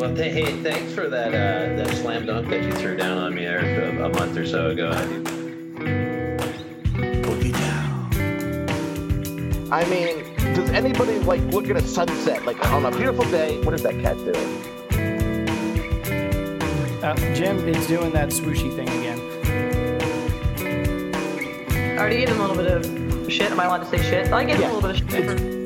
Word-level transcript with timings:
Well, 0.00 0.16
th- 0.16 0.32
hey, 0.32 0.62
thanks 0.62 0.94
for 0.94 1.10
that 1.10 1.28
uh, 1.28 1.76
that 1.76 1.94
slam 1.98 2.24
dunk 2.24 2.48
that 2.48 2.62
you 2.64 2.72
threw 2.72 2.96
down 2.96 3.18
on 3.18 3.34
me 3.34 3.44
there 3.44 3.58
a, 3.84 4.06
a 4.06 4.08
month 4.08 4.34
or 4.34 4.46
so 4.46 4.70
ago. 4.70 4.88
I 9.70 9.84
mean, 9.90 10.34
does 10.54 10.70
anybody 10.70 11.18
like 11.18 11.42
look 11.52 11.68
at 11.68 11.76
a 11.76 11.82
sunset 11.82 12.46
like 12.46 12.64
on 12.70 12.86
a 12.86 12.90
beautiful 12.90 13.24
day? 13.30 13.62
What 13.62 13.74
is 13.74 13.82
that 13.82 14.00
cat 14.00 14.16
doing? 14.16 14.64
Uh, 17.04 17.14
Jim 17.34 17.68
is 17.68 17.86
doing 17.86 18.10
that 18.12 18.30
swooshy 18.30 18.74
thing 18.74 18.88
again. 18.88 19.20
I 21.98 21.98
already 21.98 22.16
gave 22.16 22.30
him 22.30 22.40
a 22.40 22.48
little 22.48 22.56
bit 22.56 22.72
of 22.72 23.30
shit. 23.30 23.50
Am 23.50 23.60
I 23.60 23.66
allowed 23.66 23.84
to 23.84 23.84
say 23.84 23.98
shit? 23.98 24.32
I 24.32 24.44
gave 24.44 24.56
him 24.56 24.62
Yeah. 24.62 24.72
a 24.72 24.74
little 24.76 24.92
bit 24.92 25.02
of 25.02 25.38
shit. 25.38 25.59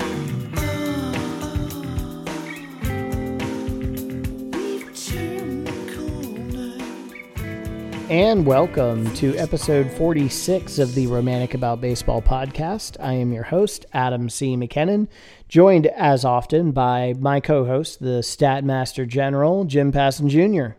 And 8.14 8.46
welcome 8.46 9.12
to 9.14 9.36
episode 9.38 9.90
46 9.90 10.78
of 10.78 10.94
the 10.94 11.08
Romantic 11.08 11.52
About 11.54 11.80
Baseball 11.80 12.22
podcast. 12.22 12.96
I 13.00 13.14
am 13.14 13.32
your 13.32 13.42
host, 13.42 13.86
Adam 13.92 14.28
C. 14.28 14.56
McKinnon, 14.56 15.08
joined 15.48 15.88
as 15.88 16.24
often 16.24 16.70
by 16.70 17.14
my 17.18 17.40
co 17.40 17.64
host, 17.64 17.98
the 17.98 18.22
Stat 18.22 18.62
Master 18.62 19.04
General, 19.04 19.64
Jim 19.64 19.90
Passon 19.90 20.28
Jr. 20.28 20.76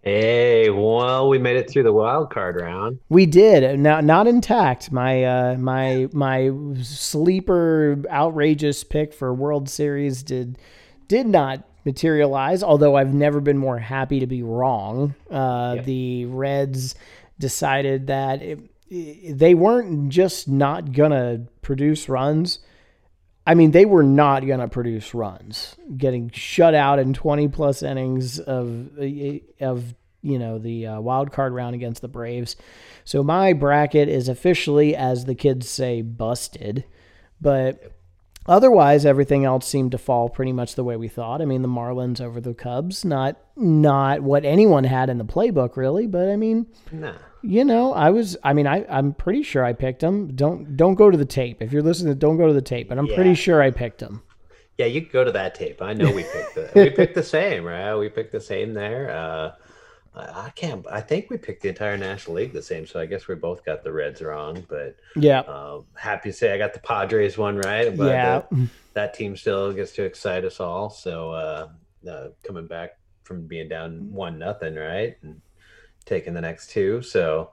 Hey, 0.00 0.70
well, 0.70 1.28
we 1.28 1.36
made 1.36 1.58
it 1.58 1.68
through 1.68 1.82
the 1.82 1.92
wild 1.92 2.30
card 2.30 2.58
round. 2.58 3.00
We 3.10 3.26
did 3.26 3.78
not 3.78 4.02
not 4.04 4.26
intact. 4.26 4.90
My 4.90 5.24
uh, 5.24 5.56
my 5.58 6.08
my 6.14 6.50
sleeper 6.80 8.02
outrageous 8.08 8.82
pick 8.82 9.12
for 9.12 9.34
World 9.34 9.68
Series 9.68 10.22
did 10.22 10.56
did 11.06 11.26
not 11.26 11.67
materialize. 11.84 12.62
Although 12.62 12.96
I've 12.96 13.14
never 13.14 13.40
been 13.40 13.58
more 13.58 13.78
happy 13.78 14.20
to 14.20 14.26
be 14.26 14.42
wrong. 14.42 15.14
Uh, 15.30 15.76
The 15.82 16.26
Reds 16.26 16.94
decided 17.38 18.08
that 18.08 18.42
it, 18.42 18.58
they 19.38 19.54
weren't 19.54 20.08
just 20.08 20.48
not 20.48 20.92
gonna 20.92 21.46
produce 21.62 22.08
runs. 22.08 22.58
I 23.46 23.54
mean, 23.54 23.70
they 23.70 23.86
were 23.86 24.02
not 24.02 24.46
going 24.46 24.60
to 24.60 24.68
produce 24.68 25.14
runs. 25.14 25.74
Getting 25.96 26.30
shut 26.34 26.74
out 26.74 26.98
in 26.98 27.14
20 27.14 27.48
plus 27.48 27.82
innings 27.82 28.38
of 28.38 28.90
of 29.60 29.94
you 30.20 30.38
know 30.38 30.58
the 30.58 30.86
uh, 30.86 31.00
wild 31.00 31.32
card 31.32 31.54
round 31.54 31.74
against 31.74 32.02
the 32.02 32.08
Braves. 32.08 32.56
So 33.04 33.22
my 33.22 33.54
bracket 33.54 34.08
is 34.10 34.28
officially, 34.28 34.94
as 34.94 35.24
the 35.24 35.34
kids 35.34 35.66
say, 35.66 36.02
busted. 36.02 36.84
But 37.40 37.92
otherwise, 38.48 39.06
everything 39.06 39.44
else 39.44 39.66
seemed 39.66 39.92
to 39.92 39.98
fall 39.98 40.28
pretty 40.28 40.52
much 40.52 40.74
the 40.74 40.82
way 40.84 40.96
we 40.96 41.06
thought. 41.08 41.40
I 41.40 41.44
mean, 41.44 41.62
the 41.62 41.68
Marlins 41.68 42.20
over 42.20 42.40
the 42.40 42.54
Cubs, 42.54 43.04
not 43.04 43.36
not 43.56 44.22
what 44.22 44.44
anyone 44.44 44.84
had 44.84 45.10
in 45.10 45.18
the 45.18 45.24
playbook, 45.24 45.76
really. 45.76 46.06
But 46.06 46.28
I 46.28 46.36
mean, 46.36 46.66
Nah. 46.90 47.12
you 47.42 47.64
know, 47.64 47.92
I 47.92 48.10
was. 48.10 48.36
I 48.42 48.52
mean, 48.54 48.66
I 48.66 48.84
I'm 48.88 49.12
pretty 49.12 49.42
sure 49.42 49.64
I 49.64 49.72
picked 49.72 50.00
them. 50.00 50.34
Don't 50.34 50.76
don't 50.76 50.94
go 50.94 51.10
to 51.10 51.16
the 51.18 51.24
tape 51.24 51.62
if 51.62 51.72
you're 51.72 51.82
listening. 51.82 52.16
Don't 52.18 52.36
go 52.38 52.46
to 52.46 52.52
the 52.52 52.62
tape. 52.62 52.88
But 52.88 52.98
I'm 52.98 53.06
pretty 53.08 53.34
sure 53.34 53.62
I 53.62 53.70
picked 53.70 53.98
them. 54.00 54.22
Yeah, 54.78 54.86
you 54.86 55.00
can 55.02 55.10
go 55.12 55.24
to 55.24 55.32
that 55.32 55.56
tape. 55.56 55.82
I 55.82 55.92
know 55.92 56.06
we 56.12 56.22
picked 56.22 56.54
the 56.54 56.70
we 56.74 56.90
picked 56.90 57.14
the 57.16 57.22
same, 57.22 57.64
right? 57.64 57.96
We 57.96 58.08
picked 58.08 58.32
the 58.32 58.40
same 58.40 58.74
there. 58.74 59.10
Uh, 59.10 59.52
I 60.18 60.50
can't. 60.54 60.84
I 60.90 61.00
think 61.00 61.30
we 61.30 61.36
picked 61.36 61.62
the 61.62 61.68
entire 61.68 61.96
National 61.96 62.36
League 62.36 62.52
the 62.52 62.62
same. 62.62 62.86
So 62.86 63.00
I 63.00 63.06
guess 63.06 63.28
we 63.28 63.34
both 63.34 63.64
got 63.64 63.84
the 63.84 63.92
Reds 63.92 64.20
wrong. 64.22 64.64
But 64.68 64.96
Yeah. 65.16 65.40
uh, 65.40 65.80
happy 65.94 66.30
to 66.30 66.36
say 66.36 66.52
I 66.52 66.58
got 66.58 66.72
the 66.74 66.80
Padres 66.80 67.38
one 67.38 67.56
right. 67.56 67.96
But 67.96 68.12
Yeah. 68.12 68.42
uh, 68.50 68.56
that 68.94 69.14
team 69.14 69.36
still 69.36 69.72
gets 69.72 69.92
to 69.92 70.04
excite 70.04 70.44
us 70.44 70.60
all. 70.60 70.90
So 70.90 71.32
uh, 71.32 71.68
uh, 72.08 72.28
coming 72.44 72.66
back 72.66 72.98
from 73.22 73.46
being 73.46 73.68
down 73.68 74.12
one 74.12 74.38
nothing, 74.38 74.74
right, 74.74 75.16
and 75.22 75.40
taking 76.06 76.34
the 76.34 76.40
next 76.40 76.70
two. 76.70 77.02
So 77.02 77.50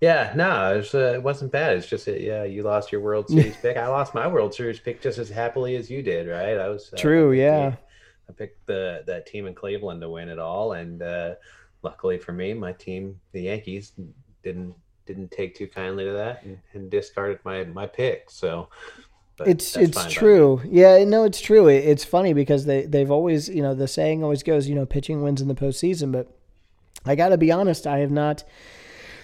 yeah, 0.00 0.32
no, 0.36 0.74
it, 0.74 0.76
was, 0.78 0.94
uh, 0.94 1.12
it 1.14 1.22
wasn't 1.22 1.52
bad. 1.52 1.76
It's 1.76 1.88
just 1.88 2.04
that, 2.04 2.20
yeah, 2.20 2.44
you 2.44 2.62
lost 2.62 2.92
your 2.92 3.00
World 3.00 3.28
Series 3.28 3.56
pick. 3.62 3.76
I 3.76 3.88
lost 3.88 4.14
my 4.14 4.26
World 4.26 4.54
Series 4.54 4.78
pick 4.78 5.00
just 5.00 5.18
as 5.18 5.30
happily 5.30 5.74
as 5.76 5.90
you 5.90 6.02
did, 6.02 6.28
right? 6.28 6.58
I 6.58 6.68
was 6.68 6.92
uh, 6.92 6.98
True, 6.98 7.32
yeah. 7.32 7.76
I 8.28 8.32
picked 8.32 8.66
the 8.66 9.02
that 9.06 9.26
team 9.26 9.46
in 9.46 9.54
Cleveland 9.54 10.00
to 10.02 10.10
win 10.10 10.28
it 10.28 10.38
all, 10.38 10.72
and 10.72 11.00
uh, 11.00 11.34
luckily 11.86 12.18
for 12.18 12.32
me, 12.32 12.52
my 12.52 12.72
team, 12.72 13.20
the 13.30 13.42
Yankees, 13.42 13.92
didn't 14.42 14.74
didn't 15.06 15.30
take 15.30 15.54
too 15.54 15.68
kindly 15.68 16.04
to 16.04 16.12
that 16.12 16.42
and, 16.42 16.58
and 16.72 16.90
discarded 16.90 17.38
my 17.44 17.62
my 17.64 17.86
pick. 17.86 18.28
So 18.28 18.68
but 19.36 19.46
it's 19.46 19.76
it's 19.76 19.96
fine 19.96 20.04
by 20.04 20.08
me. 20.08 20.14
true. 20.14 20.62
Yeah, 20.68 21.04
no, 21.04 21.22
it's 21.22 21.40
true. 21.40 21.68
It, 21.68 21.84
it's 21.84 22.04
funny 22.04 22.32
because 22.32 22.64
they 22.64 22.86
they've 22.86 23.10
always 23.10 23.48
you 23.48 23.62
know 23.62 23.74
the 23.74 23.86
saying 23.86 24.24
always 24.24 24.42
goes 24.42 24.68
you 24.68 24.74
know 24.74 24.84
pitching 24.84 25.22
wins 25.22 25.40
in 25.40 25.46
the 25.46 25.54
postseason, 25.54 26.10
but 26.10 26.26
I 27.04 27.14
got 27.14 27.28
to 27.28 27.38
be 27.38 27.52
honest, 27.52 27.86
I 27.86 27.98
have 27.98 28.10
not. 28.10 28.42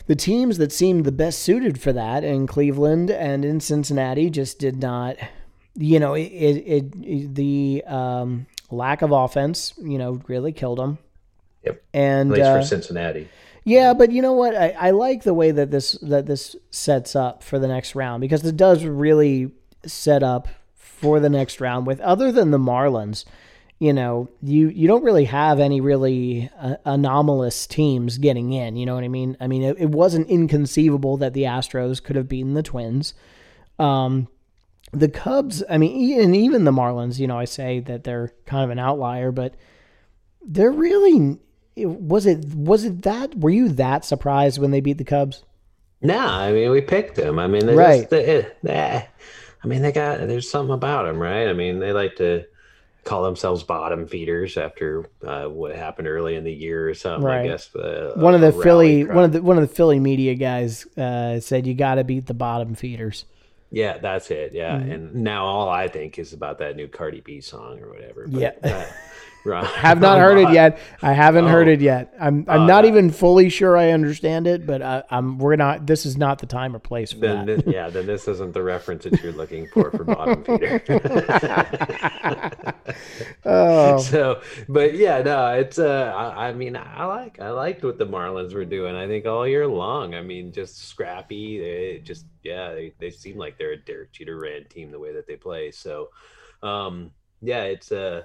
The 0.06 0.16
teams 0.16 0.58
that 0.58 0.72
seemed 0.72 1.04
the 1.04 1.12
best 1.12 1.40
suited 1.40 1.80
for 1.80 1.92
that 1.92 2.24
in 2.24 2.46
Cleveland 2.46 3.10
and 3.10 3.44
in 3.44 3.60
Cincinnati 3.60 4.30
just 4.30 4.58
did 4.58 4.80
not. 4.80 5.16
You 5.74 6.00
know, 6.00 6.14
it, 6.14 6.24
it, 6.24 6.94
it 7.02 7.34
the 7.34 7.82
um, 7.86 8.46
lack 8.70 9.02
of 9.02 9.12
offense, 9.12 9.74
you 9.78 9.98
know, 9.98 10.20
really 10.26 10.52
killed 10.52 10.78
them. 10.78 10.98
Yep. 11.64 11.82
And 11.94 12.30
At 12.30 12.36
least 12.36 12.46
uh, 12.46 12.60
for 12.60 12.66
Cincinnati. 12.66 13.28
Yeah, 13.64 13.94
but 13.94 14.10
you 14.10 14.22
know 14.22 14.32
what? 14.32 14.56
I, 14.56 14.70
I 14.70 14.90
like 14.90 15.22
the 15.22 15.34
way 15.34 15.52
that 15.52 15.70
this 15.70 15.92
that 16.02 16.26
this 16.26 16.56
sets 16.70 17.14
up 17.14 17.42
for 17.42 17.58
the 17.58 17.68
next 17.68 17.94
round 17.94 18.20
because 18.20 18.44
it 18.44 18.56
does 18.56 18.84
really 18.84 19.52
set 19.86 20.22
up 20.22 20.48
for 20.74 21.20
the 21.20 21.28
next 21.28 21.60
round. 21.60 21.86
With 21.86 22.00
other 22.00 22.32
than 22.32 22.50
the 22.50 22.58
Marlins, 22.58 23.24
you 23.78 23.92
know, 23.92 24.28
you 24.42 24.68
you 24.68 24.88
don't 24.88 25.04
really 25.04 25.26
have 25.26 25.60
any 25.60 25.80
really 25.80 26.50
uh, 26.58 26.76
anomalous 26.84 27.68
teams 27.68 28.18
getting 28.18 28.52
in. 28.52 28.76
You 28.76 28.84
know 28.84 28.96
what 28.96 29.04
I 29.04 29.08
mean? 29.08 29.36
I 29.40 29.46
mean, 29.46 29.62
it, 29.62 29.76
it 29.78 29.90
wasn't 29.90 30.28
inconceivable 30.28 31.16
that 31.18 31.32
the 31.32 31.44
Astros 31.44 32.02
could 32.02 32.16
have 32.16 32.28
beaten 32.28 32.54
the 32.54 32.62
Twins. 32.64 33.14
Um, 33.78 34.26
the 34.92 35.08
Cubs, 35.08 35.62
I 35.70 35.78
mean, 35.78 36.20
and 36.20 36.34
even 36.34 36.64
the 36.64 36.72
Marlins. 36.72 37.20
You 37.20 37.28
know, 37.28 37.38
I 37.38 37.44
say 37.44 37.78
that 37.80 38.02
they're 38.02 38.32
kind 38.44 38.64
of 38.64 38.70
an 38.70 38.80
outlier, 38.80 39.30
but 39.30 39.54
they're 40.44 40.72
really 40.72 41.38
was 41.76 42.26
it 42.26 42.44
was 42.54 42.84
it 42.84 43.02
that 43.02 43.34
were 43.38 43.50
you 43.50 43.68
that 43.70 44.04
surprised 44.04 44.58
when 44.60 44.70
they 44.70 44.80
beat 44.80 44.98
the 44.98 45.04
Cubs? 45.04 45.42
No, 46.00 46.18
I 46.18 46.52
mean 46.52 46.70
we 46.70 46.80
picked 46.80 47.16
them. 47.16 47.38
I 47.38 47.46
mean, 47.46 47.66
they 47.66 47.74
Right. 47.74 48.00
Just, 48.00 48.10
they, 48.10 48.46
eh, 48.66 49.06
I 49.64 49.66
mean, 49.68 49.82
they 49.82 49.92
got 49.92 50.18
there's 50.18 50.50
something 50.50 50.74
about 50.74 51.04
them, 51.06 51.18
right? 51.20 51.48
I 51.48 51.52
mean, 51.52 51.78
they 51.78 51.92
like 51.92 52.16
to 52.16 52.44
call 53.04 53.22
themselves 53.24 53.62
bottom 53.64 54.06
feeders 54.06 54.56
after 54.56 55.08
uh, 55.26 55.46
what 55.46 55.74
happened 55.74 56.06
early 56.08 56.34
in 56.36 56.44
the 56.44 56.52
year 56.52 56.88
or 56.88 56.94
something. 56.94 57.24
Right. 57.24 57.40
I 57.42 57.46
guess 57.48 57.74
uh, 57.74 58.12
One 58.16 58.34
of 58.34 58.40
the 58.40 58.52
Philly 58.52 59.04
cry. 59.04 59.14
one 59.14 59.24
of 59.24 59.32
the 59.32 59.42
one 59.42 59.56
of 59.58 59.68
the 59.68 59.74
Philly 59.74 59.98
media 60.00 60.34
guys 60.34 60.86
uh, 60.96 61.40
said 61.40 61.66
you 61.66 61.74
got 61.74 61.96
to 61.96 62.04
beat 62.04 62.26
the 62.26 62.34
bottom 62.34 62.74
feeders. 62.74 63.24
Yeah, 63.70 63.98
that's 63.98 64.30
it. 64.30 64.52
Yeah, 64.52 64.76
Mm-hmm. 64.78 64.90
and 64.92 65.14
now 65.14 65.44
all 65.46 65.68
I 65.68 65.88
think 65.88 66.18
is 66.18 66.32
about 66.34 66.58
that 66.58 66.76
new 66.76 66.88
Cardi 66.88 67.20
B 67.20 67.40
song 67.40 67.80
or 67.80 67.88
whatever. 67.90 68.26
But, 68.28 68.40
Yeah. 68.62 68.92
Uh, 69.46 69.50
right. 69.50 69.64
Have 69.64 70.00
not 70.00 70.18
heard 70.18 70.38
it 70.38 70.50
yet. 70.52 70.78
I 71.02 71.12
haven't 71.12 71.46
heard 71.46 71.68
Oh. 71.68 71.72
it 71.72 71.80
yet. 71.80 72.14
I'm 72.20 72.44
I'm 72.48 72.62
Oh, 72.62 72.66
not 72.66 72.84
even 72.84 73.10
fully 73.10 73.48
sure 73.48 73.76
I 73.76 73.90
understand 73.90 74.46
it, 74.46 74.66
but 74.66 74.82
I, 74.82 75.02
I'm 75.10 75.38
we're 75.38 75.56
not. 75.56 75.86
This 75.86 76.06
is 76.06 76.16
not 76.16 76.38
the 76.38 76.46
time 76.46 76.76
or 76.76 76.78
place 76.78 77.12
for 77.12 77.18
Then 77.20 77.46
that. 77.46 77.64
this, 77.64 77.74
yeah, 77.74 77.90
then 77.90 78.06
this 78.06 78.28
isn't 78.28 78.52
the 78.54 78.62
reference 78.62 79.04
that 79.04 79.20
you're 79.22 79.32
looking 79.32 79.66
for 79.68 79.90
for 79.90 80.04
bottom 80.04 80.44
feeder. 80.44 80.82
oh, 83.44 83.98
so 83.98 84.40
but 84.68 84.94
yeah 84.94 85.22
no 85.22 85.48
it's 85.54 85.78
uh 85.78 86.12
I, 86.14 86.48
I 86.48 86.52
mean 86.52 86.76
i 86.76 87.04
like 87.04 87.40
i 87.40 87.50
liked 87.50 87.84
what 87.84 87.98
the 87.98 88.06
marlins 88.06 88.54
were 88.54 88.64
doing 88.64 88.94
i 88.94 89.06
think 89.06 89.26
all 89.26 89.46
year 89.46 89.66
long 89.66 90.14
i 90.14 90.22
mean 90.22 90.52
just 90.52 90.88
scrappy 90.88 91.58
they 91.58 92.00
just 92.04 92.26
yeah 92.42 92.72
they, 92.72 92.92
they 92.98 93.10
seem 93.10 93.36
like 93.38 93.58
they're 93.58 93.72
a 93.72 93.76
derek 93.76 94.12
jeter 94.12 94.38
ran 94.38 94.64
team 94.64 94.90
the 94.90 94.98
way 94.98 95.12
that 95.12 95.26
they 95.26 95.36
play 95.36 95.70
so 95.70 96.10
um 96.62 97.10
yeah 97.40 97.64
it's 97.64 97.92
uh 97.92 98.22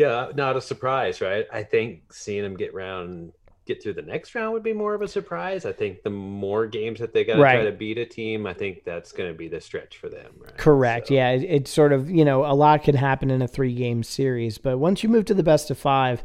yeah 0.00 0.28
not 0.34 0.56
a 0.56 0.60
surprise 0.60 1.20
right 1.20 1.46
i 1.52 1.62
think 1.62 2.12
seeing 2.12 2.42
them 2.42 2.56
get 2.56 2.72
round 2.74 3.32
get 3.66 3.82
through 3.82 3.92
the 3.92 4.02
next 4.02 4.34
round 4.34 4.52
would 4.52 4.62
be 4.62 4.72
more 4.72 4.94
of 4.94 5.02
a 5.02 5.06
surprise 5.08 5.64
i 5.66 5.72
think 5.72 6.02
the 6.02 6.10
more 6.10 6.66
games 6.66 6.98
that 6.98 7.12
they 7.12 7.22
got 7.24 7.36
to 7.36 7.40
Right. 7.42 7.56
try 7.56 7.64
to 7.64 7.72
beat 7.72 7.98
a 7.98 8.06
team 8.06 8.46
i 8.46 8.54
think 8.54 8.82
that's 8.84 9.12
going 9.12 9.30
to 9.30 9.36
be 9.36 9.48
the 9.48 9.60
stretch 9.60 9.98
for 9.98 10.08
them 10.08 10.32
right 10.42 10.56
Correct. 10.56 11.08
So- 11.08 11.14
Yeah, 11.14 11.30
it, 11.30 11.42
it's 11.44 11.70
sort 11.70 11.92
of 11.92 12.10
you 12.10 12.24
know 12.24 12.44
a 12.44 12.54
lot 12.54 12.82
can 12.82 12.96
happen 12.96 13.30
in 13.30 13.42
a 13.42 13.48
three 13.48 13.74
game 13.74 14.02
series, 14.02 14.58
but 14.58 14.78
once 14.78 15.02
you 15.02 15.08
move 15.08 15.24
to 15.26 15.34
the 15.34 15.42
best 15.52 15.70
of 15.70 15.78
five, 15.78 16.24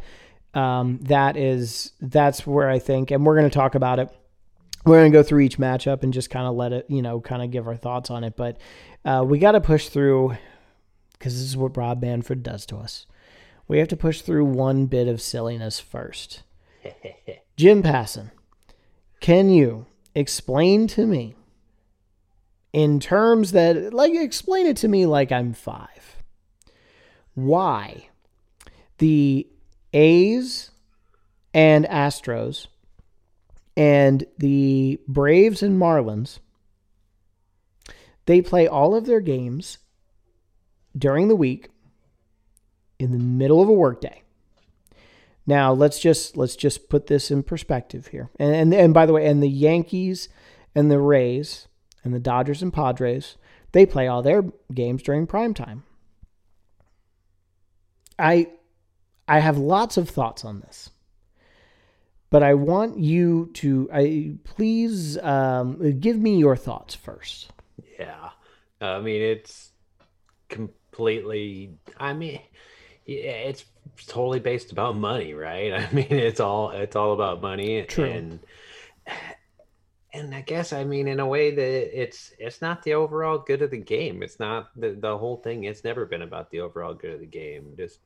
um, 0.53 0.99
that 1.03 1.35
is 1.37 1.91
that's 2.01 2.47
where 2.47 2.69
I 2.69 2.79
think, 2.79 3.11
and 3.11 3.25
we're 3.25 3.37
going 3.37 3.49
to 3.49 3.53
talk 3.63 3.75
about 3.75 3.99
it. 3.99 4.09
We're 4.85 4.99
going 5.01 5.11
to 5.11 5.17
go 5.17 5.23
through 5.23 5.41
each 5.41 5.57
matchup 5.57 6.03
and 6.03 6.13
just 6.13 6.29
kind 6.29 6.47
of 6.47 6.55
let 6.55 6.71
it, 6.71 6.85
you 6.89 7.01
know, 7.01 7.19
kind 7.19 7.41
of 7.43 7.49
give 7.51 7.67
our 7.67 7.75
thoughts 7.75 8.09
on 8.11 8.23
it. 8.23 8.35
But 8.35 8.57
uh, 9.03 9.23
we 9.27 9.37
got 9.39 9.51
to 9.53 9.61
push 9.61 9.89
through 9.89 10.35
because 11.13 11.33
this 11.33 11.43
is 11.49 11.57
what 11.57 11.75
Rob 11.77 12.01
Manfred 12.01 12.43
does 12.43 12.65
to 12.67 12.77
us. 12.77 13.05
We 13.67 13.79
have 13.79 13.87
to 13.89 13.97
push 13.97 14.21
through 14.21 14.45
one 14.45 14.85
bit 14.85 15.07
of 15.07 15.21
silliness 15.21 15.79
first. 15.79 16.43
Jim 17.57 17.81
Passon, 17.81 18.31
can 19.19 19.49
you 19.49 19.85
explain 20.13 20.87
to 20.87 21.05
me 21.05 21.35
in 22.73 22.99
terms 22.99 23.53
that, 23.53 23.93
like, 23.93 24.13
explain 24.13 24.65
it 24.67 24.77
to 24.77 24.87
me 24.87 25.05
like 25.05 25.31
I'm 25.31 25.53
five, 25.53 26.17
why 27.33 28.09
the 28.97 29.47
A's 29.93 30.71
and 31.53 31.85
Astros 31.85 32.67
and 33.77 34.25
the 34.37 34.99
Braves 35.07 35.63
and 35.63 35.79
Marlins, 35.79 36.39
they 38.25 38.41
play 38.41 38.67
all 38.67 38.95
of 38.95 39.05
their 39.05 39.21
games 39.21 39.77
during 40.97 41.27
the 41.27 41.35
week 41.35 41.69
in 42.99 43.11
the 43.11 43.19
middle 43.19 43.61
of 43.61 43.69
a 43.69 43.73
workday. 43.73 44.21
Now 45.47 45.73
let's 45.73 45.99
just 45.99 46.35
let's 46.37 46.55
just 46.55 46.89
put 46.89 47.07
this 47.07 47.29
in 47.29 47.43
perspective 47.43 48.07
here. 48.07 48.29
And, 48.39 48.55
and 48.55 48.73
and 48.73 48.93
by 48.93 49.05
the 49.05 49.13
way, 49.13 49.27
and 49.27 49.43
the 49.43 49.49
Yankees 49.49 50.29
and 50.73 50.89
the 50.89 50.99
Rays 50.99 51.67
and 52.03 52.13
the 52.13 52.19
Dodgers 52.19 52.61
and 52.61 52.73
Padres, 52.73 53.37
they 53.71 53.85
play 53.85 54.07
all 54.07 54.21
their 54.21 54.43
games 54.73 55.03
during 55.03 55.27
prime 55.27 55.53
time. 55.53 55.83
I 58.17 58.47
I 59.27 59.39
have 59.39 59.57
lots 59.57 59.97
of 59.97 60.09
thoughts 60.09 60.43
on 60.43 60.61
this. 60.61 60.89
But 62.31 62.43
I 62.43 62.55
want 62.55 62.99
you 62.99 63.51
to 63.55 63.89
I 63.93 64.33
please 64.43 65.17
um, 65.19 65.99
give 65.99 66.17
me 66.17 66.37
your 66.37 66.55
thoughts 66.55 66.95
first. 66.95 67.51
Yeah. 67.99 68.31
I 68.81 68.99
mean, 68.99 69.21
it's 69.21 69.71
completely, 70.49 71.77
I 71.97 72.13
mean, 72.13 72.41
it's 73.05 73.65
totally 74.07 74.39
based 74.39 74.71
about 74.71 74.95
money, 74.95 75.33
right? 75.33 75.73
I 75.73 75.91
mean, 75.91 76.07
it's 76.09 76.39
all, 76.39 76.71
it's 76.71 76.95
all 76.95 77.13
about 77.13 77.41
money. 77.41 77.83
True. 77.83 78.05
And, 78.05 78.39
and 80.13 80.33
I 80.33 80.41
guess, 80.41 80.73
I 80.73 80.83
mean, 80.83 81.07
in 81.07 81.19
a 81.19 81.27
way 81.27 81.51
that 81.53 82.01
it's, 82.01 82.33
it's 82.39 82.61
not 82.61 82.83
the 82.83 82.93
overall 82.93 83.37
good 83.37 83.61
of 83.61 83.71
the 83.71 83.77
game. 83.77 84.23
It's 84.23 84.39
not 84.39 84.69
the, 84.79 84.91
the 84.91 85.17
whole 85.17 85.37
thing. 85.37 85.65
It's 85.65 85.83
never 85.83 86.05
been 86.05 86.21
about 86.21 86.49
the 86.51 86.61
overall 86.61 86.93
good 86.93 87.13
of 87.13 87.19
the 87.19 87.25
game. 87.25 87.73
Just, 87.77 87.99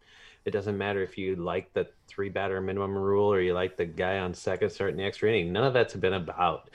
it 0.45 0.51
doesn't 0.51 0.77
matter 0.77 1.03
if 1.03 1.17
you 1.17 1.35
like 1.35 1.73
the 1.73 1.87
three 2.07 2.29
batter 2.29 2.59
minimum 2.61 2.95
rule 2.95 3.31
or 3.31 3.41
you 3.41 3.53
like 3.53 3.77
the 3.77 3.85
guy 3.85 4.19
on 4.19 4.33
second 4.33 4.69
starting 4.71 4.97
the 4.97 5.03
extra 5.03 5.29
inning. 5.29 5.53
None 5.53 5.63
of 5.63 5.73
that's 5.73 5.93
been 5.93 6.13
about 6.13 6.69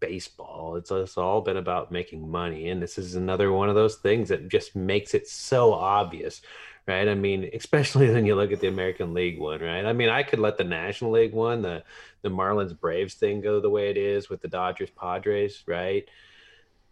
baseball. 0.00 0.76
It's, 0.76 0.90
it's 0.90 1.16
all 1.16 1.40
been 1.40 1.56
about 1.56 1.90
making 1.90 2.30
money. 2.30 2.68
And 2.68 2.82
this 2.82 2.98
is 2.98 3.14
another 3.14 3.50
one 3.52 3.68
of 3.68 3.74
those 3.74 3.96
things 3.96 4.28
that 4.28 4.48
just 4.48 4.76
makes 4.76 5.14
it 5.14 5.26
so 5.26 5.72
obvious, 5.72 6.42
right? 6.88 7.06
I 7.08 7.14
mean, 7.14 7.48
especially 7.54 8.10
when 8.12 8.26
you 8.26 8.34
look 8.34 8.50
at 8.50 8.60
the 8.60 8.68
American 8.68 9.14
League 9.14 9.38
one, 9.38 9.60
right? 9.60 9.84
I 9.84 9.92
mean, 9.92 10.08
I 10.08 10.22
could 10.22 10.38
let 10.40 10.56
the 10.58 10.64
National 10.64 11.12
League 11.12 11.32
one, 11.34 11.62
the, 11.62 11.84
the 12.22 12.28
Marlins 12.30 12.78
Braves 12.78 13.14
thing 13.14 13.40
go 13.40 13.60
the 13.60 13.70
way 13.70 13.90
it 13.90 13.96
is 13.96 14.28
with 14.28 14.40
the 14.40 14.48
Dodgers 14.48 14.90
Padres, 14.90 15.62
right? 15.66 16.04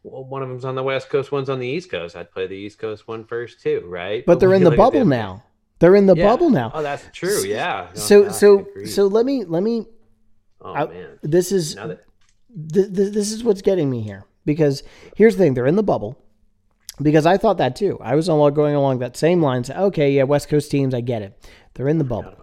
Well, 0.02 0.24
one 0.24 0.42
of 0.42 0.48
them's 0.48 0.64
on 0.64 0.76
the 0.76 0.82
West 0.84 1.08
Coast, 1.08 1.32
one's 1.32 1.50
on 1.50 1.58
the 1.58 1.66
East 1.66 1.90
Coast. 1.90 2.14
I'd 2.14 2.30
play 2.30 2.46
the 2.46 2.54
East 2.54 2.78
Coast 2.78 3.08
one 3.08 3.24
first 3.24 3.60
too, 3.60 3.82
right? 3.86 4.24
But 4.24 4.38
they're 4.38 4.54
in 4.54 4.62
the 4.62 4.70
bubble 4.70 5.00
the- 5.00 5.04
now. 5.06 5.42
They're 5.78 5.96
in 5.96 6.06
the 6.06 6.14
Yeah. 6.16 6.24
bubble 6.24 6.48
now. 6.48 6.70
Oh, 6.72 6.82
that's 6.82 7.04
true. 7.12 7.42
Yeah. 7.44 7.88
No, 7.94 8.00
So 8.00 8.22
gosh, 8.24 8.34
so 8.36 8.66
so 8.86 9.06
let 9.08 9.26
me 9.26 9.44
let 9.44 9.62
me 9.62 9.86
oh 10.62 10.72
I- 10.72 10.86
man. 10.86 11.18
this 11.22 11.52
is 11.52 11.74
that 11.74 12.00
th- 12.72 12.94
th- 12.94 13.12
this 13.12 13.30
is 13.32 13.44
what's 13.44 13.60
getting 13.60 13.90
me 13.90 14.00
here 14.00 14.24
because 14.46 14.82
here's 15.16 15.36
the 15.36 15.42
thing 15.44 15.52
they're 15.54 15.66
in 15.66 15.76
the 15.76 15.82
bubble 15.82 16.16
because 17.02 17.26
i 17.26 17.36
thought 17.36 17.58
that 17.58 17.76
too. 17.76 17.98
I 18.00 18.14
was 18.14 18.28
going 18.28 18.74
along 18.74 18.98
that 18.98 19.16
same 19.16 19.42
line 19.42 19.64
say, 19.64 19.76
okay 19.76 20.12
yeah 20.12 20.24
west 20.24 20.48
coast 20.48 20.70
teams 20.70 20.94
i 20.94 21.00
get 21.00 21.22
it. 21.22 21.48
They're 21.74 21.88
in 21.88 21.98
the 21.98 22.04
bubble. 22.04 22.34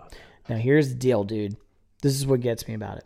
Now 0.50 0.58
here's 0.58 0.90
the 0.90 0.96
deal 0.96 1.24
dude. 1.24 1.58
This 2.02 2.16
is 2.16 2.28
what 2.28 2.42
gets 2.42 2.68
me 2.68 2.74
about 2.74 2.98
it. 2.98 3.06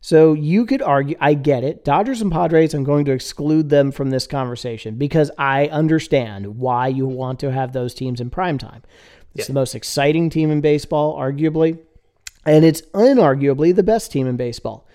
So 0.00 0.32
you 0.32 0.66
could 0.66 0.82
argue 0.82 1.16
i 1.20 1.34
get 1.34 1.64
it. 1.64 1.84
Dodgers 1.84 2.20
and 2.20 2.32
padres 2.32 2.74
i'm 2.74 2.84
going 2.84 3.04
to 3.06 3.12
exclude 3.12 3.68
them 3.68 3.92
from 3.92 4.10
this 4.10 4.26
conversation 4.26 4.96
because 4.96 5.30
i 5.38 5.66
understand 5.68 6.58
why 6.58 6.88
you 6.88 7.06
want 7.06 7.40
to 7.40 7.52
have 7.52 7.72
those 7.72 7.94
teams 7.94 8.20
in 8.20 8.30
prime 8.30 8.58
time. 8.58 8.82
It's 9.34 9.46
the 9.46 9.52
most 9.52 9.76
exciting 9.76 10.30
team 10.30 10.50
in 10.50 10.60
baseball 10.60 11.16
arguably 11.16 11.78
and 12.44 12.64
it's 12.64 12.82
unarguably 12.92 13.74
the 13.74 13.84
best 13.84 14.10
team 14.10 14.26
in 14.26 14.36
baseball. 14.36 14.88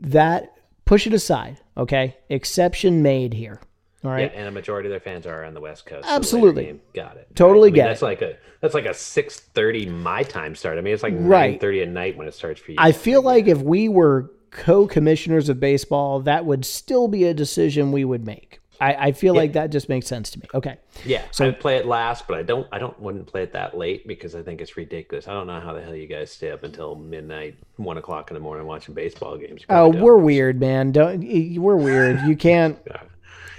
That 0.00 0.52
push 0.84 1.06
it 1.06 1.14
aside 1.14 1.60
okay? 1.76 2.16
Exception 2.28 3.02
made 3.02 3.34
here 3.34 3.60
all 4.04 4.10
right 4.10 4.30
Yeah, 4.32 4.38
and 4.38 4.48
a 4.48 4.50
majority 4.50 4.88
of 4.88 4.90
their 4.90 5.00
fans 5.00 5.26
are 5.26 5.44
on 5.44 5.54
the 5.54 5.60
West 5.60 5.86
Coast. 5.86 6.06
so 6.08 6.14
Absolutely. 6.14 6.64
game. 6.66 6.80
Got 6.94 7.16
it. 7.16 7.28
Totally 7.34 7.68
I 7.68 7.72
mean, 7.72 7.74
get 7.76 7.86
that's 7.88 8.02
it. 8.02 8.04
like 8.04 8.22
a 8.22 8.36
that's 8.60 8.74
like 8.74 8.86
a 8.86 8.94
six 8.94 9.40
thirty 9.40 9.86
my 9.86 10.22
time 10.22 10.54
start. 10.54 10.78
I 10.78 10.80
mean, 10.80 10.94
it's 10.94 11.02
like 11.02 11.14
Right. 11.16 11.52
nine 11.52 11.58
thirty 11.58 11.82
at 11.82 11.88
night 11.88 12.16
when 12.16 12.28
it 12.28 12.34
starts 12.34 12.60
for 12.60 12.70
you. 12.72 12.76
i 12.80 12.92
feel 12.92 13.22
like 13.22 13.46
if 13.46 13.58
we 13.62 13.88
were 13.88 14.30
co-commissioners 14.50 15.48
of 15.48 15.58
baseball 15.60 16.20
that 16.20 16.44
would 16.44 16.64
still 16.64 17.08
be 17.08 17.24
a 17.24 17.34
decision 17.34 17.90
we 17.92 18.04
would 18.04 18.24
make 18.24 18.60
i, 18.80 18.94
I 19.08 19.12
feel 19.12 19.34
like 19.34 19.52
that 19.54 19.68
just 19.70 19.88
makes 19.88 20.06
sense 20.06 20.30
to 20.30 20.38
me 20.40 20.46
okay 20.54 20.76
yeah, 21.04 21.22
so 21.32 21.48
I 21.48 21.50
play 21.50 21.76
it 21.76 21.86
last, 21.86 22.28
but 22.28 22.38
I 22.38 22.42
don't 22.44 22.68
I 22.70 22.78
don't 22.78 22.98
wouldn't 23.00 23.26
play 23.26 23.42
it 23.42 23.52
that 23.52 23.76
late 23.76 24.06
because 24.06 24.36
I 24.36 24.42
think 24.42 24.60
it's 24.60 24.76
ridiculous. 24.76 25.26
I 25.26 25.32
don't 25.32 25.48
know 25.48 25.58
how 25.58 25.72
the 25.72 25.82
hell 25.82 25.94
you 25.94 26.06
guys 26.06 26.30
stay 26.30 26.52
up 26.52 26.62
until 26.62 26.94
midnight, 26.94 27.56
one 27.76 27.98
o'clock 27.98 28.30
in 28.30 28.34
the 28.34 28.40
morning 28.40 28.64
watching 28.64 28.94
baseball 28.94 29.36
games. 29.36 29.62
Oh 29.68 29.90
don't. 29.92 30.00
we're 30.00 30.16
weird 30.16 30.60
man 30.60 30.92
don't 30.92 31.20
we're 31.60 31.74
weird 31.76 32.20
you 32.28 32.36
can't 32.36 32.78
Yeah. 32.86 33.02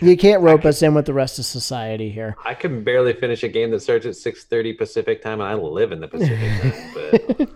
You 0.01 0.18
can't 0.18 0.42
rope 0.42 0.65
us 0.65 0.81
in 0.81 0.94
with 0.94 1.06
the 1.06 1.13
rest 1.13 1.39
of 1.39 1.45
society 1.45 2.09
here 2.09 2.36
I 2.45 2.53
can 2.53 2.83
barely 2.83 3.13
finish 3.13 3.44
a 3.44 3.47
game 3.50 3.71
that 3.71 3.81
starts 3.81 4.06
at 4.06 4.15
six 4.15 4.44
thirty 4.44 4.74
Pacific 4.74 5.21
time, 5.21 5.42
and 5.42 5.50
I 5.50 5.53
live 5.56 5.92
in 5.92 6.00
the 6.00 6.07
Pacific 6.07 6.62
time. 6.62 7.38
But 7.38 7.50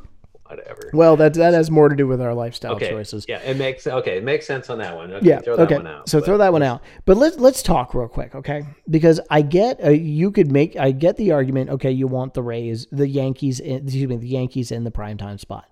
whatever. 0.58 0.90
well 0.94 1.16
that 1.18 1.34
that 1.36 1.54
has 1.54 1.70
more 1.70 1.90
to 1.90 1.96
do 1.96 2.08
with 2.08 2.20
our 2.22 2.34
lifestyle 2.34 2.74
Okay. 2.74 2.90
choices 2.90 3.26
Yeah, 3.28 3.38
it 3.40 3.58
makes 3.58 3.86
okay. 3.86 4.18
It 4.18 4.24
makes 4.24 4.48
sense 4.48 4.70
on 4.70 4.80
that 4.80 4.96
one. 4.96 5.12
Okay, 5.14 5.28
Yeah. 5.28 5.40
throw 5.42 5.56
that 5.58 5.64
okay. 5.64 5.76
one 5.78 5.88
out. 5.88 6.10
so 6.10 6.20
but- 6.20 6.26
throw 6.26 6.38
that 6.40 6.52
one 6.52 6.64
out. 6.64 6.82
But 7.06 7.18
let's 7.18 7.38
let's 7.38 7.62
talk 7.62 7.94
real 7.94 8.08
quick, 8.08 8.34
okay? 8.36 8.64
Because 8.90 9.20
I 9.30 9.42
get 9.44 9.84
uh, 9.84 9.90
you 9.92 10.32
could 10.32 10.52
make 10.52 10.76
I 10.76 10.92
get 10.92 11.18
the 11.18 11.32
argument. 11.34 11.70
Okay, 11.72 11.92
you 11.92 12.08
want 12.08 12.34
the 12.34 12.42
Rays, 12.42 12.88
the 12.92 13.08
Yankees, 13.08 13.60
in, 13.60 13.84
excuse 13.84 14.08
me, 14.10 14.16
the 14.18 14.28
Yankees 14.28 14.72
in 14.72 14.84
the 14.86 14.92
primetime 14.92 15.40
spot. 15.40 15.70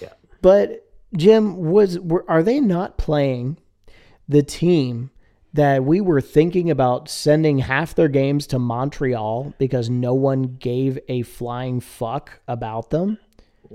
Yeah. 0.00 0.10
But 0.42 0.86
Jim 1.16 1.56
was 1.56 1.98
were, 1.98 2.24
are 2.28 2.42
they 2.42 2.60
not 2.60 2.98
playing 2.98 3.56
the 4.28 4.42
team 4.44 5.10
that 5.54 5.84
we 5.84 6.00
were 6.00 6.20
thinking 6.20 6.70
about 6.70 7.08
sending 7.08 7.58
half 7.58 7.94
their 7.94 8.08
games 8.08 8.46
to 8.48 8.58
Montreal 8.58 9.54
because 9.58 9.88
no 9.88 10.12
one 10.12 10.42
gave 10.58 10.98
a 11.08 11.22
flying 11.22 11.80
fuck 11.80 12.40
about 12.46 12.90
them? 12.90 13.18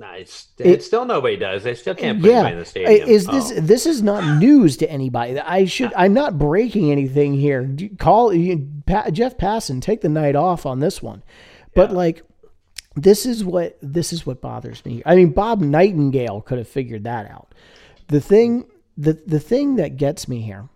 It's, 0.01 0.47
it's 0.59 0.85
still 0.85 1.03
nobody 1.03 1.35
does. 1.35 1.63
They 1.63 1.73
still 1.75 1.95
can't 1.95 2.21
put 2.21 2.29
yeah 2.29 2.47
in 2.47 2.57
the 2.59 2.63
stadium. 2.65 3.09
is 3.09 3.25
this 3.25 3.51
Oh. 3.51 3.59
this 3.59 3.85
is 3.85 4.01
not 4.01 4.37
news 4.39 4.77
to 4.77 4.89
anybody 4.89 5.37
i 5.39 5.65
should 5.65 5.91
i'm 5.93 6.13
not 6.13 6.37
breaking 6.37 6.89
anything 6.91 7.33
here 7.33 7.75
call 7.97 8.33
you- 8.33 8.69
Pa- 8.85 9.09
jeff 9.09 9.35
Passan 9.37 9.81
take 9.81 9.99
the 10.01 10.07
night 10.07 10.35
off 10.37 10.65
on 10.65 10.79
this 10.79 11.01
one 11.01 11.21
but 11.73 11.91
like 11.91 12.21
this 12.95 13.25
is 13.25 13.43
what 13.43 13.77
this 13.81 14.13
is 14.13 14.25
what 14.25 14.39
bothers 14.41 14.85
me 14.85 15.01
i 15.05 15.15
mean 15.15 15.31
bob 15.31 15.59
nightingale 15.59 16.41
could 16.41 16.59
have 16.59 16.67
figured 16.69 17.03
that 17.03 17.29
out 17.29 17.53
the 18.07 18.21
thing 18.21 18.65
the 18.97 19.13
the 19.25 19.39
thing 19.39 19.75
that 19.77 19.97
gets 19.97 20.27
me 20.29 20.41
here 20.41 20.69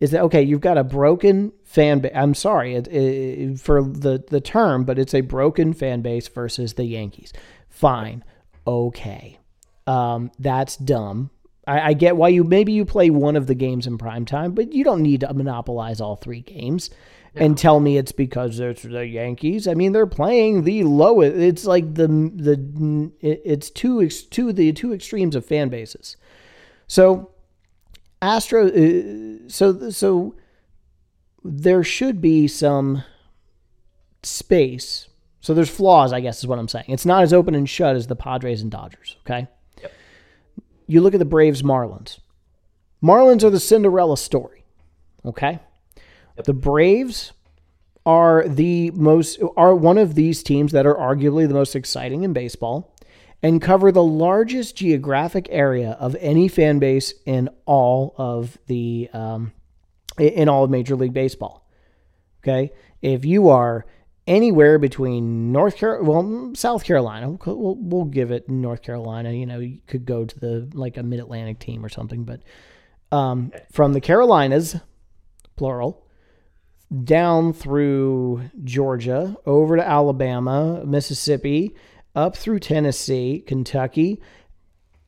is 0.00 0.10
that 0.10 0.22
okay 0.22 0.42
you've 0.42 0.60
got 0.60 0.78
a 0.78 0.84
broken 0.84 1.52
fan 1.62 2.00
base 2.00 2.12
i'm 2.14 2.34
sorry 2.34 2.74
it, 2.74 2.88
it, 2.88 3.60
for 3.60 3.82
the 3.82 4.24
the 4.28 4.40
term 4.40 4.84
but 4.84 4.98
it's 4.98 5.14
a 5.14 5.20
broken 5.20 5.72
fan 5.72 6.02
base 6.02 6.28
versus 6.28 6.74
the 6.74 6.84
yankees. 6.84 7.32
Fine. 7.68 8.24
Okay. 8.66 9.38
Um, 9.86 10.30
that's 10.38 10.76
dumb. 10.76 11.30
I, 11.66 11.80
I 11.80 11.92
get 11.94 12.16
why 12.16 12.28
you 12.28 12.44
maybe 12.44 12.72
you 12.72 12.84
play 12.84 13.10
one 13.10 13.36
of 13.36 13.46
the 13.46 13.54
games 13.54 13.86
in 13.86 13.98
prime 13.98 14.24
time 14.24 14.52
but 14.52 14.72
you 14.72 14.84
don't 14.84 15.02
need 15.02 15.20
to 15.20 15.32
monopolize 15.32 16.00
all 16.00 16.16
three 16.16 16.40
games 16.40 16.90
and 17.36 17.56
tell 17.56 17.78
me 17.78 17.96
it's 17.96 18.10
because 18.10 18.58
it's 18.58 18.82
the 18.82 19.06
yankees. 19.06 19.68
I 19.68 19.74
mean 19.74 19.92
they're 19.92 20.06
playing 20.06 20.64
the 20.64 20.84
lowest 20.84 21.36
it's 21.36 21.64
like 21.64 21.94
the 21.94 22.08
the 22.08 23.12
it's 23.20 23.70
two 23.70 24.08
two 24.08 24.52
the 24.52 24.72
two 24.72 24.92
extremes 24.92 25.36
of 25.36 25.44
fan 25.46 25.68
bases. 25.68 26.16
So 26.86 27.30
Astro, 28.22 28.68
uh, 28.68 29.48
so 29.48 29.90
so 29.90 30.34
there 31.42 31.82
should 31.82 32.20
be 32.20 32.46
some 32.48 33.04
space. 34.22 35.08
So 35.40 35.54
there's 35.54 35.70
flaws, 35.70 36.12
I 36.12 36.20
guess, 36.20 36.40
is 36.40 36.46
what 36.46 36.58
I'm 36.58 36.68
saying. 36.68 36.86
It's 36.88 37.06
not 37.06 37.22
as 37.22 37.32
open 37.32 37.54
and 37.54 37.68
shut 37.68 37.96
as 37.96 38.06
the 38.06 38.16
Padres 38.16 38.60
and 38.60 38.70
Dodgers. 38.70 39.16
Okay. 39.24 39.48
Yep. 39.80 39.92
You 40.86 41.00
look 41.00 41.14
at 41.14 41.18
the 41.18 41.24
Braves, 41.24 41.62
Marlins. 41.62 42.18
Marlins 43.02 43.42
are 43.42 43.50
the 43.50 43.60
Cinderella 43.60 44.18
story. 44.18 44.64
Okay. 45.24 45.58
The 46.44 46.52
Braves 46.52 47.32
are 48.06 48.46
the 48.48 48.90
most 48.92 49.40
are 49.56 49.74
one 49.74 49.98
of 49.98 50.14
these 50.14 50.42
teams 50.42 50.72
that 50.72 50.86
are 50.86 50.94
arguably 50.94 51.46
the 51.46 51.54
most 51.54 51.76
exciting 51.76 52.22
in 52.22 52.32
baseball 52.32 52.94
and 53.42 53.60
cover 53.62 53.90
the 53.90 54.02
largest 54.02 54.76
geographic 54.76 55.46
area 55.50 55.96
of 56.00 56.16
any 56.20 56.48
fan 56.48 56.78
base 56.78 57.14
in 57.24 57.48
all 57.64 58.14
of 58.18 58.58
the 58.66 59.08
um, 59.12 59.52
in 60.18 60.48
all 60.48 60.64
of 60.64 60.70
Major 60.70 60.96
League 60.96 61.14
Baseball. 61.14 61.66
Okay, 62.42 62.70
if 63.02 63.24
you 63.24 63.48
are 63.48 63.86
anywhere 64.26 64.78
between 64.78 65.52
North 65.52 65.76
Carolina, 65.76 66.10
well, 66.10 66.54
South 66.54 66.84
Carolina, 66.84 67.30
we'll, 67.30 67.56
we'll, 67.56 67.76
we'll 67.78 68.04
give 68.04 68.30
it 68.30 68.48
North 68.48 68.82
Carolina. 68.82 69.32
You 69.32 69.46
know, 69.46 69.58
you 69.58 69.80
could 69.86 70.04
go 70.04 70.24
to 70.24 70.40
the 70.40 70.70
like 70.74 70.96
a 70.96 71.02
Mid 71.02 71.20
Atlantic 71.20 71.58
team 71.58 71.84
or 71.84 71.88
something, 71.88 72.24
but 72.24 72.42
um, 73.12 73.52
from 73.72 73.92
the 73.92 74.00
Carolinas, 74.00 74.76
plural, 75.56 76.06
down 77.04 77.52
through 77.52 78.50
Georgia, 78.64 79.36
over 79.46 79.76
to 79.76 79.86
Alabama, 79.86 80.84
Mississippi, 80.84 81.74
up 82.14 82.36
through 82.36 82.60
Tennessee, 82.60 83.42
Kentucky. 83.46 84.20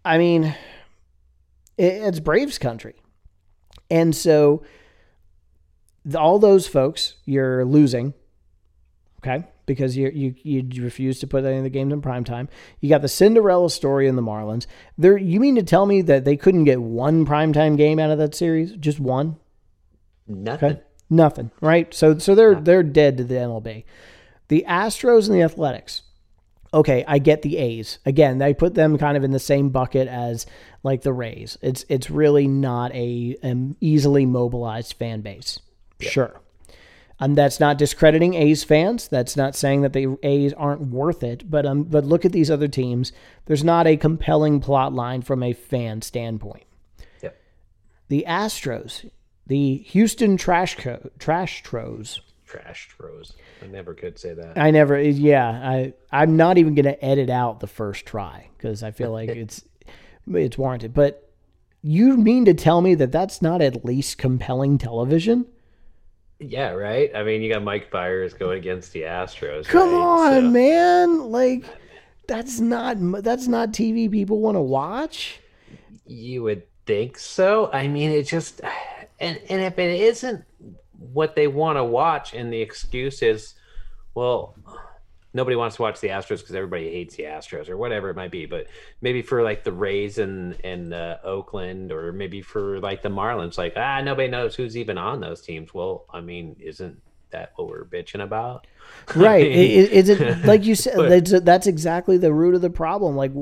I 0.05 0.19
mean, 0.19 0.55
it, 1.77 1.85
it's 1.85 2.21
Braves 2.21 2.59
country. 2.59 2.95
And 3.91 4.15
so 4.15 4.63
all 6.17 6.39
those 6.39 6.67
folks 6.67 7.17
you're 7.25 7.65
losing, 7.65 8.15
okay? 9.19 9.47
Because 9.67 9.97
you 9.97 10.11
you 10.15 10.35
you 10.43 10.83
refuse 10.83 11.21
to 11.21 11.27
put 11.27 11.45
any 11.45 11.59
of 11.59 11.63
the 11.63 11.71
games 11.71 11.93
in 11.93 12.03
prime 12.03 12.25
time. 12.25 12.49
You 12.81 12.89
got 12.89 13.03
the 13.03 13.09
Cinderella 13.09 13.71
story 13.71 14.09
in 14.09 14.17
the 14.17 14.23
Marlins. 14.23 14.67
There, 14.99 15.17
you 15.17 15.39
mean 15.39 15.55
to 15.55 15.63
tell 15.63 15.87
me 15.87 16.03
that 16.03 16.25
they 16.25 16.37
couldn't 16.37 16.65
get 16.65 16.81
one 16.81 17.25
primetime 17.25 17.77
game 17.77 17.99
out 17.99 18.11
of 18.11 18.19
that 18.19 18.35
series? 18.35 18.73
Just 18.73 18.99
one? 18.99 19.37
Nothing. 20.27 20.73
Okay. 20.73 20.83
Nothing, 21.09 21.51
right? 21.61 21.93
So 21.93 22.19
so 22.19 22.35
they're 22.35 22.55
they're 22.55 22.83
dead 22.83 23.19
to 23.19 23.25
the 23.25 23.35
MLB. 23.35 23.85
The 24.49 24.65
Astros 24.67 25.27
and 25.27 25.37
the 25.37 25.43
Athletics. 25.43 26.03
Okay, 26.75 27.05
I 27.07 27.19
get 27.19 27.43
the 27.43 27.59
A's. 27.59 27.99
Again, 28.07 28.39
they 28.39 28.55
put 28.55 28.75
them 28.75 28.97
kind 28.97 29.17
of 29.17 29.25
in 29.25 29.33
the 29.33 29.39
same 29.39 29.69
bucket 29.69 30.09
as 30.09 30.47
like 30.83 31.03
the 31.03 31.13
Rays. 31.13 31.59
It's 31.61 31.85
it's 31.89 32.11
really 32.11 32.47
not 32.47 32.95
a 32.95 33.37
an 33.43 33.77
easily 33.81 34.25
mobilized 34.25 34.95
fan 34.95 35.21
base. 35.21 35.61
Sure. 36.01 36.41
And 37.21 37.37
that's 37.37 37.61
not 37.61 37.79
discrediting 37.79 38.35
A's 38.35 38.65
fans. 38.65 39.07
That's 39.07 39.37
not 39.37 39.55
saying 39.55 39.83
that 39.83 39.93
the 39.93 40.17
A's 40.25 40.53
aren't 40.55 40.89
worth 40.89 41.23
it. 41.23 41.49
But 41.49 41.67
um, 41.67 41.85
but 41.85 42.05
look 42.05 42.25
at 42.25 42.33
these 42.33 42.51
other 42.51 42.69
teams. 42.69 43.13
There's 43.47 43.63
not 43.63 43.87
a 43.87 43.97
compelling 43.97 44.61
plot 44.61 44.93
line 44.93 45.23
from 45.23 45.43
a 45.43 45.53
fan 45.53 46.03
standpoint. 46.03 46.65
Yep. 47.23 47.39
The 48.09 48.25
Astros, 48.27 49.09
the 49.47 49.77
Houston 49.79 50.37
Trash 50.37 50.77
Co- 50.77 51.11
Trash 51.19 51.63
Tros. 51.63 52.23
Trash 52.53 52.91
Rose. 52.99 53.33
I 53.63 53.67
never 53.67 53.95
could 53.95 54.19
say 54.19 54.35
that. 54.35 54.59
I 54.59 54.71
never, 54.71 55.01
yeah, 55.01 55.49
I 55.49 55.95
I'm 56.11 56.37
not 56.37 56.59
even 56.59 56.75
gonna 56.75 56.97
edit 57.01 57.31
out 57.31 57.61
the 57.61 57.67
first 57.67 58.05
try 58.05 58.49
because 58.57 58.83
I 58.83 58.91
feel 58.91 59.11
like 59.11 59.29
it's 59.31 59.65
it's 60.31 60.59
warranted. 60.59 60.93
But 60.93 61.31
you 61.81 62.17
mean 62.17 62.45
to 62.45 62.55
tell 62.55 62.83
me 62.83 62.95
that 62.97 63.11
that's 63.11 63.41
not 63.41 63.63
at 63.63 63.85
least 63.85 64.19
compelling 64.19 64.77
television? 64.79 65.47
Yeah, 66.39 66.71
right. 66.71 67.11
I 67.15 67.23
mean, 67.23 67.41
you 67.41 67.53
got 67.53 67.63
Mike 67.63 67.91
Fiers 67.91 68.35
going 68.35 68.59
against 68.59 68.93
the 68.93 69.03
Astros. 69.03 69.65
Come 69.67 69.91
right? 69.93 70.35
on, 70.37 70.43
So- 70.43 70.51
man! 70.51 71.31
Like 71.31 71.65
that's 72.27 72.61
not 72.61 72.97
that's 73.23 73.47
not 73.49 73.73
TV 73.73 74.11
people 74.11 74.41
want 74.41 74.57
to 74.57 74.61
watch. 74.61 75.41
You 76.07 76.43
would 76.43 76.65
think 76.85 77.19
so. 77.19 77.71
I 77.73 77.89
mean, 77.89 78.11
it 78.11 78.25
just 78.25 78.61
and 79.21 79.41
and 79.49 79.63
if 79.63 79.79
it 79.79 80.01
isn't 80.01 80.45
what 81.13 81.35
they 81.35 81.47
want 81.49 81.79
to 81.79 81.85
watch, 81.85 82.35
and 82.35 82.53
the 82.53 82.61
excuse 82.61 83.23
is, 83.23 83.55
well, 84.15 84.55
nobody 85.35 85.57
wants 85.57 85.77
to 85.77 85.83
watch 85.83 86.01
the 86.01 86.09
Astros 86.09 86.41
because 86.41 86.55
everybody 86.55 86.91
hates 86.91 87.17
the 87.17 87.23
Astros 87.25 87.69
or 87.69 87.77
whatever 87.77 88.11
it 88.11 88.17
might 88.17 88.31
be. 88.31 88.47
But 88.47 88.67
maybe 89.01 89.23
for 89.23 89.43
like 89.43 89.65
the 89.65 89.73
Rays 89.73 90.19
and 90.19 90.57
and 90.65 90.93
uh, 90.95 91.19
Oakland, 91.25 91.93
or 91.93 92.13
maybe 92.13 92.43
for 92.43 92.79
like 92.81 93.03
the 93.03 93.09
Marlins, 93.09 93.59
like 93.59 93.75
ah, 93.77 94.01
nobody 94.03 94.29
knows 94.29 94.55
who's 94.55 94.77
even 94.77 94.99
on 94.99 95.21
those 95.21 95.41
teams. 95.43 95.73
Well, 95.75 96.05
I 96.13 96.21
mean, 96.21 96.57
isn't 96.61 97.01
that 97.31 97.53
what 97.57 97.69
we're 97.69 97.85
bitching 97.87 98.23
about? 98.23 98.67
Right? 99.17 99.47
I- 99.47 99.49
Is 99.49 100.09
it 100.11 100.21
like 100.45 100.65
you 100.65 100.75
said? 100.75 100.97
But- 100.97 101.09
That's 101.09 101.41
that's 101.41 101.67
exactly 101.67 102.19
the 102.19 102.33
root 102.33 102.55
of 102.55 102.61
the 102.61 102.71
problem. 102.71 103.17
Like 103.17 103.33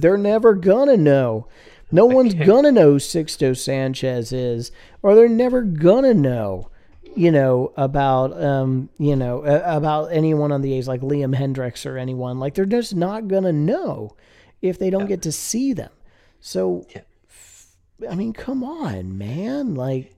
they're 0.00 0.16
never 0.16 0.54
gonna 0.54 0.96
know. 0.96 1.48
No 1.94 2.06
one's 2.06 2.32
gonna 2.32 2.72
know 2.72 2.92
who 2.92 2.96
Sixto 2.98 3.54
Sanchez 3.54 4.32
is, 4.32 4.72
or 5.02 5.14
they're 5.14 5.28
never 5.28 5.60
gonna 5.62 6.14
know. 6.14 6.70
You 7.14 7.30
know 7.30 7.72
about 7.76 8.40
um 8.42 8.88
you 8.98 9.16
know 9.16 9.42
about 9.44 10.06
anyone 10.12 10.50
on 10.52 10.62
the 10.62 10.72
A's 10.74 10.88
like 10.88 11.00
Liam 11.02 11.36
Hendriks 11.36 11.84
or 11.84 11.98
anyone 11.98 12.38
like 12.38 12.54
they're 12.54 12.64
just 12.64 12.94
not 12.94 13.28
gonna 13.28 13.52
know 13.52 14.16
if 14.62 14.78
they 14.78 14.90
don't 14.90 15.06
get 15.06 15.22
to 15.22 15.32
see 15.32 15.72
them. 15.72 15.90
So, 16.40 16.86
Yeah. 16.94 17.02
I 18.10 18.14
mean, 18.16 18.32
come 18.32 18.64
on, 18.64 19.16
man! 19.16 19.74
Like, 19.76 20.12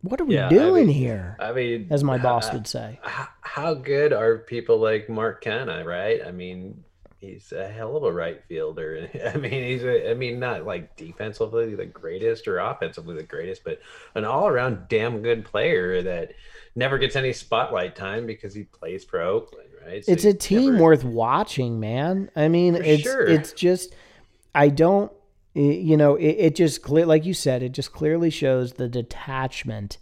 what 0.00 0.20
are 0.20 0.24
we 0.24 0.34
Yeah, 0.34 0.46
I 0.46 0.48
doing 0.48 0.86
mean- 0.88 0.96
here? 0.96 1.36
I 1.38 1.52
mean, 1.52 1.86
As 1.90 2.02
my 2.02 2.18
boss 2.18 2.52
would 2.52 2.66
say. 2.66 2.98
how 3.02 3.74
good 3.74 4.12
are 4.12 4.38
people 4.38 4.78
like 4.78 5.08
Mark 5.08 5.44
Canha, 5.44 5.84
right? 5.84 6.20
I 6.26 6.32
mean, 6.32 6.82
he's 7.20 7.52
a 7.52 7.68
hell 7.68 7.96
of 7.96 8.04
a 8.04 8.12
right 8.12 8.42
fielder. 8.48 9.08
I 9.34 9.36
mean, 9.36 9.64
he's 9.64 9.84
a, 9.84 10.10
I 10.10 10.14
mean, 10.14 10.38
not 10.38 10.64
like 10.64 10.96
defensively 10.96 11.74
the 11.74 11.86
greatest 11.86 12.46
or 12.48 12.58
offensively 12.58 13.16
the 13.16 13.22
greatest, 13.22 13.64
but 13.64 13.80
an 14.14 14.24
all-around 14.24 14.88
damn 14.88 15.22
good 15.22 15.44
player 15.44 16.02
that 16.02 16.32
never 16.74 16.98
gets 16.98 17.16
any 17.16 17.32
spotlight 17.32 17.96
time 17.96 18.26
because 18.26 18.54
he 18.54 18.64
plays 18.64 19.04
for 19.04 19.20
Oakland, 19.20 19.68
right? 19.84 20.04
So 20.04 20.12
it's 20.12 20.24
a 20.24 20.34
team 20.34 20.72
never- 20.72 20.84
worth 20.84 21.04
watching, 21.04 21.80
man. 21.80 22.30
I 22.36 22.48
mean, 22.48 22.76
For 22.76 22.82
it's 22.82 23.02
sure. 23.02 23.26
it's 23.26 23.52
just 23.52 23.94
I 24.54 24.68
don't 24.68 25.12
you 25.54 25.96
know, 25.96 26.14
it, 26.14 26.36
it 26.38 26.54
just 26.54 26.82
clear 26.82 27.04
like 27.04 27.24
you 27.24 27.34
said, 27.34 27.62
it 27.62 27.72
just 27.72 27.92
clearly 27.92 28.30
shows 28.30 28.74
the 28.74 28.88
detachment 28.88 29.98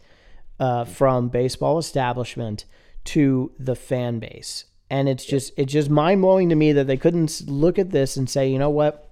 uh, 0.60 0.84
from 0.84 1.28
baseball 1.28 1.78
establishment 1.78 2.66
to 3.04 3.52
the 3.58 3.74
fan 3.76 4.18
base. 4.18 4.64
And 4.88 5.08
it's 5.08 5.24
just 5.24 5.52
it's 5.56 5.72
just 5.72 5.90
mind 5.90 6.22
blowing 6.22 6.48
to 6.50 6.54
me 6.54 6.72
that 6.72 6.86
they 6.86 6.96
couldn't 6.96 7.42
look 7.48 7.78
at 7.78 7.90
this 7.90 8.16
and 8.16 8.30
say, 8.30 8.48
you 8.48 8.58
know 8.58 8.70
what, 8.70 9.10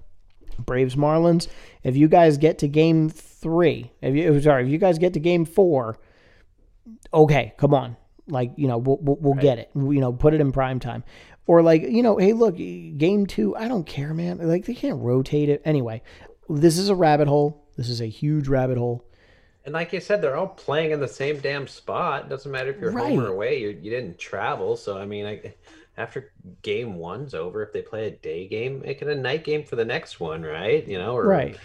Braves 0.58 0.94
Marlins, 0.94 1.48
if 1.82 1.96
you 1.96 2.08
guys 2.08 2.38
get 2.38 2.58
to 2.58 2.68
game 2.68 3.08
three, 3.08 3.90
if 4.00 4.14
you 4.14 4.40
sorry, 4.40 4.64
if 4.64 4.70
you 4.70 4.78
guys 4.78 4.98
get 4.98 5.14
to 5.14 5.20
game 5.20 5.44
four, 5.44 5.98
okay, 7.12 7.54
come 7.56 7.74
on. 7.74 7.96
Like, 8.26 8.52
you 8.56 8.68
know, 8.68 8.78
we'll, 8.78 8.98
we'll, 9.02 9.16
we'll 9.20 9.34
get 9.34 9.58
it. 9.58 9.70
You 9.74 10.00
know, 10.00 10.12
put 10.12 10.32
it 10.32 10.40
in 10.40 10.52
prime 10.52 10.80
time. 10.80 11.04
Or 11.46 11.60
like, 11.60 11.82
you 11.82 12.02
know, 12.02 12.16
hey, 12.16 12.32
look, 12.32 12.56
game 12.56 13.26
two, 13.26 13.54
I 13.54 13.68
don't 13.68 13.84
care, 13.84 14.14
man. 14.14 14.38
Like, 14.38 14.64
they 14.64 14.74
can't 14.74 15.02
rotate 15.02 15.50
it. 15.50 15.60
Anyway, 15.64 16.02
this 16.48 16.78
is 16.78 16.88
a 16.88 16.94
rabbit 16.94 17.28
hole. 17.28 17.66
This 17.76 17.90
is 17.90 18.00
a 18.00 18.06
huge 18.06 18.48
rabbit 18.48 18.78
hole. 18.78 19.06
And 19.64 19.72
like 19.72 19.92
you 19.92 20.00
said, 20.00 20.20
they're 20.20 20.36
all 20.36 20.48
playing 20.48 20.90
in 20.90 21.00
the 21.00 21.08
same 21.08 21.40
damn 21.40 21.66
spot. 21.66 22.28
Doesn't 22.28 22.52
matter 22.52 22.70
if 22.70 22.78
you're 22.78 22.90
home 22.90 23.20
or 23.20 23.28
away. 23.28 23.60
You, 23.60 23.68
you 23.68 23.90
didn't 23.90 24.18
travel, 24.18 24.76
so 24.76 24.98
I 24.98 25.06
mean, 25.06 25.24
I, 25.24 25.54
after 25.96 26.32
game 26.62 26.96
one's 26.96 27.34
over, 27.34 27.62
if 27.62 27.72
they 27.72 27.80
play 27.80 28.08
a 28.08 28.10
day 28.10 28.46
game, 28.46 28.82
make 28.84 29.00
it 29.00 29.08
a 29.08 29.14
night 29.14 29.44
game 29.44 29.64
for 29.64 29.76
the 29.76 29.84
next 29.84 30.20
one, 30.20 30.42
right? 30.42 30.86
You 30.86 30.98
know, 30.98 31.16
or 31.16 31.26
Right. 31.26 31.58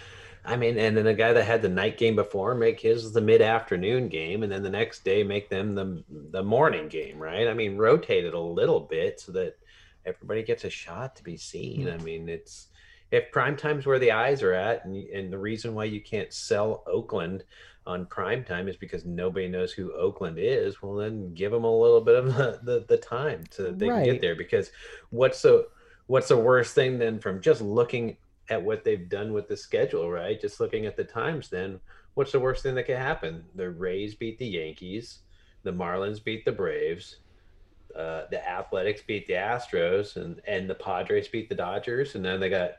I 0.45 0.55
mean, 0.55 0.77
and 0.77 0.95
then 0.95 1.03
the 1.03 1.13
guy 1.13 1.33
that 1.33 1.43
had 1.43 1.61
the 1.61 1.69
night 1.69 1.97
game 1.97 2.15
before 2.15 2.55
make 2.55 2.79
his 2.79 3.11
the 3.11 3.21
mid 3.21 3.41
afternoon 3.41 4.07
game, 4.07 4.43
and 4.43 4.51
then 4.51 4.63
the 4.63 4.69
next 4.69 5.03
day 5.03 5.21
make 5.23 5.49
them 5.49 5.75
the 5.75 6.03
the 6.09 6.43
morning 6.43 6.87
game, 6.87 7.19
right? 7.19 7.47
I 7.47 7.53
mean, 7.53 7.77
rotate 7.77 8.23
it 8.23 8.33
a 8.33 8.39
little 8.39 8.79
bit 8.79 9.19
so 9.19 9.33
that 9.33 9.57
everybody 10.05 10.43
gets 10.43 10.63
a 10.63 10.69
shot 10.69 11.17
to 11.17 11.23
be 11.23 11.35
seen. 11.35 11.85
Mm. 11.85 11.93
I 11.93 12.03
mean, 12.03 12.29
it's 12.29 12.67
if 13.11 13.31
prime 13.31 13.57
time's 13.57 13.85
where 13.85 13.99
the 13.99 14.11
eyes 14.11 14.41
are 14.41 14.53
at, 14.53 14.85
and, 14.85 14.95
and 15.09 15.31
the 15.31 15.37
reason 15.37 15.75
why 15.75 15.85
you 15.85 16.01
can't 16.01 16.31
sell 16.33 16.83
Oakland 16.87 17.43
on 17.85 18.05
prime 18.05 18.43
time 18.43 18.67
is 18.67 18.75
because 18.75 19.05
nobody 19.05 19.47
knows 19.47 19.71
who 19.71 19.93
Oakland 19.93 20.37
is. 20.39 20.81
Well, 20.81 20.95
then 20.95 21.33
give 21.33 21.51
them 21.51 21.63
a 21.63 21.79
little 21.79 22.01
bit 22.01 22.15
of 22.15 22.25
the, 22.35 22.59
the, 22.63 22.85
the 22.87 22.97
time 22.97 23.43
so 23.49 23.63
that 23.63 23.79
they 23.79 23.87
can 23.87 24.03
get 24.03 24.21
there. 24.21 24.35
Because 24.35 24.71
what's 25.09 25.41
the 25.41 25.67
what's 26.07 26.27
the 26.27 26.37
worst 26.37 26.75
thing 26.75 26.99
then 26.99 27.19
from 27.19 27.41
just 27.41 27.61
looking 27.61 28.17
at 28.49 28.61
what 28.61 28.83
they've 28.83 29.09
done 29.09 29.31
with 29.31 29.47
the 29.47 29.57
schedule, 29.57 30.09
right? 30.09 30.41
Just 30.41 30.59
looking 30.59 30.85
at 30.85 30.97
the 30.97 31.03
times, 31.03 31.49
then 31.49 31.79
what's 32.15 32.31
the 32.31 32.39
worst 32.39 32.63
thing 32.63 32.75
that 32.75 32.87
could 32.87 32.97
happen? 32.97 33.43
The 33.55 33.69
Rays 33.69 34.15
beat 34.15 34.39
the 34.39 34.47
Yankees, 34.47 35.19
the 35.63 35.71
Marlins 35.71 36.23
beat 36.23 36.45
the 36.45 36.51
Braves, 36.51 37.17
uh, 37.95 38.23
the 38.31 38.47
Athletics 38.47 39.01
beat 39.01 39.27
the 39.27 39.33
Astros, 39.33 40.15
and 40.15 40.41
and 40.47 40.69
the 40.69 40.75
Padres 40.75 41.27
beat 41.27 41.49
the 41.49 41.55
Dodgers, 41.55 42.15
and 42.15 42.25
then 42.25 42.39
they 42.39 42.49
got 42.49 42.71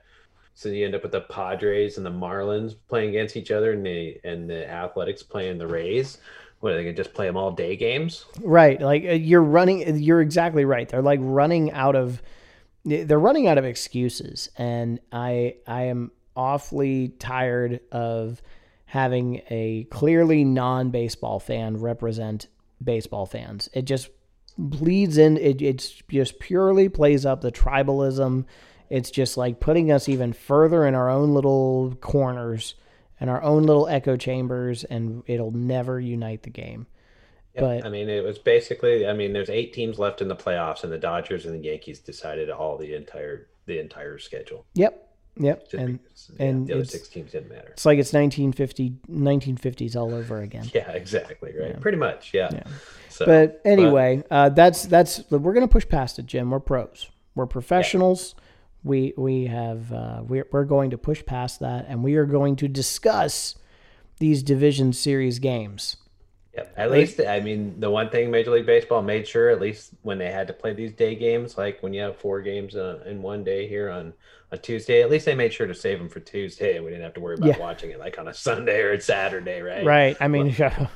so 0.55 0.69
you 0.69 0.85
end 0.85 0.95
up 0.95 1.03
with 1.03 1.13
the 1.13 1.23
Padres 1.23 1.97
and 1.97 2.05
the 2.05 2.11
Marlins 2.11 2.75
playing 2.89 3.11
against 3.11 3.37
each 3.37 3.51
other, 3.51 3.73
and 3.73 3.85
the 3.85 4.21
and 4.25 4.49
the 4.49 4.69
Athletics 4.71 5.23
playing 5.23 5.59
the 5.59 5.67
Rays. 5.67 6.19
What 6.61 6.73
are 6.73 6.77
they 6.77 6.85
gonna 6.85 6.97
just 6.97 7.15
play 7.15 7.27
them 7.27 7.37
all 7.37 7.51
day 7.53 7.77
games? 7.77 8.27
Right. 8.41 8.81
Like 8.81 9.05
uh, 9.05 9.13
you're 9.13 9.43
running, 9.43 9.99
you're 9.99 10.21
exactly 10.21 10.65
right. 10.65 10.89
They're 10.89 11.03
like 11.03 11.21
running 11.23 11.73
out 11.73 11.97
of, 11.97 12.23
they're 12.85 13.19
running 13.19 13.47
out 13.47 13.57
of 13.57 13.65
excuses. 13.65 14.51
And 14.59 15.01
I, 15.11 15.57
I 15.67 15.85
am 15.85 16.11
awfully 16.37 17.09
tired 17.19 17.81
of 17.91 18.43
having 18.85 19.41
a 19.49 19.87
clearly 19.91 20.45
non 20.45 20.91
baseball 20.91 21.41
fan 21.41 21.79
represent 21.79 22.49
baseball 22.83 23.25
fans. 23.25 23.71
It 23.73 23.83
just 23.83 24.11
bleeds 24.59 25.17
in. 25.17 25.39
It 25.39 25.63
it's 25.63 26.03
just 26.11 26.39
purely 26.41 26.89
plays 26.89 27.25
up 27.25 27.41
the 27.41 27.53
tribalism. 27.53 28.45
It's 28.91 29.11
just 29.11 29.37
like 29.37 29.61
putting 29.61 29.91
us 29.93 30.09
even 30.09 30.33
further 30.33 30.85
in 30.87 30.95
our 30.95 31.09
own 31.09 31.33
little 31.33 31.95
corners 32.01 32.75
and 33.21 33.31
our 33.31 33.43
own 33.43 33.63
little 33.65 33.87
echo 33.87 34.17
chambers, 34.17 34.83
and 34.85 35.23
it'll 35.27 35.53
never 35.53 36.01
unite 36.01 36.43
the 36.43 36.51
game. 36.51 36.87
Yep. 37.55 37.63
But- 37.65 37.87
I 37.87 37.89
mean, 37.91 38.09
it 38.09 38.25
was 38.25 38.39
basically. 38.39 39.07
I 39.07 39.13
mean, 39.13 39.33
there's 39.33 39.51
eight 39.51 39.73
teams 39.73 39.99
left 39.99 40.21
in 40.21 40.29
the 40.29 40.37
playoffs, 40.37 40.83
and 40.85 40.93
the 40.93 40.99
Dodgers 40.99 41.47
and 41.47 41.55
the 41.55 41.67
Yankees 41.69 41.99
decided 42.01 42.51
all 42.51 42.77
the 42.77 42.95
entire 42.95 43.47
the 43.67 43.79
entire 43.79 44.19
schedule. 44.19 44.67
Yep. 44.75 45.07
Yep. 45.37 45.63
Just 45.71 45.75
And 45.75 46.03
because, 46.03 46.31
yeah, 46.39 46.47
and 46.47 46.67
the 46.67 46.73
other 46.75 46.85
six 46.85 47.09
teams 47.09 47.31
didn't 47.33 47.51
matter. 47.51 47.69
it's 47.69 47.87
like 47.87 47.99
it's 47.99 48.13
1950 48.13 48.91
1950s 49.09 49.95
all 49.97 50.13
over 50.13 50.41
again. 50.41 50.69
Yeah, 50.75 50.91
exactly. 50.91 51.55
Right. 51.59 51.81
Pretty 51.81 51.99
much. 51.99 52.33
Yeah. 52.35 52.49
Yeah. 52.53 52.65
So, 53.09 53.27
But 53.27 53.61
anyway, 53.65 54.25
uh, 54.31 54.49
that's 54.49 54.85
that's 54.87 55.23
we're 55.31 55.53
gonna 55.55 55.69
push 55.69 55.87
past 55.89 56.19
it, 56.19 56.27
Jim. 56.27 56.51
We're 56.51 56.59
pros. 56.61 57.09
We're 57.37 57.47
professionals. 57.47 58.35
We 58.85 59.13
we 59.17 59.47
have 59.47 59.93
uh, 59.93 60.23
we're 60.27 60.47
we're 60.53 60.65
going 60.65 60.91
to 60.91 60.99
push 60.99 61.25
past 61.25 61.61
that, 61.61 61.87
and 61.89 62.03
we 62.03 62.15
are 62.17 62.27
going 62.27 62.57
to 62.57 62.69
discuss 62.69 63.55
these 64.19 64.43
division 64.43 64.93
series 64.93 65.39
games. 65.39 65.97
Yep. 66.55 66.75
At 66.77 66.91
least, 66.91 67.21
I 67.21 67.39
mean, 67.41 67.79
the 67.79 67.89
one 67.91 68.11
thing 68.11 68.31
Major 68.31 68.51
League 68.51 68.67
Baseball 68.67 69.03
made 69.03 69.27
sure, 69.29 69.51
at 69.51 69.61
least 69.61 69.93
when 70.03 70.19
they 70.19 70.33
had 70.33 70.49
to 70.49 70.53
play 70.53 70.73
these 70.75 70.93
day 70.93 71.15
games, 71.15 71.57
like 71.57 71.81
when 71.81 71.95
you 71.95 72.01
have 72.03 72.17
four 72.17 72.41
games 72.43 72.75
uh, 72.75 72.99
in 73.07 73.23
one 73.23 73.45
day 73.45 73.69
here 73.69 73.89
on 73.89 74.13
a 74.51 74.59
Tuesday, 74.59 75.01
at 75.01 75.09
least 75.11 75.27
they 75.27 75.35
made 75.37 75.53
sure 75.53 75.69
to 75.69 75.75
save 75.75 75.99
them 76.01 76.09
for 76.09 76.19
Tuesday, 76.19 76.75
and 76.75 76.85
we 76.85 76.91
didn't 76.91 77.05
have 77.05 77.15
to 77.15 77.21
worry 77.21 77.35
about 77.37 77.47
Yeah. 77.51 77.59
watching 77.59 77.91
it 77.93 78.01
like 78.01 78.19
on 78.19 78.27
a 78.27 78.35
Sunday 78.35 78.81
or 78.81 78.91
a 78.93 79.01
Saturday, 79.01 79.61
right? 79.63 79.85
Right. 79.85 80.17
I 80.21 80.27
mean, 80.27 80.53
God 80.59 80.89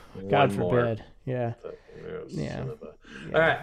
one 0.51 0.57
more. 0.59 0.71
forbid. 0.81 1.05
Yeah. 1.25 1.53
But, 1.63 1.79
you 1.97 2.03
know, 2.03 2.25
Yeah. 2.29 2.65
a- 2.65 3.35
All 3.35 3.41
right. 3.41 3.59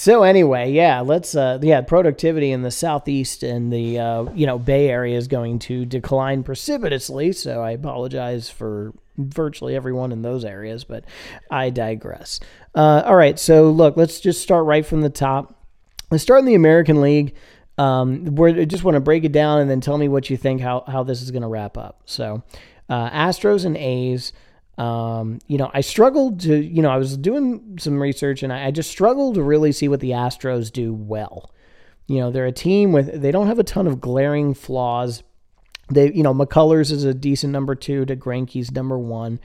So 0.00 0.22
anyway, 0.22 0.72
yeah, 0.72 1.02
let's 1.02 1.34
uh 1.34 1.58
yeah, 1.60 1.82
productivity 1.82 2.52
in 2.52 2.62
the 2.62 2.70
southeast 2.70 3.42
and 3.42 3.70
the 3.70 3.98
uh 3.98 4.32
you 4.32 4.46
know, 4.46 4.58
Bay 4.58 4.88
Area 4.88 5.14
is 5.14 5.28
going 5.28 5.58
to 5.58 5.84
decline 5.84 6.42
precipitously, 6.42 7.32
so 7.32 7.60
I 7.60 7.72
apologize 7.72 8.48
for 8.48 8.94
virtually 9.18 9.76
everyone 9.76 10.10
in 10.10 10.22
those 10.22 10.42
areas, 10.42 10.84
but 10.84 11.04
I 11.50 11.68
digress. 11.68 12.40
Uh 12.74 13.02
all 13.04 13.14
right, 13.14 13.38
so 13.38 13.68
look, 13.70 13.98
let's 13.98 14.20
just 14.20 14.40
start 14.40 14.64
right 14.64 14.86
from 14.86 15.02
the 15.02 15.10
top. 15.10 15.66
Let's 16.10 16.22
start 16.22 16.38
in 16.38 16.46
the 16.46 16.54
American 16.54 17.02
League. 17.02 17.34
Um, 17.76 18.34
I 18.42 18.64
just 18.64 18.84
want 18.84 18.94
to 18.94 19.00
break 19.00 19.24
it 19.24 19.32
down 19.32 19.60
and 19.60 19.68
then 19.68 19.82
tell 19.82 19.98
me 19.98 20.08
what 20.08 20.30
you 20.30 20.38
think 20.38 20.62
how 20.62 20.82
how 20.86 21.02
this 21.02 21.20
is 21.20 21.30
going 21.30 21.42
to 21.42 21.48
wrap 21.48 21.76
up. 21.76 22.00
So, 22.06 22.42
uh, 22.88 23.10
Astros 23.10 23.66
and 23.66 23.76
A's. 23.76 24.32
Um, 24.80 25.40
you 25.46 25.58
know, 25.58 25.70
I 25.74 25.82
struggled 25.82 26.40
to, 26.40 26.56
you 26.56 26.80
know, 26.80 26.88
I 26.88 26.96
was 26.96 27.18
doing 27.18 27.78
some 27.78 28.00
research 28.00 28.42
and 28.42 28.50
I, 28.50 28.68
I 28.68 28.70
just 28.70 28.90
struggled 28.90 29.34
to 29.34 29.42
really 29.42 29.72
see 29.72 29.88
what 29.88 30.00
the 30.00 30.12
Astros 30.12 30.72
do 30.72 30.94
well. 30.94 31.52
You 32.06 32.20
know, 32.20 32.30
they're 32.30 32.46
a 32.46 32.52
team 32.52 32.92
with, 32.92 33.20
they 33.20 33.30
don't 33.30 33.46
have 33.46 33.58
a 33.58 33.64
ton 33.64 33.86
of 33.86 34.00
glaring 34.00 34.54
flaws. 34.54 35.22
They, 35.90 36.10
you 36.12 36.22
know, 36.22 36.32
McCullers 36.32 36.90
is 36.90 37.04
a 37.04 37.12
decent 37.12 37.52
number 37.52 37.74
two 37.74 38.06
to 38.06 38.16
Greinke's 38.16 38.72
number 38.72 38.98
one. 38.98 39.38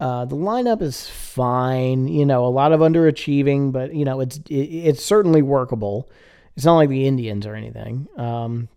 Uh, 0.00 0.24
the 0.24 0.34
lineup 0.34 0.82
is 0.82 1.08
fine. 1.08 2.08
You 2.08 2.26
know, 2.26 2.44
a 2.44 2.48
lot 2.48 2.72
of 2.72 2.80
underachieving, 2.80 3.70
but 3.70 3.94
you 3.94 4.04
know, 4.04 4.20
it's 4.20 4.38
it, 4.48 4.54
it's 4.54 5.04
certainly 5.04 5.40
workable. 5.40 6.10
It's 6.56 6.64
not 6.64 6.76
like 6.76 6.88
the 6.88 7.06
Indians 7.06 7.46
or 7.46 7.54
anything. 7.54 8.08
Um, 8.16 8.68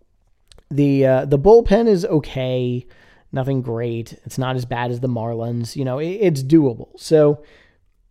the 0.70 1.06
uh, 1.06 1.24
the 1.24 1.38
bullpen 1.38 1.88
is 1.88 2.04
okay, 2.04 2.86
nothing 3.32 3.62
great. 3.62 4.18
It's 4.24 4.38
not 4.38 4.56
as 4.56 4.64
bad 4.64 4.90
as 4.90 5.00
the 5.00 5.08
Marlins. 5.08 5.76
You 5.76 5.84
know, 5.84 5.98
it, 5.98 6.08
it's 6.08 6.42
doable. 6.42 6.88
So 6.98 7.42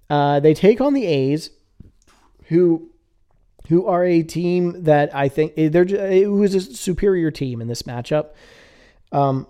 uh, 0.09 0.39
they 0.39 0.53
take 0.53 0.81
on 0.81 0.93
the 0.93 1.05
A's, 1.05 1.49
who 2.45 2.89
who 3.67 3.85
are 3.85 4.05
a 4.05 4.23
team 4.23 4.83
that 4.83 5.13
I 5.13 5.27
think 5.27 5.53
eh, 5.57 5.69
they're 5.69 5.85
who 5.85 6.43
is 6.43 6.55
a 6.55 6.61
superior 6.61 7.31
team 7.31 7.61
in 7.61 7.67
this 7.67 7.83
matchup. 7.83 8.29
Um, 9.11 9.47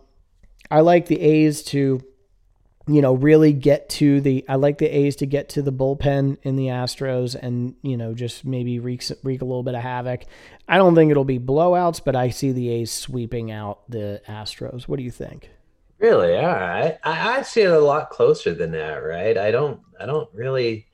I 0.70 0.82
like 0.82 1.06
the 1.06 1.20
A's 1.20 1.64
to, 1.64 2.02
you 2.88 3.02
know, 3.02 3.14
really 3.14 3.54
get 3.54 3.90
to 3.90 4.20
the. 4.22 4.44
I 4.50 4.56
like 4.56 4.80
the 4.80 4.88
A's 4.88 5.16
to 5.18 5.26
get 5.26 5.50
to 5.50 5.62
the 5.62 5.72
bullpen 5.72 6.38
in 6.42 6.56
the 6.56 6.68
Astros 6.68 7.36
and 7.36 7.76
you 7.84 7.98
know 7.98 8.14
just 8.14 8.46
maybe 8.46 8.80
wreak 8.80 9.04
wreak 9.24 9.42
a 9.42 9.46
little 9.46 9.64
bit 9.64 9.76
of 9.76 9.82
havoc. 9.82 10.24
I 10.68 10.78
don't 10.78 10.96
think 10.96 11.12
it'll 11.12 11.24
be 11.24 11.40
blowouts, 11.40 12.02
but 12.04 12.16
I 12.16 12.30
see 12.30 12.52
the 12.52 12.70
A's 12.70 12.92
sweeping 12.92 13.52
out 13.52 13.90
the 13.90 14.22
Astros. 14.28 14.88
What 14.88 14.98
do 14.98 15.04
you 15.04 15.12
think? 15.12 15.52
Really? 16.00 16.36
All 16.38 16.46
right. 16.46 16.98
I, 17.04 17.40
I 17.40 17.42
see 17.42 17.62
it 17.62 17.72
a 17.72 17.80
lot 17.80 18.10
closer 18.12 18.54
than 18.54 18.72
that, 18.72 18.98
right? 18.98 19.38
I 19.38 19.52
don't 19.52 19.82
I 20.00 20.06
don't 20.06 20.30
really 20.34 20.88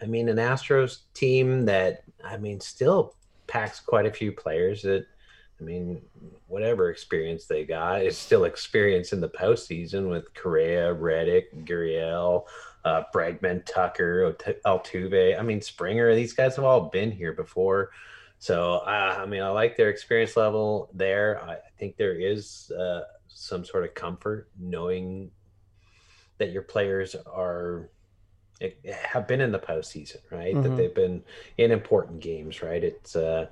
I 0.00 0.06
mean 0.06 0.28
an 0.28 0.36
Astros 0.36 1.00
team 1.12 1.66
that 1.66 2.04
I 2.24 2.38
mean 2.38 2.60
still 2.60 3.14
packs 3.46 3.80
quite 3.80 4.06
a 4.06 4.12
few 4.12 4.32
players 4.32 4.82
that 4.82 5.06
I 5.60 5.64
mean 5.64 6.00
whatever 6.46 6.88
experience 6.88 7.44
they 7.44 7.64
got 7.64 8.02
is 8.02 8.16
still 8.16 8.44
experience 8.44 9.12
in 9.12 9.20
the 9.20 9.28
postseason 9.28 10.08
with 10.08 10.32
Correa, 10.32 10.94
Reddick, 10.94 11.66
Gurriel, 11.66 12.44
uh, 12.86 13.02
Bregman, 13.14 13.66
Tucker, 13.66 14.34
Altuve. 14.64 15.38
I 15.38 15.42
mean 15.42 15.60
Springer. 15.60 16.14
These 16.14 16.32
guys 16.32 16.56
have 16.56 16.64
all 16.64 16.88
been 16.88 17.10
here 17.10 17.34
before. 17.34 17.90
So 18.38 18.76
uh, 18.78 19.18
I 19.18 19.26
mean, 19.26 19.42
I 19.42 19.50
like 19.50 19.76
their 19.76 19.90
experience 19.90 20.38
level 20.38 20.88
there. 20.94 21.42
I, 21.44 21.54
I 21.54 21.70
think 21.78 21.98
there 21.98 22.14
is 22.14 22.70
uh, 22.70 23.02
some 23.38 23.64
sort 23.64 23.84
of 23.84 23.94
comfort 23.94 24.48
knowing 24.58 25.30
that 26.38 26.50
your 26.50 26.62
players 26.62 27.14
are 27.14 27.90
eh, 28.60 28.70
have 28.92 29.28
been 29.28 29.40
in 29.40 29.52
the 29.52 29.58
postseason, 29.58 30.18
right? 30.30 30.60
That 30.62 30.70
Mhm. 30.72 30.76
they've 30.76 30.94
been 30.94 31.24
in 31.56 31.70
important 31.70 32.20
games, 32.20 32.62
right? 32.62 32.82
It's 32.82 33.14
uh, 33.16 33.48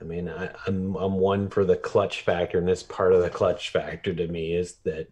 I 0.00 0.04
mean, 0.04 0.28
I, 0.28 0.50
I'm 0.66 0.94
I'm 0.96 1.14
one 1.14 1.48
for 1.48 1.64
the 1.64 1.76
clutch 1.76 2.22
factor, 2.22 2.58
and 2.58 2.68
this 2.68 2.82
part 2.82 3.12
of 3.12 3.22
the 3.22 3.30
clutch 3.30 3.70
factor 3.70 4.14
to 4.14 4.28
me 4.28 4.54
is 4.54 4.76
that 4.84 5.08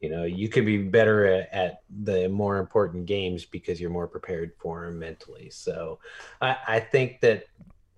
you 0.00 0.10
know 0.10 0.24
you 0.24 0.48
could 0.48 0.66
be 0.66 0.78
better 0.78 1.26
at, 1.26 1.52
at 1.52 1.82
the 2.04 2.28
more 2.28 2.58
important 2.58 3.06
games 3.06 3.44
because 3.44 3.80
you're 3.80 3.90
more 3.90 4.08
prepared 4.08 4.52
for 4.58 4.86
them 4.86 4.98
mentally. 4.98 5.50
So 5.50 5.98
I, 6.40 6.56
I 6.66 6.80
think 6.80 7.20
that 7.20 7.44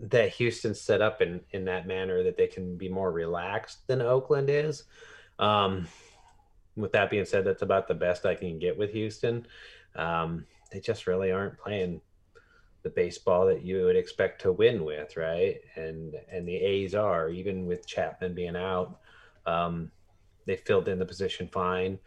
that 0.00 0.30
Houston's 0.30 0.80
set 0.80 1.02
up 1.02 1.22
in 1.22 1.40
in 1.50 1.64
that 1.66 1.86
manner 1.86 2.22
that 2.24 2.36
they 2.36 2.46
can 2.46 2.76
be 2.76 2.88
more 2.88 3.10
relaxed 3.12 3.86
than 3.86 4.00
Oakland 4.00 4.48
is. 4.50 4.84
Um, 5.38 5.86
with 6.76 6.92
that 6.92 7.10
being 7.10 7.24
said, 7.24 7.44
that's 7.44 7.62
about 7.62 7.88
the 7.88 7.94
best 7.94 8.26
I 8.26 8.34
can 8.34 8.58
get 8.58 8.78
with 8.78 8.92
Houston. 8.92 9.46
Um, 9.96 10.46
they 10.70 10.80
just 10.80 11.06
really 11.06 11.32
aren't 11.32 11.58
playing 11.58 12.00
the 12.82 12.90
baseball 12.90 13.46
that 13.46 13.64
you 13.64 13.84
would 13.84 13.96
expect 13.96 14.40
to 14.42 14.52
win 14.52 14.84
with, 14.84 15.16
right? 15.16 15.60
And 15.74 16.14
and 16.30 16.46
the 16.46 16.56
A's 16.56 16.94
are 16.94 17.28
even 17.30 17.66
with 17.66 17.86
Chapman 17.86 18.34
being 18.34 18.56
out. 18.56 19.00
Um, 19.46 19.90
they 20.46 20.56
filled 20.56 20.88
in 20.88 20.98
the 20.98 21.04
position 21.04 21.48
fine, 21.48 21.98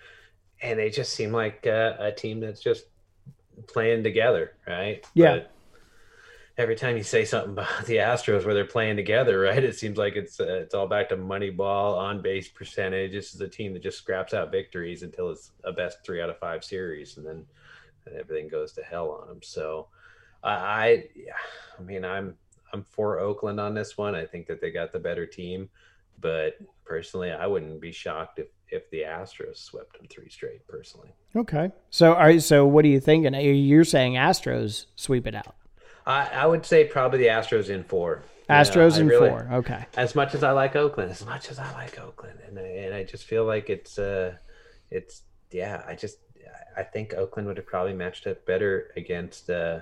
and 0.62 0.80
they 0.80 0.90
just 0.90 1.14
seem 1.14 1.32
like 1.32 1.68
uh, 1.68 1.96
a 2.00 2.12
team 2.12 2.40
that's 2.40 2.62
just 2.62 2.86
playing 3.68 4.04
together, 4.04 4.54
right? 4.68 5.06
Yeah. 5.14 5.40
But 5.40 5.52
every 6.58 6.76
time 6.76 6.98
you 6.98 7.04
say 7.04 7.26
something 7.26 7.52
about 7.52 7.68
the 7.86 7.98
Astros 7.98 8.46
where 8.46 8.54
they're 8.54 8.66
playing 8.66 8.96
together, 8.96 9.40
right? 9.42 9.64
It 9.64 9.78
seems 9.78 9.98
like 9.98 10.16
it's 10.16 10.40
uh, 10.40 10.62
it's 10.64 10.74
all 10.74 10.88
back 10.88 11.10
to 11.10 11.18
money 11.18 11.50
ball, 11.50 11.98
on 11.98 12.22
base 12.22 12.48
percentage. 12.48 13.12
This 13.12 13.34
is 13.34 13.42
a 13.42 13.48
team 13.48 13.74
that 13.74 13.84
just 13.84 13.98
scraps 13.98 14.34
out 14.34 14.52
victories 14.52 15.04
until 15.04 15.30
it's 15.30 15.52
a 15.64 15.72
best 15.72 16.00
three 16.06 16.22
out 16.22 16.30
of 16.30 16.38
five 16.40 16.64
series, 16.64 17.18
and 17.18 17.26
then 17.26 17.46
everything 18.20 18.48
goes 18.48 18.74
to 18.74 18.84
hell 18.84 19.12
on 19.12 19.28
them. 19.28 19.40
So, 19.42 19.88
I, 20.44 20.52
I, 20.52 21.04
yeah, 21.16 21.34
I 21.80 21.82
mean, 21.82 22.04
I'm 22.04 22.36
I'm 22.74 22.84
for 22.84 23.20
Oakland 23.20 23.60
on 23.60 23.74
this 23.74 23.98
one. 23.98 24.16
I 24.16 24.26
think 24.26 24.48
that 24.48 24.62
they 24.62 24.72
got 24.72 24.92
the 24.92 25.00
better 25.00 25.26
team, 25.26 25.70
but 26.20 26.58
personally, 26.86 27.32
I 27.32 27.48
wouldn't 27.48 27.82
be 27.82 27.92
shocked 27.92 28.40
if 28.40 28.48
if 28.70 28.90
the 28.90 29.02
Astros 29.02 29.58
swept 29.58 29.98
them 29.98 30.08
three 30.10 30.30
straight. 30.30 30.66
Personally. 30.68 31.14
Okay. 31.36 31.72
So 31.90 32.14
are 32.14 32.40
so 32.40 32.66
what 32.66 32.86
are 32.86 32.90
you 32.90 33.00
thinking? 33.00 33.34
You're 33.34 33.84
saying 33.84 34.14
Astros 34.14 34.86
sweep 34.96 35.28
it 35.28 35.36
out. 35.36 35.56
I, 36.12 36.30
I 36.34 36.46
would 36.46 36.66
say 36.66 36.86
probably 36.86 37.20
the 37.20 37.28
Astros 37.28 37.70
in 37.70 37.84
four. 37.84 38.24
You 38.50 38.56
know, 38.56 38.62
Astros 38.62 39.00
in 39.00 39.08
really- 39.08 39.30
four. 39.30 39.48
Okay. 39.52 39.86
As 39.96 40.14
much 40.16 40.36
as 40.36 40.44
I 40.44 40.52
like 40.52 40.76
Oakland, 40.76 41.12
as 41.12 41.26
much 41.26 41.50
as 41.50 41.60
I 41.60 41.72
like 41.74 42.00
Oakland, 42.00 42.40
and 42.48 42.60
I, 42.60 42.64
and 42.64 42.94
I 42.94 43.04
just 43.04 43.24
feel 43.26 43.46
like 43.46 43.70
it's 43.70 43.98
uh, 43.98 44.36
it's 44.90 45.24
yeah. 45.52 45.84
I 45.88 45.96
just 45.96 46.18
I 46.76 46.84
think 46.84 47.14
Oakland 47.14 47.48
would 47.48 47.58
have 47.58 47.66
probably 47.66 47.94
matched 47.94 48.28
up 48.28 48.46
better 48.46 48.92
against 48.96 49.50
uh, 49.50 49.80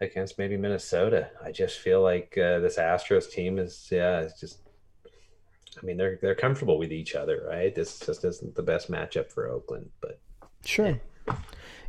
against 0.00 0.38
maybe 0.38 0.56
Minnesota. 0.56 1.30
I 1.44 1.52
just 1.52 1.78
feel 1.78 2.02
like 2.02 2.36
uh, 2.38 2.58
this 2.60 2.76
Astros 2.76 3.30
team 3.30 3.58
is 3.58 3.88
yeah. 3.90 4.20
It's 4.20 4.40
just 4.40 4.58
I 5.80 5.84
mean 5.86 5.96
they're 5.96 6.18
they're 6.20 6.34
comfortable 6.34 6.78
with 6.78 6.92
each 6.92 7.14
other, 7.14 7.46
right? 7.48 7.74
This 7.74 7.98
just 8.00 8.24
isn't 8.24 8.54
the 8.54 8.62
best 8.62 8.90
matchup 8.90 9.30
for 9.32 9.48
Oakland, 9.48 9.90
but 10.00 10.18
Sure. 10.64 11.00
Yeah, 11.26 11.34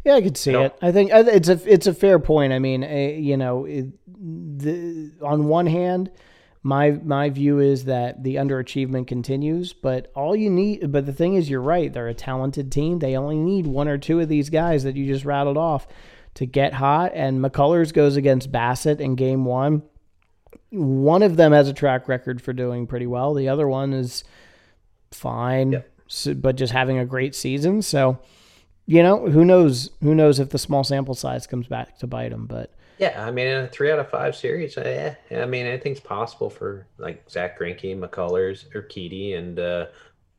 I 0.05 0.21
could 0.21 0.35
see 0.37 0.51
No. 0.51 0.63
it. 0.63 0.75
I 0.81 0.91
think 0.91 1.11
it's 1.13 1.47
a 1.49 1.59
it's 1.65 1.87
a 1.87 1.93
fair 1.93 2.19
point. 2.19 2.51
I 2.53 2.59
mean, 2.59 2.83
eh, 2.83 3.11
you 3.15 3.37
know, 3.37 3.65
it, 3.65 3.87
the 4.07 5.11
on 5.21 5.45
one 5.45 5.65
hand, 5.67 6.11
my 6.61 6.91
my 6.91 7.29
view 7.29 7.59
is 7.59 7.85
that 7.85 8.23
the 8.23 8.35
underachievement 8.35 9.07
continues, 9.07 9.71
but 9.73 10.11
all 10.15 10.35
you 10.35 10.49
need 10.49 10.91
but 10.91 11.05
the 11.05 11.13
thing 11.13 11.35
is 11.35 11.49
you're 11.49 11.61
right, 11.61 11.91
they're 11.93 12.07
a 12.09 12.13
talented 12.13 12.71
team. 12.71 12.99
They 12.99 13.15
only 13.15 13.37
need 13.37 13.65
one 13.67 13.87
or 13.87 13.97
two 13.97 14.19
of 14.19 14.27
these 14.29 14.49
guys 14.49 14.83
that 14.83 14.95
you 14.95 15.05
just 15.07 15.23
rattled 15.25 15.57
off 15.57 15.87
to 16.35 16.45
get 16.45 16.73
hot 16.73 17.11
and 17.13 17.39
McCullers 17.39 17.93
goes 17.93 18.15
against 18.17 18.51
Bassitt 18.51 18.99
in 18.99 19.15
game 19.15 19.45
1. 19.45 19.83
One 20.71 21.21
of 21.21 21.35
them 21.37 21.51
has 21.51 21.67
a 21.69 21.73
track 21.73 22.07
record 22.07 22.41
for 22.41 22.53
doing 22.53 22.87
pretty 22.87 23.05
well. 23.07 23.33
The 23.35 23.47
other 23.49 23.67
one 23.67 23.93
is 23.93 24.23
fine, 25.11 25.73
Yep. 25.73 25.91
so, 26.07 26.33
but 26.33 26.55
just 26.55 26.73
having 26.73 26.97
a 26.97 27.05
great 27.05 27.35
season. 27.35 27.81
So, 27.83 28.17
you 28.85 29.01
know, 29.03 29.29
who 29.29 29.45
knows? 29.45 29.89
Who 30.01 30.15
knows 30.15 30.39
if 30.39 30.49
the 30.49 30.57
small 30.57 30.83
sample 30.83 31.15
size 31.15 31.47
comes 31.47 31.67
back 31.67 31.97
to 31.99 32.07
bite 32.07 32.31
them? 32.31 32.45
But 32.45 32.71
Yeah, 32.97 33.25
I 33.25 33.31
mean, 33.31 33.47
in 33.47 33.65
a 33.65 33.67
three 33.67 33.91
out 33.91 33.99
of 33.99 34.09
five 34.09 34.35
series, 34.35 34.77
uh, 34.77 35.15
yeah, 35.29 35.41
I 35.43 35.45
mean, 35.45 35.65
anything's 35.65 35.99
possible 35.99 36.49
for 36.49 36.87
like 36.97 37.29
Zach 37.29 37.59
Greinke, 37.59 37.97
McCullers, 37.97 38.65
Urquidy, 38.73 39.37
and 39.37 39.59
uh, 39.59 39.87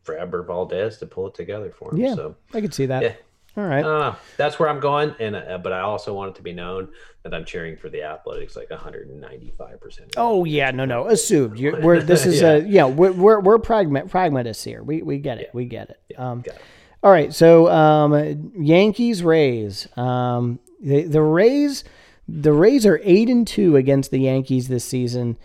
Framber 0.05 0.47
Valdez 0.47 0.99
to 0.99 1.07
pull 1.07 1.29
it 1.29 1.35
together 1.35 1.71
for 1.71 1.93
him. 1.93 1.99
Yeah. 1.99 2.15
So 2.15 2.37
I 2.53 2.61
could 2.61 2.75
see 2.75 2.87
that. 2.87 3.03
Yeah. 3.03 3.15
All 3.57 3.65
right. 3.65 3.85
Uh, 3.85 4.17
that's 4.37 4.59
where 4.59 4.69
I'm 4.69 4.81
going, 4.81 5.15
and 5.21 5.37
uh, 5.37 5.59
but 5.59 5.73
I 5.73 5.81
also 5.81 6.13
want 6.13 6.31
it 6.31 6.35
to 6.37 6.43
be 6.43 6.53
known 6.53 6.89
that 7.23 7.33
I'm 7.33 7.45
cheering 7.45 7.77
for 7.77 7.89
the 7.89 8.03
Athletics 8.03 8.57
like 8.57 8.69
195 8.69 9.81
percent. 9.81 10.15
Oh 10.17 10.45
yeah, 10.45 10.73
no, 10.73 10.85
no, 10.85 11.07
assumed. 11.07 11.57
You, 11.57 11.79
we're 11.83 12.03
this 12.03 12.27
is 12.27 12.43
a 12.43 12.61
yeah, 12.67 12.85
we're 12.87 13.13
we're, 13.13 13.39
we're 13.39 13.59
pragma- 13.59 14.11
pragmatists 14.11 14.65
here. 14.65 14.83
We 14.83 15.03
we 15.03 15.19
get 15.19 15.39
it. 15.39 15.51
We 15.53 15.67
get 15.67 15.91
it. 15.91 16.19
Um, 16.19 16.41
got 16.41 16.57
it. 16.57 16.63
All 17.05 17.11
right, 17.11 17.35
so 17.35 17.69
um, 17.69 18.51
Yankees 18.59 19.23
Rays. 19.23 19.87
Um, 19.95 20.59
the 20.81 21.03
the 21.03 21.21
Rays, 21.21 21.85
the 22.27 22.55
Rays 22.55 22.87
are 22.87 22.99
eight 23.05 23.29
and 23.29 23.47
two 23.47 23.77
against 23.77 24.11
the 24.11 24.21
Yankees 24.21 24.69
this 24.69 24.87
season. 24.87 25.37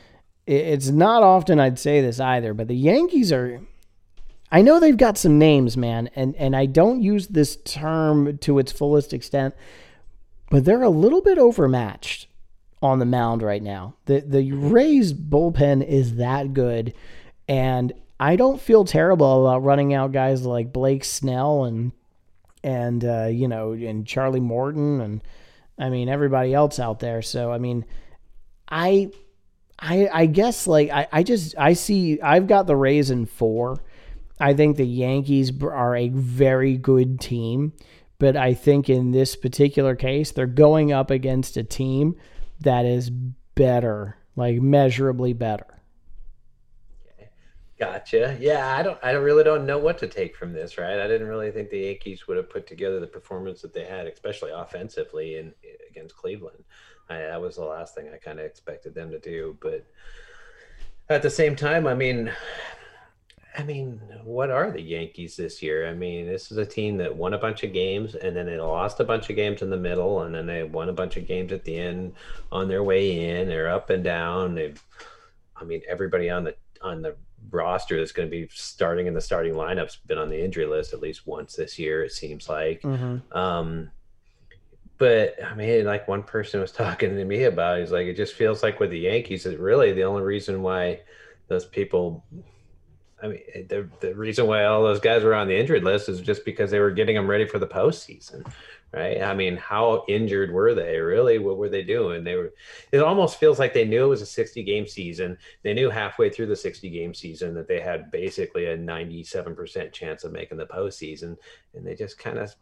It's 0.47 0.87
not 0.87 1.21
often 1.21 1.59
I'd 1.59 1.77
say 1.77 1.99
this 1.99 2.17
either, 2.17 2.53
but 2.53 2.69
the 2.69 2.77
Yankees 2.77 3.33
are. 3.33 3.59
I 4.49 4.61
know 4.61 4.79
they've 4.79 4.95
got 4.95 5.17
some 5.17 5.37
names, 5.37 5.75
man, 5.75 6.09
and 6.15 6.33
and 6.37 6.55
I 6.55 6.65
don't 6.65 7.03
use 7.03 7.27
this 7.27 7.57
term 7.57 8.37
to 8.37 8.57
its 8.57 8.71
fullest 8.71 9.11
extent, 9.11 9.53
but 10.49 10.63
they're 10.63 10.81
a 10.81 10.89
little 10.89 11.21
bit 11.21 11.37
overmatched 11.37 12.27
on 12.81 12.99
the 12.99 13.05
mound 13.05 13.41
right 13.41 13.61
now. 13.61 13.95
The 14.05 14.21
the 14.21 14.53
Rays 14.53 15.11
bullpen 15.11 15.85
is 15.85 16.15
that 16.15 16.53
good, 16.53 16.93
and 17.49 17.91
I 18.19 18.35
don't 18.35 18.59
feel 18.59 18.83
terrible 18.83 19.47
about 19.47 19.63
running 19.63 19.93
out 19.93 20.11
guys 20.11 20.45
like 20.45 20.73
Blake 20.73 21.03
Snell 21.05 21.63
and 21.63 21.91
and 22.63 23.05
uh, 23.05 23.27
you 23.27 23.47
know 23.47 23.71
and 23.71 24.05
Charlie 24.05 24.41
Morton 24.41 24.99
and 24.99 25.23
I 25.77 25.89
mean 25.89 26.09
everybody 26.09 26.53
else 26.53 26.79
out 26.79 26.99
there. 26.99 27.21
So 27.21 27.51
I 27.51 27.57
mean, 27.57 27.85
I 28.67 29.11
I 29.79 30.09
I 30.11 30.25
guess 30.25 30.67
like 30.67 30.89
I 30.89 31.07
I 31.11 31.23
just 31.23 31.55
I 31.57 31.73
see 31.73 32.19
I've 32.21 32.47
got 32.47 32.67
the 32.67 32.75
Rays 32.75 33.09
in 33.09 33.25
four. 33.25 33.77
I 34.39 34.53
think 34.53 34.77
the 34.77 34.87
Yankees 34.87 35.51
are 35.61 35.95
a 35.95 36.09
very 36.09 36.77
good 36.77 37.19
team, 37.19 37.73
but 38.19 38.37
I 38.37 38.53
think 38.53 38.89
in 38.89 39.11
this 39.11 39.35
particular 39.35 39.95
case, 39.95 40.31
they're 40.31 40.45
going 40.45 40.91
up 40.93 41.11
against 41.11 41.57
a 41.57 41.63
team 41.63 42.15
that 42.61 42.85
is 42.85 43.09
better, 43.09 44.17
like 44.35 44.61
measurably 44.61 45.33
better. 45.33 45.78
Gotcha. 47.79 48.37
Yeah, 48.41 48.75
I 48.75 48.83
don't. 48.83 48.99
I 49.01 49.11
really 49.11 49.45
don't 49.45 49.65
know 49.65 49.77
what 49.77 49.97
to 49.99 50.07
take 50.07 50.35
from 50.35 50.51
this. 50.51 50.77
Right. 50.77 50.99
I 50.99 51.07
didn't 51.07 51.27
really 51.27 51.49
think 51.49 51.69
the 51.69 51.79
Yankees 51.79 52.27
would 52.27 52.35
have 52.35 52.49
put 52.49 52.67
together 52.67 52.99
the 52.99 53.07
performance 53.07 53.61
that 53.61 53.73
they 53.73 53.85
had, 53.85 54.05
especially 54.05 54.51
offensively 54.51 55.37
in 55.37 55.53
against 55.89 56.17
Cleveland. 56.17 56.65
I, 57.09 57.19
that 57.19 57.41
was 57.41 57.55
the 57.55 57.63
last 57.63 57.95
thing 57.95 58.09
I 58.13 58.17
kind 58.17 58.37
of 58.37 58.45
expected 58.45 58.93
them 58.93 59.09
to 59.11 59.19
do. 59.19 59.57
But 59.61 59.85
at 61.07 61.21
the 61.21 61.29
same 61.29 61.55
time, 61.55 61.87
I 61.87 61.93
mean, 61.93 62.29
I 63.57 63.63
mean, 63.63 64.01
what 64.25 64.51
are 64.51 64.71
the 64.71 64.81
Yankees 64.81 65.37
this 65.37 65.63
year? 65.63 65.87
I 65.87 65.93
mean, 65.93 66.27
this 66.27 66.51
is 66.51 66.57
a 66.57 66.65
team 66.65 66.97
that 66.97 67.15
won 67.15 67.33
a 67.33 67.39
bunch 67.39 67.63
of 67.63 67.71
games 67.71 68.13
and 68.13 68.35
then 68.35 68.45
they 68.45 68.57
lost 68.57 68.99
a 68.99 69.05
bunch 69.05 69.29
of 69.29 69.37
games 69.37 69.61
in 69.61 69.69
the 69.69 69.77
middle 69.77 70.23
and 70.23 70.35
then 70.35 70.45
they 70.45 70.63
won 70.63 70.89
a 70.89 70.93
bunch 70.93 71.15
of 71.15 71.27
games 71.27 71.53
at 71.53 71.63
the 71.63 71.79
end 71.79 72.13
on 72.51 72.67
their 72.67 72.83
way 72.83 73.39
in. 73.39 73.47
They're 73.47 73.69
up 73.69 73.89
and 73.89 74.03
down. 74.03 74.55
They've, 74.55 74.83
I 75.55 75.63
mean, 75.63 75.81
everybody 75.87 76.29
on 76.29 76.43
the 76.43 76.55
on 76.81 77.01
the 77.01 77.15
roster 77.51 77.97
that's 77.97 78.11
going 78.11 78.27
to 78.27 78.31
be 78.31 78.47
starting 78.53 79.07
in 79.07 79.13
the 79.13 79.21
starting 79.21 79.53
lineup's 79.53 79.97
been 79.97 80.17
on 80.17 80.29
the 80.29 80.43
injury 80.43 80.65
list 80.65 80.93
at 80.93 81.01
least 81.01 81.27
once 81.27 81.55
this 81.55 81.77
year. 81.79 82.03
It 82.03 82.11
seems 82.11 82.49
like. 82.49 82.83
Um, 83.31 83.91
but 84.97 85.35
I 85.43 85.55
mean, 85.55 85.85
like 85.85 86.07
one 86.07 86.23
person 86.23 86.59
was 86.61 86.71
talking 86.73 87.15
to 87.15 87.25
me 87.25 87.43
about, 87.45 87.79
he's 87.79 87.91
like, 87.91 88.07
it 88.07 88.15
just 88.17 88.35
feels 88.35 88.61
like 88.61 88.79
with 88.79 88.91
the 88.91 88.99
Yankees, 88.99 89.45
it 89.45 89.59
really 89.59 89.93
the 89.93 90.03
only 90.03 90.21
reason 90.21 90.61
why 90.61 90.99
those 91.47 91.65
people, 91.65 92.23
I 93.23 93.27
mean, 93.29 93.39
the 93.67 93.89
the 93.99 94.13
reason 94.13 94.45
why 94.45 94.65
all 94.65 94.83
those 94.83 94.99
guys 94.99 95.23
were 95.23 95.33
on 95.33 95.47
the 95.47 95.57
injured 95.57 95.83
list 95.83 96.09
is 96.09 96.21
just 96.21 96.45
because 96.45 96.69
they 96.69 96.79
were 96.79 96.91
getting 96.91 97.15
them 97.15 97.27
ready 97.27 97.45
for 97.45 97.59
the 97.59 97.67
postseason, 97.67 98.45
right? 98.91 99.21
I 99.21 99.33
mean, 99.33 99.57
how 99.57 100.03
injured 100.07 100.51
were 100.51 100.73
they 100.73 100.97
really? 100.97 101.37
What 101.39 101.57
were 101.57 101.69
they 101.69 101.83
doing? 101.83 102.23
They 102.23 102.35
were. 102.35 102.53
It 102.91 102.99
almost 102.99 103.39
feels 103.39 103.59
like 103.59 103.73
they 103.73 103.85
knew 103.85 104.05
it 104.05 104.09
was 104.09 104.21
a 104.21 104.25
sixty 104.25 104.63
game 104.63 104.87
season. 104.87 105.37
They 105.63 105.73
knew 105.73 105.89
halfway 105.89 106.29
through 106.29 106.47
the 106.47 106.55
sixty 106.55 106.89
game 106.89 107.13
season 107.13 107.53
that 107.55 107.67
they 107.67 107.79
had 107.79 108.11
basically 108.11 108.67
a 108.67 108.77
ninety 108.77 109.23
seven 109.23 109.55
percent 109.55 109.93
chance 109.93 110.23
of 110.23 110.31
making 110.31 110.57
the 110.57 110.65
postseason, 110.65 111.37
and 111.73 111.85
they 111.85 111.95
just 111.95 112.17
kind 112.17 112.37
of 112.37 112.55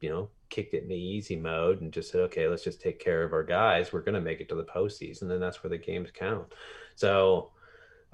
you 0.00 0.10
know, 0.10 0.28
kicked 0.50 0.74
it 0.74 0.82
in 0.82 0.88
the 0.88 0.94
easy 0.94 1.34
mode 1.34 1.80
and 1.80 1.90
just 1.90 2.12
said, 2.12 2.20
okay, 2.20 2.46
let's 2.46 2.62
just 2.62 2.78
take 2.78 3.02
care 3.02 3.22
of 3.22 3.32
our 3.32 3.42
guys. 3.42 3.90
We're 3.90 4.02
going 4.02 4.14
to 4.16 4.20
make 4.20 4.40
it 4.40 4.50
to 4.50 4.54
the 4.54 4.64
postseason, 4.64 5.30
and 5.30 5.42
that's 5.42 5.62
where 5.62 5.70
the 5.70 5.78
games 5.78 6.10
count. 6.12 6.52
So 6.94 7.52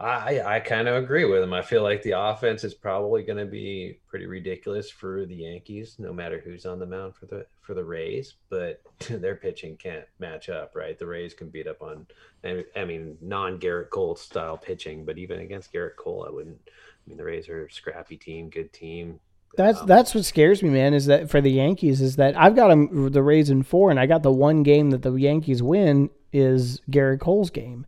I, 0.01 0.57
I 0.57 0.61
kind 0.61 0.89
of 0.89 0.95
agree 0.95 1.27
with 1.27 1.43
him. 1.43 1.53
I 1.53 1.61
feel 1.61 1.83
like 1.83 2.03
the 2.03 2.19
offense 2.19 2.65
is 2.65 2.73
probably 2.73 3.23
going 3.23 3.39
to 3.39 3.45
be 3.45 3.99
pretty 4.09 4.25
ridiculous 4.25 4.91
for 4.91 5.27
the 5.27 5.35
Yankees, 5.35 5.97
no 5.99 6.11
matter 6.11 6.41
who's 6.43 6.65
on 6.65 6.79
the 6.79 6.87
mound 6.87 7.15
for 7.15 7.27
the 7.27 7.45
for 7.61 7.75
the 7.75 7.85
Rays. 7.85 8.35
But 8.49 8.81
their 9.11 9.37
pitching 9.37 9.77
can't 9.77 10.07
match 10.19 10.49
up, 10.49 10.73
right? 10.75 10.99
The 10.99 11.07
Rays 11.07 11.35
can 11.35 11.51
beat 11.51 11.67
up 11.67 11.83
on, 11.83 12.07
I 12.45 12.85
mean, 12.85 13.19
non 13.21 13.59
Garrett 13.59 13.91
Cole 13.91 14.17
style 14.17 14.57
pitching, 14.57 15.05
but 15.05 15.19
even 15.19 15.41
against 15.41 15.71
Garrett 15.71 15.99
Cole, 15.99 16.25
I 16.27 16.33
wouldn't. 16.33 16.61
I 16.67 16.71
mean, 17.07 17.19
the 17.19 17.25
Rays 17.25 17.49
are 17.51 17.67
a 17.67 17.73
scrappy 17.73 18.17
team, 18.17 18.49
good 18.49 18.73
team. 18.73 19.21
That's 19.57 19.81
Um, 19.81 19.87
that's 19.87 20.15
what 20.15 20.25
scares 20.25 20.63
me, 20.63 20.71
man. 20.71 20.95
Is 20.95 21.07
that 21.07 21.29
for 21.29 21.43
the 21.43 21.51
Yankees? 21.51 22.01
Is 22.01 22.17
that 22.17 22.39
I've 22.39 22.57
got 22.57 22.69
them 22.69 23.13
the 23.13 23.23
Rays 23.23 23.51
in 23.51 23.65
four, 23.65 23.91
and 23.91 24.01
I 24.01 24.07
got 24.07 24.23
the 24.23 24.33
one 24.33 24.63
game 24.63 24.93
that 24.93 25.03
the 25.03 25.13
Yankees 25.13 25.63
win 25.63 26.09
is 26.33 26.81
Garrett 26.89 27.21
Cole's 27.21 27.51
game. 27.51 27.85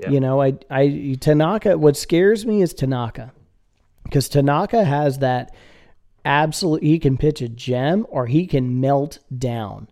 Yeah. 0.00 0.10
You 0.10 0.20
know, 0.20 0.42
I 0.42 0.54
I 0.70 1.16
Tanaka. 1.20 1.76
What 1.78 1.96
scares 1.96 2.46
me 2.46 2.62
is 2.62 2.72
Tanaka, 2.72 3.32
because 4.04 4.28
Tanaka 4.28 4.84
has 4.84 5.18
that 5.18 5.54
absolute. 6.24 6.82
He 6.82 6.98
can 6.98 7.16
pitch 7.16 7.42
a 7.42 7.48
gem 7.48 8.06
or 8.08 8.26
he 8.26 8.46
can 8.46 8.80
melt 8.80 9.18
down. 9.36 9.88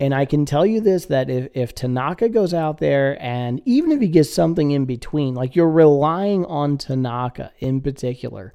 And 0.00 0.12
I 0.12 0.24
can 0.24 0.44
tell 0.46 0.66
you 0.66 0.80
this 0.80 1.06
that 1.06 1.30
if, 1.30 1.48
if 1.54 1.74
Tanaka 1.76 2.28
goes 2.28 2.52
out 2.52 2.78
there 2.78 3.16
and 3.22 3.62
even 3.64 3.92
if 3.92 4.00
he 4.00 4.08
gets 4.08 4.34
something 4.34 4.72
in 4.72 4.84
between, 4.84 5.34
like 5.36 5.54
you're 5.54 5.70
relying 5.70 6.44
on 6.46 6.76
Tanaka 6.76 7.52
in 7.60 7.80
particular, 7.80 8.52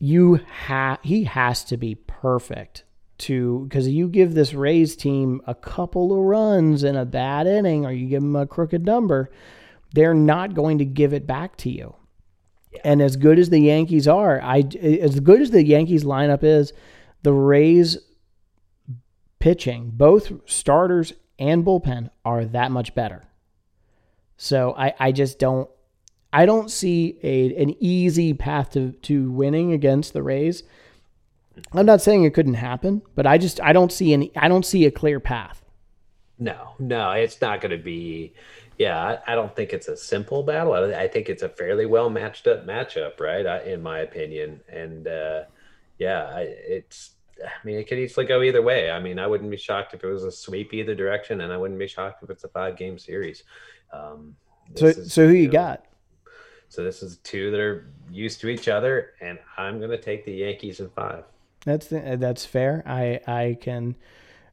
you 0.00 0.40
have 0.66 0.98
he 1.02 1.24
has 1.24 1.62
to 1.64 1.76
be 1.76 1.94
perfect 1.94 2.82
to 3.18 3.64
because 3.68 3.88
you 3.88 4.08
give 4.08 4.34
this 4.34 4.54
Rays 4.54 4.96
team 4.96 5.40
a 5.46 5.54
couple 5.54 6.12
of 6.12 6.18
runs 6.18 6.82
in 6.82 6.96
a 6.96 7.04
bad 7.04 7.46
inning 7.46 7.86
or 7.86 7.92
you 7.92 8.08
give 8.08 8.22
them 8.22 8.34
a 8.34 8.46
crooked 8.46 8.84
number, 8.84 9.30
they're 9.94 10.14
not 10.14 10.54
going 10.54 10.78
to 10.78 10.84
give 10.84 11.12
it 11.12 11.26
back 11.26 11.56
to 11.58 11.70
you. 11.70 11.94
And 12.82 13.00
as 13.00 13.16
good 13.16 13.38
as 13.38 13.50
the 13.50 13.60
Yankees 13.60 14.08
are, 14.08 14.42
I 14.42 14.64
as 14.82 15.20
good 15.20 15.40
as 15.40 15.50
the 15.52 15.64
Yankees 15.64 16.02
lineup 16.04 16.42
is, 16.42 16.72
the 17.22 17.32
Rays 17.32 17.98
pitching, 19.38 19.92
both 19.94 20.32
starters 20.50 21.12
and 21.38 21.64
bullpen, 21.64 22.10
are 22.24 22.44
that 22.44 22.72
much 22.72 22.94
better. 22.94 23.22
So 24.36 24.74
I, 24.76 24.94
I 24.98 25.12
just 25.12 25.38
don't 25.38 25.70
I 26.32 26.46
don't 26.46 26.68
see 26.68 27.16
a 27.22 27.54
an 27.62 27.76
easy 27.78 28.34
path 28.34 28.70
to, 28.70 28.90
to 29.02 29.30
winning 29.30 29.72
against 29.72 30.12
the 30.12 30.22
Rays. 30.24 30.64
I'm 31.72 31.86
not 31.86 32.02
saying 32.02 32.24
it 32.24 32.34
couldn't 32.34 32.54
happen, 32.54 33.02
but 33.14 33.28
I 33.28 33.38
just 33.38 33.60
I 33.60 33.72
don't 33.72 33.92
see 33.92 34.12
any 34.12 34.32
I 34.36 34.48
don't 34.48 34.66
see 34.66 34.84
a 34.86 34.90
clear 34.90 35.20
path. 35.20 35.64
No, 36.38 36.70
no, 36.80 37.12
it's 37.12 37.40
not 37.40 37.60
going 37.60 37.70
to 37.70 37.82
be. 37.82 38.34
Yeah, 38.78 39.18
I, 39.26 39.32
I 39.32 39.34
don't 39.34 39.54
think 39.54 39.72
it's 39.72 39.88
a 39.88 39.96
simple 39.96 40.42
battle. 40.42 40.72
I, 40.72 41.02
I 41.02 41.08
think 41.08 41.28
it's 41.28 41.42
a 41.42 41.48
fairly 41.48 41.86
well 41.86 42.10
matched 42.10 42.46
up 42.46 42.66
matchup, 42.66 43.20
right? 43.20 43.46
I, 43.46 43.60
in 43.62 43.82
my 43.82 44.00
opinion, 44.00 44.60
and 44.68 45.06
uh, 45.06 45.44
yeah, 45.98 46.24
I, 46.24 46.40
it's. 46.42 47.10
I 47.44 47.66
mean, 47.66 47.76
it 47.76 47.88
could 47.88 47.98
easily 47.98 48.26
go 48.26 48.42
either 48.42 48.62
way. 48.62 48.92
I 48.92 49.00
mean, 49.00 49.18
I 49.18 49.26
wouldn't 49.26 49.50
be 49.50 49.56
shocked 49.56 49.92
if 49.92 50.04
it 50.04 50.06
was 50.06 50.22
a 50.22 50.30
sweep 50.30 50.72
either 50.72 50.94
direction, 50.94 51.40
and 51.40 51.52
I 51.52 51.56
wouldn't 51.56 51.80
be 51.80 51.88
shocked 51.88 52.22
if 52.22 52.30
it's 52.30 52.44
a 52.44 52.48
five 52.48 52.76
game 52.76 52.96
series. 52.96 53.42
Um, 53.92 54.36
So 54.76 54.86
is, 54.86 55.12
so 55.12 55.26
who 55.26 55.34
you 55.34 55.48
know, 55.48 55.52
got? 55.52 55.84
So 56.68 56.84
this 56.84 57.02
is 57.02 57.18
two 57.18 57.50
that 57.50 57.60
are 57.60 57.90
used 58.10 58.40
to 58.40 58.48
each 58.48 58.68
other, 58.68 59.12
and 59.20 59.38
I'm 59.56 59.78
going 59.78 59.90
to 59.90 60.00
take 60.00 60.24
the 60.24 60.32
Yankees 60.32 60.80
in 60.80 60.90
five. 60.90 61.24
That's 61.64 61.86
the, 61.88 62.16
that's 62.18 62.44
fair. 62.44 62.82
I 62.86 63.20
I 63.26 63.58
can 63.60 63.96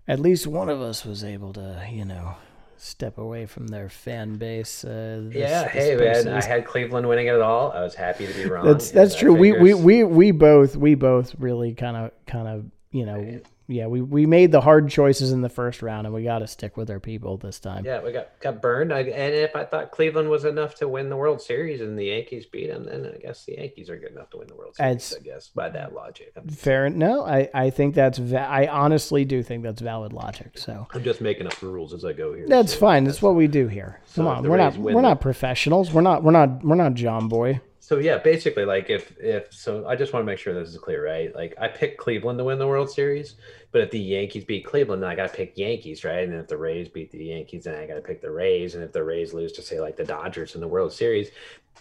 at 0.07 0.19
least 0.19 0.47
one 0.47 0.69
of 0.69 0.81
us 0.81 1.05
was 1.05 1.23
able 1.23 1.53
to, 1.53 1.87
you 1.91 2.05
know, 2.05 2.35
step 2.81 3.19
away 3.19 3.45
from 3.45 3.67
their 3.67 3.89
fan 3.89 4.37
base. 4.37 4.83
Uh, 4.83 5.21
this, 5.25 5.35
Yeah, 5.35 5.63
this 5.63 5.71
hey 5.71 5.95
man, 5.95 6.27
I 6.29 6.43
had 6.43 6.65
Cleveland 6.65 7.07
winning 7.07 7.27
it 7.27 7.39
all. 7.39 7.71
I 7.71 7.83
was 7.83 7.93
happy 7.93 8.25
to 8.25 8.33
be 8.33 8.45
wrong. 8.45 8.65
That's 8.65 8.91
that's 8.91 9.15
true. 9.15 9.33
We, 9.33 9.53
we 9.53 9.73
we 9.73 10.03
we 10.03 10.31
both 10.31 10.75
we 10.75 10.95
both 10.95 11.35
really 11.37 11.73
kind 11.75 11.95
of 11.95 12.11
kind 12.25 12.47
of 12.47 12.65
you 12.91 13.05
know 13.05 13.39
yeah 13.67 13.87
we 13.87 14.01
we 14.01 14.25
made 14.25 14.51
the 14.51 14.61
hard 14.61 14.89
choices 14.89 15.31
in 15.31 15.41
the 15.41 15.49
first 15.49 15.81
round 15.81 16.05
and 16.05 16.13
we 16.13 16.23
got 16.23 16.39
to 16.39 16.47
stick 16.47 16.75
with 16.77 16.89
our 16.89 16.99
people 16.99 17.37
this 17.37 17.59
time. 17.59 17.85
Yeah, 17.85 18.01
we 18.03 18.11
got 18.11 18.39
got 18.41 18.61
burned. 18.61 18.91
I, 18.93 18.99
and 19.01 19.33
if 19.35 19.55
I 19.55 19.63
thought 19.65 19.91
Cleveland 19.91 20.29
was 20.29 20.45
enough 20.45 20.75
to 20.75 20.87
win 20.87 21.09
the 21.09 21.15
World 21.15 21.41
Series 21.41 21.81
and 21.81 21.97
the 21.97 22.05
Yankees 22.05 22.45
beat 22.45 22.67
them, 22.67 22.85
then 22.85 23.11
I 23.13 23.17
guess 23.17 23.45
the 23.45 23.53
Yankees 23.53 23.89
are 23.89 23.97
good 23.97 24.11
enough 24.11 24.29
to 24.31 24.37
win 24.37 24.47
the 24.47 24.55
World 24.55 24.75
Series. 24.75 24.95
It's- 25.13 25.15
I 25.15 25.23
guess 25.23 25.47
by 25.49 25.69
that 25.69 25.93
logic, 25.93 26.33
I'm, 26.35 26.47
Fair. 26.49 26.89
No, 26.89 27.23
I 27.25 27.49
I 27.53 27.69
think 27.69 27.95
that's 27.95 28.17
va- 28.17 28.47
I 28.49 28.67
honestly 28.67 29.25
do 29.25 29.41
think 29.43 29.63
that's 29.63 29.81
valid 29.81 30.13
logic. 30.13 30.57
So 30.57 30.87
I'm 30.93 31.03
just 31.03 31.21
making 31.21 31.47
up 31.47 31.55
the 31.55 31.67
rules 31.67 31.93
as 31.93 32.03
I 32.03 32.13
go 32.13 32.33
here. 32.33 32.47
that's 32.47 32.73
so 32.73 32.79
fine. 32.79 33.03
That's 33.05 33.21
what 33.21 33.35
we 33.35 33.47
do 33.47 33.67
here. 33.67 34.01
Come 34.15 34.25
if 34.27 34.31
on, 34.37 34.49
we're 34.49 34.57
not 34.57 34.73
Rays 34.77 34.95
we're 34.95 35.01
not 35.01 35.21
professionals. 35.21 35.91
We're 35.93 36.01
not 36.01 36.23
we're 36.23 36.31
not 36.31 36.63
we're 36.63 36.75
not 36.75 36.93
John 36.95 37.27
Boy. 37.27 37.61
So 37.91 37.97
yeah, 37.97 38.19
basically, 38.19 38.63
like 38.63 38.89
if 38.89 39.19
if 39.19 39.53
so, 39.53 39.85
I 39.85 39.97
just 39.97 40.13
want 40.13 40.23
to 40.23 40.25
make 40.25 40.39
sure 40.39 40.53
this 40.53 40.69
is 40.69 40.77
clear, 40.77 41.05
right? 41.05 41.35
Like 41.35 41.55
I 41.59 41.67
picked 41.67 41.97
Cleveland 41.97 42.39
to 42.39 42.45
win 42.45 42.57
the 42.57 42.65
World 42.65 42.89
Series, 42.89 43.35
but 43.73 43.81
if 43.81 43.91
the 43.91 43.99
Yankees 43.99 44.45
beat 44.45 44.63
Cleveland, 44.63 45.03
then 45.03 45.09
I 45.09 45.15
got 45.15 45.27
to 45.27 45.35
pick 45.35 45.57
Yankees, 45.57 46.05
right? 46.05 46.23
And 46.23 46.33
if 46.35 46.47
the 46.47 46.55
Rays 46.55 46.87
beat 46.87 47.11
the 47.11 47.21
Yankees, 47.21 47.65
then 47.65 47.75
I 47.75 47.85
got 47.85 47.95
to 47.95 48.01
pick 48.01 48.21
the 48.21 48.31
Rays. 48.31 48.75
And 48.75 48.83
if 48.85 48.93
the 48.93 49.03
Rays 49.03 49.33
lose 49.33 49.51
to 49.51 49.61
say 49.61 49.81
like 49.81 49.97
the 49.97 50.05
Dodgers 50.05 50.55
in 50.55 50.61
the 50.61 50.69
World 50.69 50.93
Series, 50.93 51.31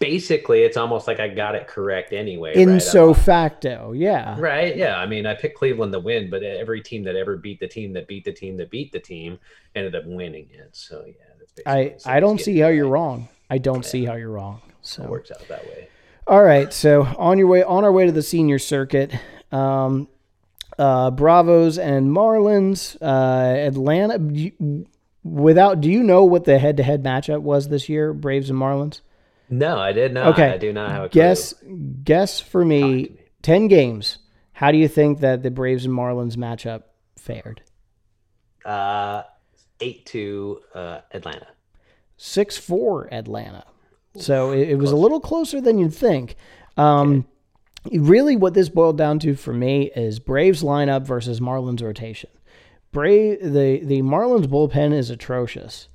basically, 0.00 0.62
it's 0.62 0.76
almost 0.76 1.06
like 1.06 1.20
I 1.20 1.28
got 1.28 1.54
it 1.54 1.68
correct 1.68 2.12
anyway. 2.12 2.56
In 2.56 2.70
right? 2.70 2.82
so 2.82 3.14
facto, 3.14 3.92
yeah. 3.92 4.34
Right. 4.36 4.76
Yeah. 4.76 4.96
I 4.96 5.06
mean, 5.06 5.26
I 5.26 5.34
picked 5.34 5.56
Cleveland 5.56 5.92
to 5.92 6.00
win, 6.00 6.28
but 6.28 6.42
every 6.42 6.80
team 6.80 7.04
that 7.04 7.14
ever 7.14 7.36
beat 7.36 7.60
the 7.60 7.68
team 7.68 7.92
that 7.92 8.08
beat 8.08 8.24
the 8.24 8.32
team 8.32 8.56
that 8.56 8.68
beat 8.68 8.90
the 8.90 8.98
team 8.98 9.38
ended 9.76 9.94
up 9.94 10.06
winning 10.06 10.48
it. 10.52 10.70
So 10.72 11.04
yeah, 11.06 11.12
that's 11.38 11.52
basically 11.52 12.10
I 12.10 12.16
I 12.16 12.18
don't 12.18 12.40
see 12.40 12.58
how 12.58 12.66
right. 12.66 12.74
you're 12.74 12.88
wrong. 12.88 13.28
I 13.48 13.58
don't 13.58 13.84
see 13.84 14.04
how 14.04 14.16
you're 14.16 14.32
wrong. 14.32 14.60
So 14.82 15.04
It 15.04 15.10
works 15.10 15.30
out 15.30 15.46
that 15.46 15.64
way. 15.66 15.88
All 16.26 16.42
right, 16.44 16.72
so 16.72 17.02
on 17.18 17.38
your 17.38 17.46
way 17.48 17.62
on 17.62 17.84
our 17.84 17.90
way 17.92 18.06
to 18.06 18.12
the 18.12 18.22
senior 18.22 18.58
circuit, 18.58 19.12
um, 19.50 20.08
uh, 20.78 21.10
Bravos 21.10 21.76
and 21.78 22.08
Marlins, 22.10 22.96
uh, 23.02 23.56
Atlanta. 23.66 24.18
you- 24.32 24.86
Without, 25.22 25.82
do 25.82 25.90
you 25.90 26.02
know 26.02 26.24
what 26.24 26.44
the 26.44 26.58
head-to-head 26.58 27.02
matchup 27.04 27.42
was 27.42 27.68
this 27.68 27.90
year, 27.90 28.14
Braves 28.14 28.48
and 28.48 28.58
Marlins? 28.58 29.02
No, 29.50 29.76
I 29.76 29.92
did 29.92 30.14
not. 30.14 30.28
Okay, 30.28 30.48
I 30.48 30.56
do 30.56 30.72
not 30.72 30.90
have 30.92 31.04
a 31.04 31.08
guess. 31.10 31.52
clue. 31.52 31.76
Guess 32.04 32.40
for 32.40 32.64
me, 32.64 33.18
ten 33.42 33.68
games. 33.68 34.16
How 34.52 34.72
do 34.72 34.78
you 34.78 34.88
think 34.88 35.20
that 35.20 35.42
the 35.42 35.50
Braves 35.50 35.84
and 35.84 35.92
Marlins 35.94 36.36
matchup 36.36 36.84
fared? 37.18 37.60
Uh, 38.64 39.24
eight 39.80 40.06
to 40.06 40.60
uh, 40.74 41.00
Atlanta. 41.12 41.48
Six 42.16 42.56
four 42.56 43.12
Atlanta. 43.12 43.64
So 44.16 44.52
it, 44.52 44.70
it 44.70 44.74
was 44.76 44.90
a 44.92 44.96
little 44.96 45.20
closer 45.20 45.60
than 45.60 45.78
you'd 45.78 45.94
think. 45.94 46.36
Um, 46.76 47.26
Really, 47.90 48.36
what 48.36 48.52
this 48.52 48.68
boiled 48.68 48.98
down 48.98 49.18
to 49.20 49.34
for 49.34 49.54
me 49.54 49.90
is 49.96 50.18
Braves 50.18 50.62
lineup 50.62 51.06
versus 51.06 51.40
Marlins 51.40 51.82
rotation. 51.82 52.28
Brave 52.92 53.40
the 53.40 53.80
the 53.82 54.02
Marlins 54.02 54.48
bullpen 54.48 54.92
is 54.92 55.08
atrocious, 55.08 55.88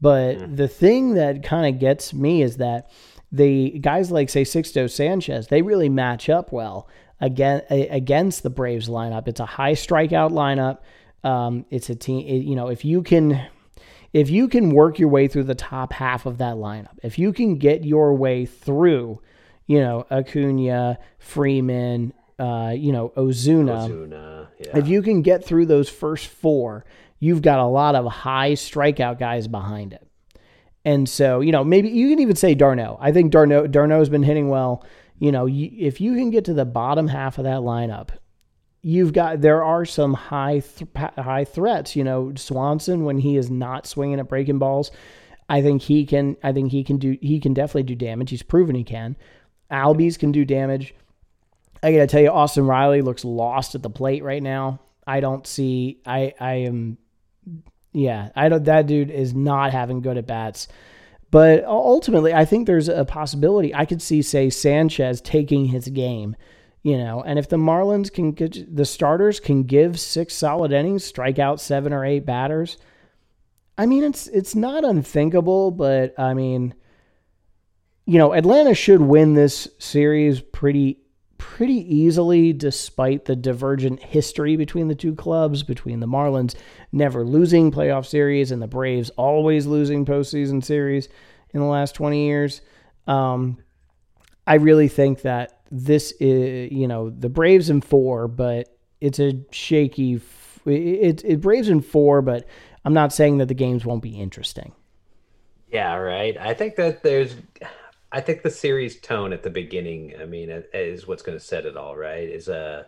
but 0.00 0.56
the 0.56 0.66
thing 0.66 1.14
that 1.14 1.44
kind 1.44 1.72
of 1.72 1.78
gets 1.80 2.12
me 2.12 2.42
is 2.42 2.56
that 2.56 2.90
the 3.30 3.78
guys 3.78 4.10
like 4.10 4.30
say 4.30 4.42
Sixto 4.42 4.90
Sanchez 4.90 5.46
they 5.46 5.62
really 5.62 5.88
match 5.88 6.28
up 6.28 6.50
well 6.50 6.88
again 7.20 7.62
against 7.70 8.42
the 8.42 8.50
Braves 8.50 8.88
lineup. 8.88 9.28
It's 9.28 9.38
a 9.38 9.46
high 9.46 9.74
strikeout 9.74 10.32
lineup. 10.32 10.78
Um, 11.22 11.66
it's 11.70 11.88
a 11.88 11.94
team. 11.94 12.26
it- 12.26 12.42
you 12.44 12.56
know, 12.56 12.66
if 12.66 12.84
you 12.84 13.00
can 13.04 13.46
if 14.12 14.30
you 14.30 14.48
can 14.48 14.70
work 14.70 14.98
your 14.98 15.08
way 15.08 15.28
through 15.28 15.44
the 15.44 15.54
top 15.54 15.92
half 15.92 16.26
of 16.26 16.38
that 16.38 16.56
lineup, 16.56 16.98
if 17.02 17.18
you 17.18 17.32
can 17.32 17.56
get 17.56 17.84
your 17.84 18.14
way 18.14 18.46
through, 18.46 19.20
you 19.66 19.80
know, 19.80 20.06
Acuna, 20.10 20.98
Freeman, 21.18 22.12
uh, 22.38 22.72
you 22.74 22.92
know, 22.92 23.10
Ozuna, 23.16 23.88
Ozuna, 23.88 24.48
yeah. 24.58 24.78
if 24.78 24.88
you 24.88 25.02
can 25.02 25.22
get 25.22 25.44
through 25.44 25.66
those 25.66 25.88
first 25.88 26.26
four, 26.28 26.84
you've 27.20 27.42
got 27.42 27.58
a 27.58 27.66
lot 27.66 27.94
of 27.94 28.06
high 28.06 28.52
strikeout 28.52 29.18
guys 29.18 29.48
behind 29.48 29.92
it. 29.92 30.06
And 30.84 31.08
so, 31.08 31.40
you 31.40 31.52
know, 31.52 31.64
maybe 31.64 31.90
you 31.90 32.08
can 32.08 32.20
even 32.20 32.36
say 32.36 32.54
d'Arnaud. 32.54 32.96
I 33.00 33.12
think 33.12 33.30
d'Arnaud 33.30 33.66
d'Arnaud's 33.66 34.08
been 34.08 34.22
hitting 34.22 34.48
well. 34.48 34.84
You 35.18 35.32
know, 35.32 35.48
if 35.48 36.00
you 36.00 36.14
can 36.14 36.30
get 36.30 36.44
to 36.46 36.54
the 36.54 36.64
bottom 36.64 37.08
half 37.08 37.38
of 37.38 37.44
that 37.44 37.60
lineup, 37.60 38.10
you've 38.88 39.12
got 39.12 39.42
there 39.42 39.62
are 39.62 39.84
some 39.84 40.14
high 40.14 40.60
th- 40.60 41.12
high 41.18 41.44
threats. 41.44 41.94
You 41.94 42.04
know, 42.04 42.32
Swanson 42.36 43.04
when 43.04 43.18
he 43.18 43.36
is 43.36 43.50
not 43.50 43.86
swinging 43.86 44.18
at 44.18 44.28
breaking 44.28 44.58
balls, 44.58 44.90
I 45.46 45.60
think 45.60 45.82
he 45.82 46.06
can. 46.06 46.38
I 46.42 46.52
think 46.52 46.72
he 46.72 46.82
can 46.82 46.96
do. 46.96 47.18
He 47.20 47.38
can 47.38 47.52
definitely 47.52 47.82
do 47.82 47.94
damage. 47.94 48.30
He's 48.30 48.42
proven 48.42 48.74
he 48.74 48.84
can. 48.84 49.16
Albies 49.70 50.18
can 50.18 50.32
do 50.32 50.46
damage. 50.46 50.94
I 51.82 51.92
gotta 51.92 52.06
tell 52.06 52.22
you, 52.22 52.30
Austin 52.30 52.66
Riley 52.66 53.02
looks 53.02 53.26
lost 53.26 53.74
at 53.74 53.82
the 53.82 53.90
plate 53.90 54.24
right 54.24 54.42
now. 54.42 54.80
I 55.06 55.20
don't 55.20 55.46
see. 55.46 56.00
I 56.06 56.32
I 56.40 56.52
am. 56.54 56.96
Yeah, 57.92 58.30
I 58.34 58.48
don't. 58.48 58.64
That 58.64 58.86
dude 58.86 59.10
is 59.10 59.34
not 59.34 59.72
having 59.72 60.00
good 60.00 60.16
at 60.16 60.26
bats. 60.26 60.66
But 61.30 61.64
ultimately, 61.66 62.32
I 62.32 62.46
think 62.46 62.66
there's 62.66 62.88
a 62.88 63.04
possibility. 63.04 63.74
I 63.74 63.84
could 63.84 64.00
see, 64.00 64.22
say, 64.22 64.48
Sanchez 64.48 65.20
taking 65.20 65.66
his 65.66 65.86
game, 65.88 66.36
you 66.88 66.96
know, 66.96 67.22
and 67.22 67.38
if 67.38 67.50
the 67.50 67.58
Marlins 67.58 68.10
can 68.10 68.32
get 68.32 68.74
the 68.74 68.86
starters 68.86 69.40
can 69.40 69.64
give 69.64 70.00
six 70.00 70.32
solid 70.32 70.72
innings, 70.72 71.04
strike 71.04 71.38
out 71.38 71.60
seven 71.60 71.92
or 71.92 72.02
eight 72.02 72.24
batters. 72.24 72.78
I 73.76 73.84
mean, 73.84 74.04
it's 74.04 74.26
it's 74.28 74.54
not 74.54 74.84
unthinkable, 74.84 75.70
but 75.70 76.18
I 76.18 76.32
mean, 76.32 76.72
you 78.06 78.16
know, 78.16 78.32
Atlanta 78.32 78.74
should 78.74 79.02
win 79.02 79.34
this 79.34 79.68
series 79.78 80.40
pretty 80.40 81.00
pretty 81.36 81.94
easily 81.94 82.54
despite 82.54 83.26
the 83.26 83.36
divergent 83.36 84.02
history 84.02 84.56
between 84.56 84.88
the 84.88 84.94
two 84.94 85.14
clubs, 85.14 85.62
between 85.62 86.00
the 86.00 86.06
Marlins 86.06 86.54
never 86.90 87.22
losing 87.22 87.70
playoff 87.70 88.06
series 88.06 88.50
and 88.50 88.62
the 88.62 88.66
Braves 88.66 89.10
always 89.10 89.66
losing 89.66 90.06
postseason 90.06 90.64
series 90.64 91.10
in 91.52 91.60
the 91.60 91.66
last 91.66 91.94
20 91.94 92.24
years. 92.24 92.62
Um, 93.06 93.58
I 94.46 94.54
really 94.54 94.88
think 94.88 95.20
that 95.22 95.57
this 95.70 96.12
is, 96.20 96.72
you 96.72 96.88
know, 96.88 97.10
the 97.10 97.28
Braves 97.28 97.70
in 97.70 97.80
four, 97.80 98.28
but 98.28 98.76
it's 99.00 99.18
a 99.18 99.32
shaky, 99.50 100.20
it, 100.66 101.24
it 101.24 101.40
Braves 101.40 101.68
in 101.68 101.80
four, 101.80 102.22
but 102.22 102.46
I'm 102.84 102.94
not 102.94 103.12
saying 103.12 103.38
that 103.38 103.48
the 103.48 103.54
games 103.54 103.84
won't 103.84 104.02
be 104.02 104.20
interesting. 104.20 104.72
Yeah, 105.70 105.94
right. 105.96 106.36
I 106.38 106.54
think 106.54 106.76
that 106.76 107.02
there's, 107.02 107.36
I 108.10 108.22
think 108.22 108.42
the 108.42 108.50
series 108.50 108.98
tone 109.00 109.32
at 109.34 109.42
the 109.42 109.50
beginning, 109.50 110.14
I 110.20 110.24
mean, 110.24 110.48
is 110.72 111.06
what's 111.06 111.22
going 111.22 111.38
to 111.38 111.44
set 111.44 111.66
it 111.66 111.76
all, 111.76 111.94
right? 111.96 112.28
Is 112.28 112.48
a, 112.48 112.86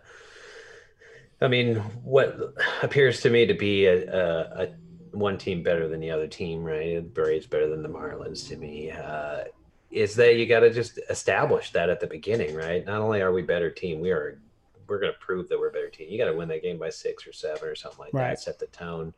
I 1.39 1.47
mean, 1.47 1.75
what 2.03 2.55
appears 2.81 3.21
to 3.21 3.29
me 3.29 3.45
to 3.45 3.53
be 3.53 3.85
a, 3.85 4.07
a, 4.11 4.63
a 4.63 4.67
one 5.11 5.37
team 5.37 5.61
better 5.61 5.87
than 5.87 5.99
the 5.99 6.09
other 6.09 6.27
team, 6.27 6.63
right? 6.63 6.95
The 6.95 7.01
Braves 7.01 7.45
better 7.45 7.69
than 7.69 7.83
the 7.83 7.89
Marlins 7.89 8.47
to 8.49 8.57
me. 8.57 8.89
Uh, 8.91 9.43
is 9.91 10.15
that 10.15 10.35
you 10.37 10.45
got 10.45 10.61
to 10.61 10.71
just 10.73 10.99
establish 11.09 11.71
that 11.71 11.89
at 11.89 11.99
the 11.99 12.07
beginning, 12.07 12.55
right? 12.55 12.85
Not 12.85 13.01
only 13.01 13.21
are 13.21 13.33
we 13.33 13.41
better 13.41 13.69
team, 13.69 13.99
we 13.99 14.11
are 14.11 14.39
we're 14.87 14.99
going 14.99 15.13
to 15.13 15.19
prove 15.19 15.47
that 15.49 15.59
we're 15.59 15.69
a 15.69 15.71
better 15.71 15.89
team. 15.89 16.09
You 16.09 16.17
got 16.17 16.29
to 16.29 16.35
win 16.35 16.49
that 16.49 16.63
game 16.63 16.77
by 16.77 16.89
six 16.89 17.25
or 17.25 17.31
seven 17.33 17.67
or 17.69 17.75
something 17.75 17.99
like 17.99 18.13
Right. 18.13 18.29
that. 18.31 18.41
Set 18.41 18.59
the 18.59 18.67
tone, 18.67 19.13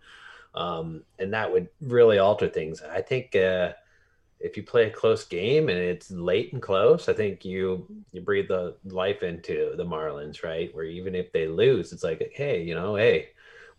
um, 0.55 1.03
and 1.19 1.33
that 1.33 1.51
would 1.51 1.69
really 1.81 2.19
alter 2.19 2.47
things. 2.47 2.81
I 2.81 3.01
think 3.01 3.35
uh, 3.35 3.73
if 4.39 4.57
you 4.57 4.63
play 4.63 4.85
a 4.85 4.91
close 4.91 5.25
game 5.25 5.69
and 5.69 5.77
it's 5.77 6.11
late 6.11 6.53
and 6.53 6.61
close, 6.61 7.09
I 7.09 7.13
think 7.13 7.45
you 7.45 7.87
you 8.11 8.21
breathe 8.21 8.49
the 8.49 8.75
life 8.85 9.23
into 9.23 9.73
the 9.77 9.85
Marlins, 9.85 10.43
right? 10.43 10.73
Where 10.75 10.85
even 10.85 11.15
if 11.15 11.31
they 11.31 11.47
lose, 11.47 11.91
it's 11.93 12.03
like, 12.03 12.31
hey, 12.35 12.61
you 12.63 12.75
know, 12.75 12.95
hey, 12.95 13.29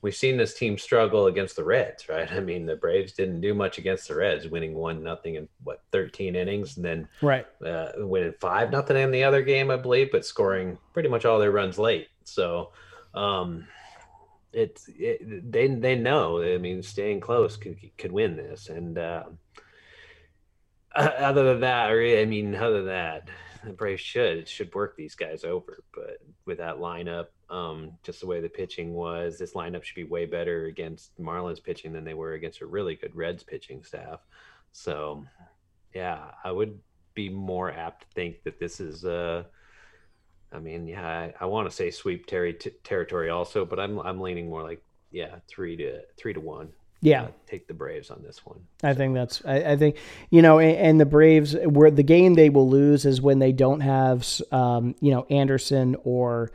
we've 0.05 0.14
seen 0.14 0.37
this 0.37 0.53
team 0.53 0.77
struggle 0.77 1.29
against 1.29 1.57
the 1.57 1.64
Reds, 1.64 2.11
right? 2.11 2.31
I 2.31 2.38
mean, 2.38 2.67
the 2.67 2.77
Braves 2.77 3.14
didn't 3.14 3.40
do 3.40 3.55
much 3.55 3.79
against 3.79 4.07
the 4.07 4.14
Reds, 4.14 4.47
winning 4.47 4.75
one 4.75 5.03
nothing 5.03 5.37
in 5.37 5.49
what 5.62 5.81
13 5.93 6.37
innings, 6.37 6.77
and 6.77 6.85
then 6.85 7.09
Right. 7.23 7.47
uh, 7.64 7.93
winning 7.97 8.35
five 8.38 8.71
nothing 8.71 8.99
in 8.99 9.11
the 9.11 9.25
other 9.25 9.40
game, 9.40 9.71
I 9.71 9.77
believe, 9.77 10.12
but 10.12 10.27
scoring 10.27 10.77
pretty 10.93 11.09
much 11.09 11.25
all 11.25 11.38
their 11.38 11.51
runs 11.51 11.79
late. 11.79 12.09
So, 12.25 12.73
um, 13.14 13.67
it's 14.53 14.88
it, 14.88 15.51
they 15.51 15.69
they 15.69 15.97
know. 15.97 16.43
I 16.43 16.59
mean, 16.59 16.83
staying 16.83 17.21
close 17.21 17.57
could 17.57 17.79
could 17.97 18.12
win 18.12 18.37
this, 18.37 18.69
and 18.69 18.99
uh, 18.99 19.25
uh, 20.95 21.01
other 21.19 21.45
than 21.45 21.61
that, 21.61 21.88
I 21.88 22.27
mean, 22.27 22.55
other 22.55 22.83
than 22.83 22.87
that, 22.88 23.29
the 23.64 23.73
Braves 23.73 24.03
should 24.03 24.49
should 24.49 24.75
work 24.75 24.97
these 24.99 25.14
guys 25.14 25.45
over. 25.45 25.83
But 25.95 26.19
with 26.45 26.59
that 26.59 26.77
lineup, 26.77 27.29
um, 27.55 27.93
just 28.03 28.21
the 28.21 28.27
way 28.27 28.40
the 28.40 28.49
pitching 28.49 28.95
was, 28.95 29.38
this 29.38 29.55
lineup 29.55 29.85
should 29.85 29.95
be 29.95 30.05
way 30.05 30.27
better 30.27 30.67
against 30.67 31.17
Marlins 31.21 31.62
pitching 31.62 31.93
than 31.93 32.05
they 32.05 32.14
were 32.14 32.33
against 32.33 32.61
a 32.61 32.67
really 32.67 32.97
good 32.97 33.14
Reds 33.14 33.45
pitching 33.45 33.85
staff. 33.85 34.21
So, 34.73 35.25
yeah, 35.95 36.33
I 36.43 36.51
would 36.51 36.81
be 37.14 37.29
more 37.29 37.71
apt 37.71 38.03
to 38.03 38.09
think 38.14 38.43
that 38.43 38.59
this 38.59 38.81
is 38.81 39.05
uh 39.05 39.45
I 40.53 40.59
mean, 40.59 40.87
yeah, 40.87 41.07
I, 41.07 41.35
I 41.40 41.47
want 41.47 41.69
to 41.69 41.75
say 41.75 41.90
sweep 41.90 42.27
terri- 42.27 42.59
t- 42.59 42.71
territory 42.83 43.31
also, 43.31 43.64
but 43.64 43.79
I'm 43.79 44.01
I'm 44.01 44.21
leaning 44.21 44.49
more 44.49 44.62
like 44.62 44.83
yeah, 45.12 45.37
3 45.47 45.77
to 45.77 46.01
3 46.17 46.33
to 46.35 46.40
1. 46.40 46.69
Yeah. 47.01 47.23
Uh, 47.25 47.29
take 47.47 47.69
the 47.69 47.75
Braves 47.75 48.11
on 48.11 48.23
this 48.23 48.45
one. 48.45 48.59
I 48.83 48.95
think 48.95 49.14
that's. 49.14 49.43
I, 49.45 49.73
I 49.73 49.77
think 49.77 49.97
you 50.31 50.43
know, 50.43 50.59
and, 50.59 50.77
and 50.77 51.01
the 51.01 51.07
Braves, 51.07 51.55
where 51.64 51.90
the 51.90 52.03
game 52.03 52.35
they 52.35 52.51
will 52.51 52.69
lose 52.69 53.05
is 53.05 53.21
when 53.21 53.38
they 53.38 53.53
don't 53.53 53.81
have, 53.81 54.27
um, 54.51 54.97
you 55.01 55.12
know, 55.12 55.27
Anderson 55.31 55.97
or, 56.03 56.51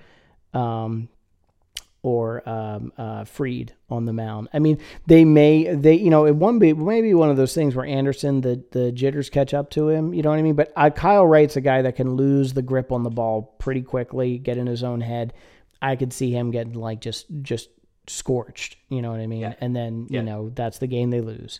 um, 0.54 1.10
or 2.02 2.48
um, 2.48 2.94
uh, 2.98 3.26
Fried 3.26 3.74
on 3.90 4.06
the 4.06 4.14
mound. 4.14 4.48
I 4.54 4.60
mean, 4.60 4.80
they 5.06 5.26
may 5.26 5.74
they 5.74 5.96
you 5.96 6.10
know 6.10 6.26
it 6.26 6.36
one 6.36 6.60
be 6.60 6.74
maybe 6.74 7.14
one 7.14 7.30
of 7.30 7.38
those 7.38 7.54
things 7.54 7.76
where 7.76 7.86
Anderson 7.86 8.42
the 8.42 8.64
the 8.72 8.92
jitters 8.92 9.30
catch 9.30 9.54
up 9.54 9.70
to 9.72 9.90
him. 9.90 10.14
You 10.14 10.22
know 10.22 10.30
what 10.30 10.40
I 10.40 10.42
mean? 10.42 10.56
But 10.56 10.72
uh, 10.76 10.90
Kyle 10.90 11.28
Wright's 11.28 11.58
a 11.58 11.62
guy 11.62 11.82
that 11.82 11.96
can 11.96 12.16
lose 12.16 12.54
the 12.54 12.62
grip 12.62 12.92
on 12.92 13.04
the 13.04 13.10
ball 13.10 13.56
pretty 13.60 13.82
quickly, 13.82 14.38
get 14.38 14.58
in 14.58 14.68
his 14.68 14.84
own 14.84 15.02
head. 15.02 15.34
I 15.82 15.96
could 15.96 16.14
see 16.14 16.32
him 16.32 16.52
getting 16.52 16.74
like 16.74 17.02
just 17.02 17.26
just 17.42 17.70
scorched. 18.08 18.78
You 18.90 19.02
know 19.02 19.12
what 19.12 19.20
I 19.20 19.28
mean? 19.28 19.42
Yeah. 19.42 19.56
And 19.60 19.76
then 19.76 20.08
you 20.10 20.24
know 20.24 20.52
that's 20.56 20.80
the 20.80 20.88
game 20.88 21.10
they 21.10 21.22
lose. 21.22 21.60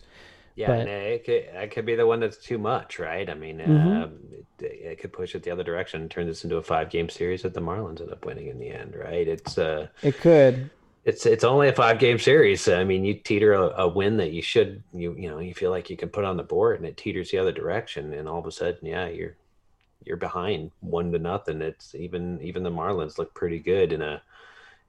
Yeah, 0.60 0.68
But- 0.68 0.80
and 0.80 0.90
it 0.90 1.24
could, 1.24 1.34
it 1.36 1.72
could 1.72 1.86
be 1.86 1.96
the 1.96 2.06
one 2.06 2.20
that's 2.20 2.36
too 2.36 2.58
much, 2.58 3.00
right? 3.00 3.30
I 3.30 3.34
mean, 3.34 3.60
Mhm. 3.60 4.04
um, 4.04 4.20
it, 4.60 4.66
it 4.66 5.00
could 5.00 5.14
push 5.14 5.34
it 5.34 5.44
the 5.44 5.52
other 5.52 5.64
direction 5.64 6.02
and 6.02 6.12
turn 6.12 6.28
this 6.28 6.44
into 6.44 6.58
a 6.58 6.62
five 6.62 6.90
game 6.90 7.08
series 7.08 7.44
that 7.44 7.54
the 7.54 7.62
Marlins 7.62 8.02
end 8.02 8.12
up 8.12 8.26
winning 8.26 8.48
in 8.48 8.60
the 8.60 8.70
end, 8.70 8.94
right? 8.94 9.26
It's 9.26 9.58
uh, 9.58 9.88
It 10.04 10.18
could. 10.18 10.70
it's 11.06 11.26
it's 11.26 11.46
only 11.46 11.70
a 11.70 11.74
five 11.74 11.98
game 11.98 12.20
series. 12.20 12.68
I 12.68 12.84
mean, 12.84 13.06
you 13.06 13.14
teeter 13.14 13.54
a, 13.54 13.68
a 13.84 13.88
win 13.88 14.18
that 14.18 14.32
you 14.32 14.42
should 14.42 14.84
you 14.94 15.16
you 15.18 15.30
know 15.30 15.40
you 15.40 15.54
feel 15.54 15.72
like 15.72 15.90
you 15.90 15.96
can 15.96 16.10
put 16.10 16.26
on 16.26 16.36
the 16.36 16.44
board, 16.44 16.78
and 16.78 16.86
it 16.86 16.98
teeters 16.98 17.32
the 17.32 17.38
other 17.38 17.54
direction, 17.54 18.12
and 18.14 18.28
all 18.28 18.40
of 18.40 18.46
a 18.46 18.52
sudden, 18.52 18.86
yeah, 18.86 19.08
you're 19.08 19.36
you're 20.04 20.18
behind 20.18 20.72
one 20.82 21.14
to 21.14 21.20
nothing. 21.20 21.62
It's 21.62 21.96
even 21.96 22.42
even 22.42 22.64
the 22.64 22.70
Marlins 22.70 23.18
look 23.18 23.34
pretty 23.34 23.60
good 23.60 23.94
in 23.94 24.02
a 24.02 24.22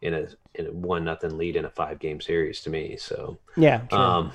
in 0.02 0.14
a 0.14 0.26
in 0.56 0.66
a 0.66 0.72
one 0.72 1.04
nothing 1.04 1.38
lead 1.38 1.54
in 1.54 1.64
a 1.64 1.70
five 1.70 2.00
game 2.00 2.20
series 2.20 2.60
to 2.62 2.70
me. 2.70 2.96
So. 2.96 3.38
Yeah. 3.56 3.82
Sure. 3.88 3.98
Um, 4.00 4.32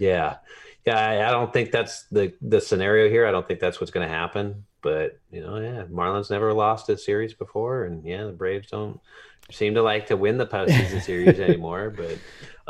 yeah, 0.00 0.36
yeah. 0.84 0.98
I, 0.98 1.28
I 1.28 1.30
don't 1.30 1.52
think 1.52 1.70
that's 1.70 2.04
the 2.04 2.34
the 2.42 2.60
scenario 2.60 3.08
here. 3.08 3.26
I 3.26 3.30
don't 3.30 3.46
think 3.46 3.60
that's 3.60 3.80
what's 3.80 3.92
going 3.92 4.08
to 4.08 4.12
happen. 4.12 4.64
But 4.82 5.20
you 5.30 5.42
know, 5.42 5.58
yeah, 5.58 5.84
Marlins 5.84 6.30
never 6.30 6.52
lost 6.52 6.88
a 6.88 6.96
series 6.96 7.34
before, 7.34 7.84
and 7.84 8.04
yeah, 8.04 8.24
the 8.24 8.32
Braves 8.32 8.68
don't 8.68 9.00
seem 9.50 9.74
to 9.74 9.82
like 9.82 10.06
to 10.06 10.16
win 10.16 10.38
the 10.38 10.46
postseason 10.46 11.02
series 11.02 11.38
anymore. 11.40 11.90
But 11.90 12.18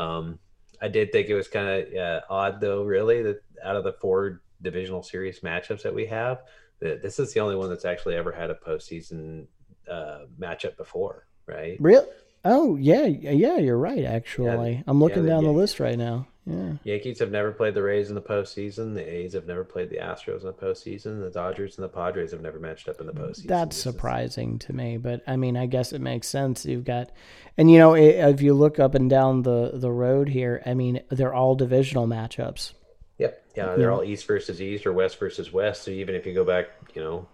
um, 0.03 0.39
I 0.81 0.87
did 0.87 1.11
think 1.11 1.29
it 1.29 1.35
was 1.35 1.47
kind 1.47 1.67
of 1.67 1.93
uh, 1.93 2.21
odd, 2.29 2.59
though, 2.59 2.83
really, 2.83 3.21
that 3.23 3.41
out 3.63 3.75
of 3.75 3.83
the 3.83 3.93
four 3.93 4.41
divisional 4.61 5.03
series 5.03 5.39
matchups 5.39 5.83
that 5.83 5.93
we 5.93 6.05
have, 6.07 6.41
that 6.79 7.01
this 7.01 7.19
is 7.19 7.33
the 7.33 7.39
only 7.39 7.55
one 7.55 7.69
that's 7.69 7.85
actually 7.85 8.15
ever 8.15 8.31
had 8.31 8.49
a 8.49 8.55
postseason 8.55 9.45
uh, 9.89 10.25
matchup 10.39 10.75
before, 10.77 11.27
right? 11.45 11.77
Real? 11.79 12.07
Oh 12.43 12.75
yeah, 12.75 13.05
yeah. 13.05 13.57
You're 13.57 13.77
right. 13.77 14.03
Actually, 14.03 14.83
I'm 14.87 14.99
looking 14.99 15.23
the 15.23 15.29
down 15.29 15.43
the 15.43 15.51
list 15.51 15.79
right 15.79 15.97
now. 15.97 16.27
Yeah. 16.45 16.73
Yankees 16.83 17.19
have 17.19 17.29
never 17.29 17.51
played 17.51 17.75
the 17.75 17.83
Rays 17.83 18.09
in 18.09 18.15
the 18.15 18.21
postseason. 18.21 18.95
The 18.95 19.07
A's 19.07 19.33
have 19.33 19.45
never 19.45 19.63
played 19.63 19.89
the 19.91 19.97
Astros 19.97 20.41
in 20.41 20.47
the 20.47 20.53
postseason. 20.53 21.21
The 21.21 21.29
Dodgers 21.29 21.77
and 21.77 21.83
the 21.83 21.89
Padres 21.89 22.31
have 22.31 22.41
never 22.41 22.59
matched 22.59 22.89
up 22.89 22.99
in 22.99 23.05
the 23.05 23.13
postseason. 23.13 23.47
That's 23.47 23.77
surprising 23.77 24.57
to 24.59 24.73
me, 24.73 24.97
but 24.97 25.21
I 25.27 25.35
mean, 25.35 25.55
I 25.55 25.67
guess 25.67 25.93
it 25.93 26.01
makes 26.01 26.27
sense. 26.27 26.65
You've 26.65 26.83
got, 26.83 27.11
and 27.57 27.69
you 27.69 27.77
know, 27.77 27.95
if 27.95 28.41
you 28.41 28.55
look 28.55 28.79
up 28.79 28.95
and 28.95 29.09
down 29.09 29.43
the 29.43 29.71
the 29.75 29.91
road 29.91 30.29
here, 30.29 30.63
I 30.65 30.73
mean, 30.73 31.01
they're 31.09 31.33
all 31.33 31.53
divisional 31.53 32.07
matchups. 32.07 32.73
Yep. 33.19 33.45
Yeah, 33.55 33.75
they're 33.75 33.91
all 33.91 34.03
East 34.03 34.25
versus 34.25 34.59
East 34.59 34.87
or 34.87 34.93
West 34.93 35.19
versus 35.19 35.53
West. 35.53 35.83
So 35.83 35.91
even 35.91 36.15
if 36.15 36.25
you 36.25 36.33
go 36.33 36.43
back, 36.43 36.69
you 36.95 37.03
know, 37.03 37.27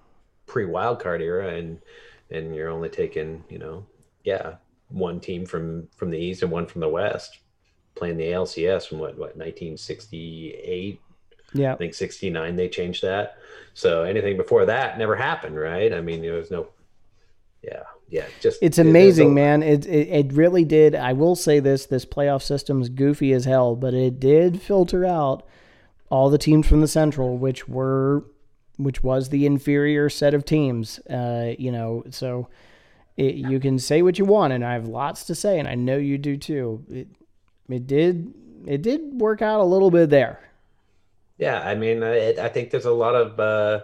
pre 0.48 0.66
wild 0.66 1.00
card 1.00 1.22
era, 1.22 1.56
and 1.56 1.80
and 2.30 2.54
you're 2.54 2.70
only 2.70 2.90
taking, 2.90 3.46
you 3.50 3.58
know, 3.58 3.86
yeah, 4.26 4.56
one 4.90 5.22
team 5.22 5.46
from 5.46 5.88
from 5.96 6.10
the 6.10 6.18
East 6.18 6.44
and 6.44 6.52
one 6.52 6.66
from 6.66 6.82
the 6.82 6.90
West, 6.90 7.40
playing 7.98 8.18
the 8.18 8.32
ALCS 8.32 8.88
from 8.88 9.00
what 9.00 9.18
what 9.18 9.36
1968 9.38 11.00
Yeah, 11.54 11.74
I 11.74 11.78
think 11.78 11.94
69 11.94 12.56
they 12.56 12.70
changed 12.70 13.04
that. 13.04 13.38
So 13.74 14.04
anything 14.04 14.38
before 14.38 14.66
that 14.66 14.98
never 14.98 15.16
happened, 15.16 15.58
right? 15.58 15.94
I 15.94 16.02
mean, 16.02 16.22
there 16.22 16.34
was 16.34 16.52
no 16.52 16.68
yeah, 17.64 17.84
yeah, 18.10 18.26
just 18.40 18.60
it's 18.62 18.78
amazing, 18.78 19.30
a- 19.32 19.34
man. 19.34 19.64
It, 19.64 19.86
it 19.86 20.08
it 20.08 20.34
really 20.34 20.64
did. 20.64 20.96
I 20.96 21.14
will 21.14 21.36
say 21.36 21.60
this: 21.60 21.86
this 21.86 22.06
playoff 22.06 22.42
system's 22.42 22.90
goofy 22.90 23.34
as 23.34 23.46
hell, 23.46 23.76
but 23.76 23.94
it 23.94 24.20
did 24.20 24.62
filter 24.62 25.06
out 25.06 25.46
all 26.10 26.30
the 26.30 26.38
teams 26.38 26.68
from 26.68 26.82
the 26.82 26.88
Central, 26.88 27.38
which 27.38 27.68
were 27.68 28.24
which 28.78 29.04
was 29.04 29.30
the 29.30 29.46
inferior 29.46 30.10
set 30.10 30.34
of 30.34 30.46
teams. 30.46 31.00
Uh, 31.00 31.54
you 31.58 31.72
know, 31.72 32.04
so 32.12 32.48
it, 33.18 33.36
you 33.36 33.60
can 33.60 33.80
say 33.80 34.02
what 34.02 34.20
you 34.20 34.26
want, 34.26 34.54
and 34.54 34.64
I 34.64 34.74
have 34.74 34.88
lots 34.88 35.26
to 35.26 35.36
say, 35.36 35.60
and 35.60 35.68
I 35.68 35.76
know 35.76 35.98
you 35.98 36.18
do 36.18 36.38
too. 36.38 36.86
It 36.90 37.08
it 37.70 37.88
did 37.88 38.34
it 38.66 38.82
did 38.82 39.20
work 39.20 39.42
out 39.42 39.60
a 39.60 39.64
little 39.64 39.92
bit 39.92 40.10
there. 40.10 40.40
Yeah, 41.38 41.60
I 41.62 41.76
mean, 41.76 42.04
I, 42.04 42.30
I 42.32 42.50
think 42.50 42.72
there's 42.72 42.86
a 42.86 42.92
lot 42.92 43.16
of 43.16 43.40
uh, 43.40 43.82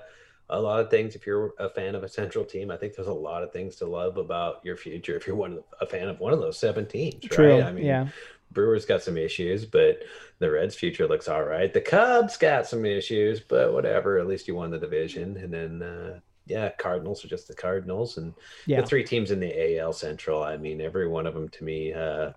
a 0.50 0.60
lot 0.60 0.80
of 0.80 0.90
things. 0.90 1.16
If 1.16 1.26
you're 1.28 1.54
a 1.60 1.70
fan 1.70 1.96
of 1.96 2.04
a 2.04 2.10
central 2.10 2.44
team, 2.46 2.72
I 2.72 2.78
think 2.78 2.96
there's 2.96 3.08
a 3.08 3.14
lot 3.14 3.44
of 3.44 3.52
things 3.52 3.76
to 3.78 3.86
love 3.86 4.18
about 4.18 4.62
your 4.64 4.76
future. 4.76 5.16
If 5.16 5.28
you're 5.28 5.36
one 5.36 5.54
of, 5.54 5.64
a 5.80 5.86
fan 5.86 6.10
of 6.10 6.20
one 6.20 6.34
of 6.34 6.40
those 6.40 6.58
seven 6.58 6.86
teams, 6.88 7.24
True. 7.26 7.56
right? 7.60 7.64
I 7.64 7.72
mean, 7.72 7.86
yeah. 7.86 8.08
Brewers 8.52 8.86
got 8.86 9.02
some 9.02 9.18
issues, 9.18 9.66
but 9.66 10.04
the 10.38 10.50
Reds' 10.52 10.76
future 10.76 11.08
looks 11.08 11.28
all 11.28 11.44
right. 11.44 11.74
The 11.74 11.82
Cubs 11.82 12.38
got 12.38 12.68
some 12.68 12.86
issues, 12.86 13.40
but 13.40 13.74
whatever. 13.74 14.20
At 14.20 14.28
least 14.28 14.48
you 14.48 14.56
won 14.56 14.70
the 14.70 14.78
division, 14.78 15.38
and 15.38 15.52
then 15.52 15.82
uh, 15.82 16.20
yeah, 16.46 16.70
Cardinals 16.78 17.24
are 17.24 17.30
just 17.30 17.48
the 17.48 17.56
Cardinals, 17.56 18.18
and 18.18 18.34
Yeah. 18.68 18.82
the 18.82 18.88
three 18.88 19.04
teams 19.04 19.32
in 19.32 19.40
the 19.40 19.80
AL 19.80 19.94
Central. 19.94 20.44
I 20.44 20.58
mean, 20.58 20.82
every 20.82 21.08
one 21.08 21.26
of 21.26 21.34
them 21.34 21.50
to 21.50 21.64
me 21.64 21.94
uh, 21.94 22.32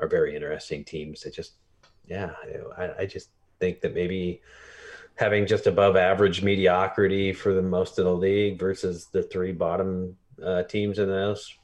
are 0.00 0.08
very 0.08 0.34
interesting 0.34 0.84
teams. 0.84 1.22
They 1.22 1.30
just, 1.30 1.52
yeah, 2.06 2.30
I, 2.76 3.02
I 3.02 3.06
just 3.06 3.30
think 3.60 3.80
that 3.82 3.94
maybe 3.94 4.40
having 5.16 5.46
just 5.46 5.66
above 5.66 5.96
average 5.96 6.42
mediocrity 6.42 7.32
for 7.32 7.52
the 7.52 7.62
most 7.62 7.98
of 7.98 8.04
the 8.04 8.14
league 8.14 8.58
versus 8.58 9.06
the 9.12 9.22
three 9.22 9.52
bottom 9.52 10.16
uh, 10.44 10.62
teams 10.64 10.98
in 10.98 11.08
those 11.08 11.54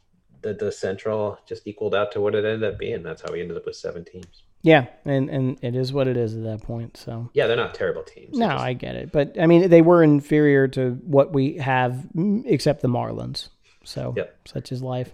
the, 0.42 0.52
the 0.52 0.70
central 0.70 1.38
just 1.48 1.66
equaled 1.66 1.94
out 1.94 2.12
to 2.12 2.20
what 2.20 2.34
it 2.34 2.44
ended 2.44 2.62
up 2.70 2.78
being 2.78 3.02
that's 3.02 3.22
how 3.22 3.32
we 3.32 3.40
ended 3.40 3.56
up 3.56 3.64
with 3.64 3.74
seven 3.74 4.04
teams 4.04 4.42
Yeah, 4.60 4.84
and 5.06 5.30
and 5.30 5.58
it 5.62 5.74
is 5.74 5.94
what 5.94 6.06
it 6.08 6.18
is 6.18 6.36
at 6.36 6.42
that 6.42 6.62
point. 6.62 6.98
So 6.98 7.30
yeah 7.32 7.46
they're 7.46 7.56
not 7.56 7.72
terrible 7.74 8.02
teams 8.02 8.36
No, 8.36 8.48
just- 8.48 8.62
I 8.62 8.74
get 8.74 8.96
it, 8.96 9.10
but 9.12 9.40
I 9.40 9.46
mean 9.46 9.70
they 9.70 9.80
were 9.80 10.02
inferior 10.02 10.68
to 10.68 10.90
what 11.06 11.32
we 11.32 11.54
have, 11.56 11.92
mm, 12.14 12.42
except 12.44 12.82
the 12.82 12.88
Marlins. 12.88 13.48
So 13.84 14.12
Yep. 14.14 14.36
such 14.46 14.72
is 14.72 14.82
life. 14.82 15.10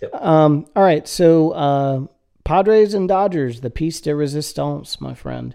Yep. 0.00 0.14
Um, 0.14 0.66
all 0.76 0.84
right, 0.84 1.06
so 1.08 1.50
uh, 1.50 2.06
Padres 2.44 2.94
and 2.94 3.08
Dodgers, 3.08 3.60
the 3.60 3.70
piece 3.70 4.00
de 4.00 4.14
resistance, 4.14 5.00
my 5.00 5.14
friend. 5.14 5.54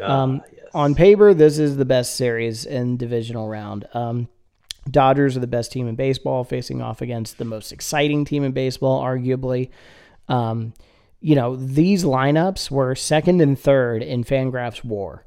Ah, 0.00 0.22
um, 0.22 0.42
yes. 0.52 0.64
On 0.72 0.94
paper, 0.94 1.34
this 1.34 1.58
is 1.58 1.76
the 1.76 1.84
best 1.84 2.16
series 2.16 2.64
in 2.64 2.96
divisional 2.96 3.48
round. 3.48 3.88
Um, 3.92 4.28
Dodgers 4.88 5.36
are 5.36 5.40
the 5.40 5.46
best 5.46 5.72
team 5.72 5.88
in 5.88 5.96
baseball, 5.96 6.44
facing 6.44 6.80
off 6.80 7.02
against 7.02 7.38
the 7.38 7.44
most 7.44 7.72
exciting 7.72 8.24
team 8.24 8.44
in 8.44 8.52
baseball, 8.52 9.02
arguably. 9.02 9.70
Um, 10.28 10.72
you 11.20 11.34
know, 11.34 11.56
these 11.56 12.04
lineups 12.04 12.70
were 12.70 12.94
second 12.94 13.40
and 13.40 13.58
third 13.58 14.02
in 14.02 14.24
Fangraphs 14.24 14.84
WAR, 14.84 15.24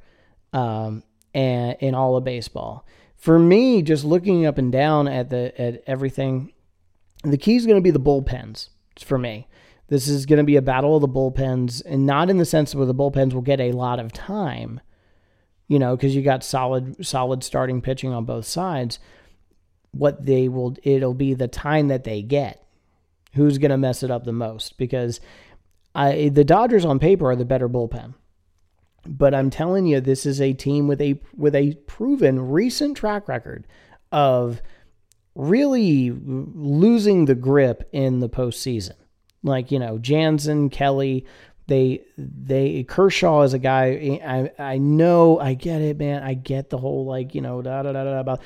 um, 0.54 1.04
and 1.34 1.78
in 1.80 1.94
all 1.94 2.16
of 2.16 2.24
baseball. 2.24 2.86
For 3.16 3.38
me, 3.38 3.82
just 3.82 4.04
looking 4.04 4.46
up 4.46 4.58
and 4.58 4.72
down 4.72 5.08
at 5.08 5.30
the 5.30 5.60
at 5.60 5.84
everything, 5.86 6.52
the 7.24 7.38
key 7.38 7.56
is 7.56 7.66
going 7.66 7.78
to 7.78 7.82
be 7.82 7.92
the 7.92 8.00
bullpens 8.00 8.70
for 9.00 9.18
me. 9.18 9.48
This 9.88 10.08
is 10.08 10.26
going 10.26 10.38
to 10.38 10.44
be 10.44 10.56
a 10.56 10.62
battle 10.62 10.96
of 10.96 11.02
the 11.02 11.08
bullpens, 11.08 11.82
and 11.86 12.06
not 12.06 12.30
in 12.30 12.38
the 12.38 12.46
sense 12.46 12.74
where 12.74 12.86
the 12.86 12.96
bullpens 12.96 13.34
will 13.34 13.42
get 13.42 13.60
a 13.60 13.74
lot 13.74 14.00
of 14.00 14.14
time, 14.14 14.80
you 15.68 15.78
know, 15.78 15.96
because 15.96 16.16
you 16.16 16.22
got 16.22 16.44
solid 16.44 17.06
solid 17.06 17.44
starting 17.44 17.82
pitching 17.82 18.14
on 18.14 18.26
both 18.26 18.46
sides. 18.46 19.00
What 19.92 20.26
they 20.26 20.48
will, 20.48 20.76
it'll 20.84 21.14
be 21.14 21.34
the 21.34 21.48
time 21.48 21.90
that 21.90 22.04
they 22.04 22.22
get. 22.22 22.66
Who's 23.36 23.58
going 23.58 23.72
to 23.72 23.78
mess 23.78 24.04
it 24.04 24.10
up 24.10 24.24
the 24.24 24.32
most? 24.32 24.78
Because 24.78 25.20
I, 25.94 26.30
the 26.30 26.44
Dodgers 26.44 26.86
on 26.86 26.98
paper 26.98 27.30
are 27.30 27.36
the 27.36 27.46
better 27.46 27.70
bullpen, 27.70 28.16
but 29.06 29.36
I'm 29.36 29.50
telling 29.50 29.86
you, 29.86 30.00
this 30.00 30.26
is 30.26 30.40
a 30.42 30.54
team 30.54 30.88
with 30.88 31.02
a 31.02 31.20
with 31.36 31.56
a 31.56 31.76
proven 31.88 32.50
recent 32.50 32.98
track 32.98 33.28
record 33.28 33.68
of 34.12 34.62
really 35.36 36.12
losing 36.12 37.26
the 37.26 37.36
grip 37.36 37.90
in 37.92 38.20
the 38.20 38.30
postseason. 38.30 38.94
Like 39.44 39.72
you 39.72 39.80
know, 39.80 39.98
Jansen, 39.98 40.70
Kelly, 40.70 41.26
they 41.68 42.02
they 42.18 42.84
Kershaw 42.84 43.42
is 43.44 43.54
a 43.54 43.60
guy. 43.60 44.20
I 44.26 44.52
I 44.64 44.78
know, 44.78 45.40
I 45.40 45.54
get 45.54 45.82
it, 45.82 45.98
man. 45.98 46.24
I 46.24 46.34
get 46.34 46.70
the 46.70 46.78
whole 46.78 47.06
like 47.06 47.36
you 47.36 47.42
know 47.42 47.62
da 47.62 47.84
da 47.84 47.92
da 47.92 48.04
da 48.04 48.20
about. 48.20 48.42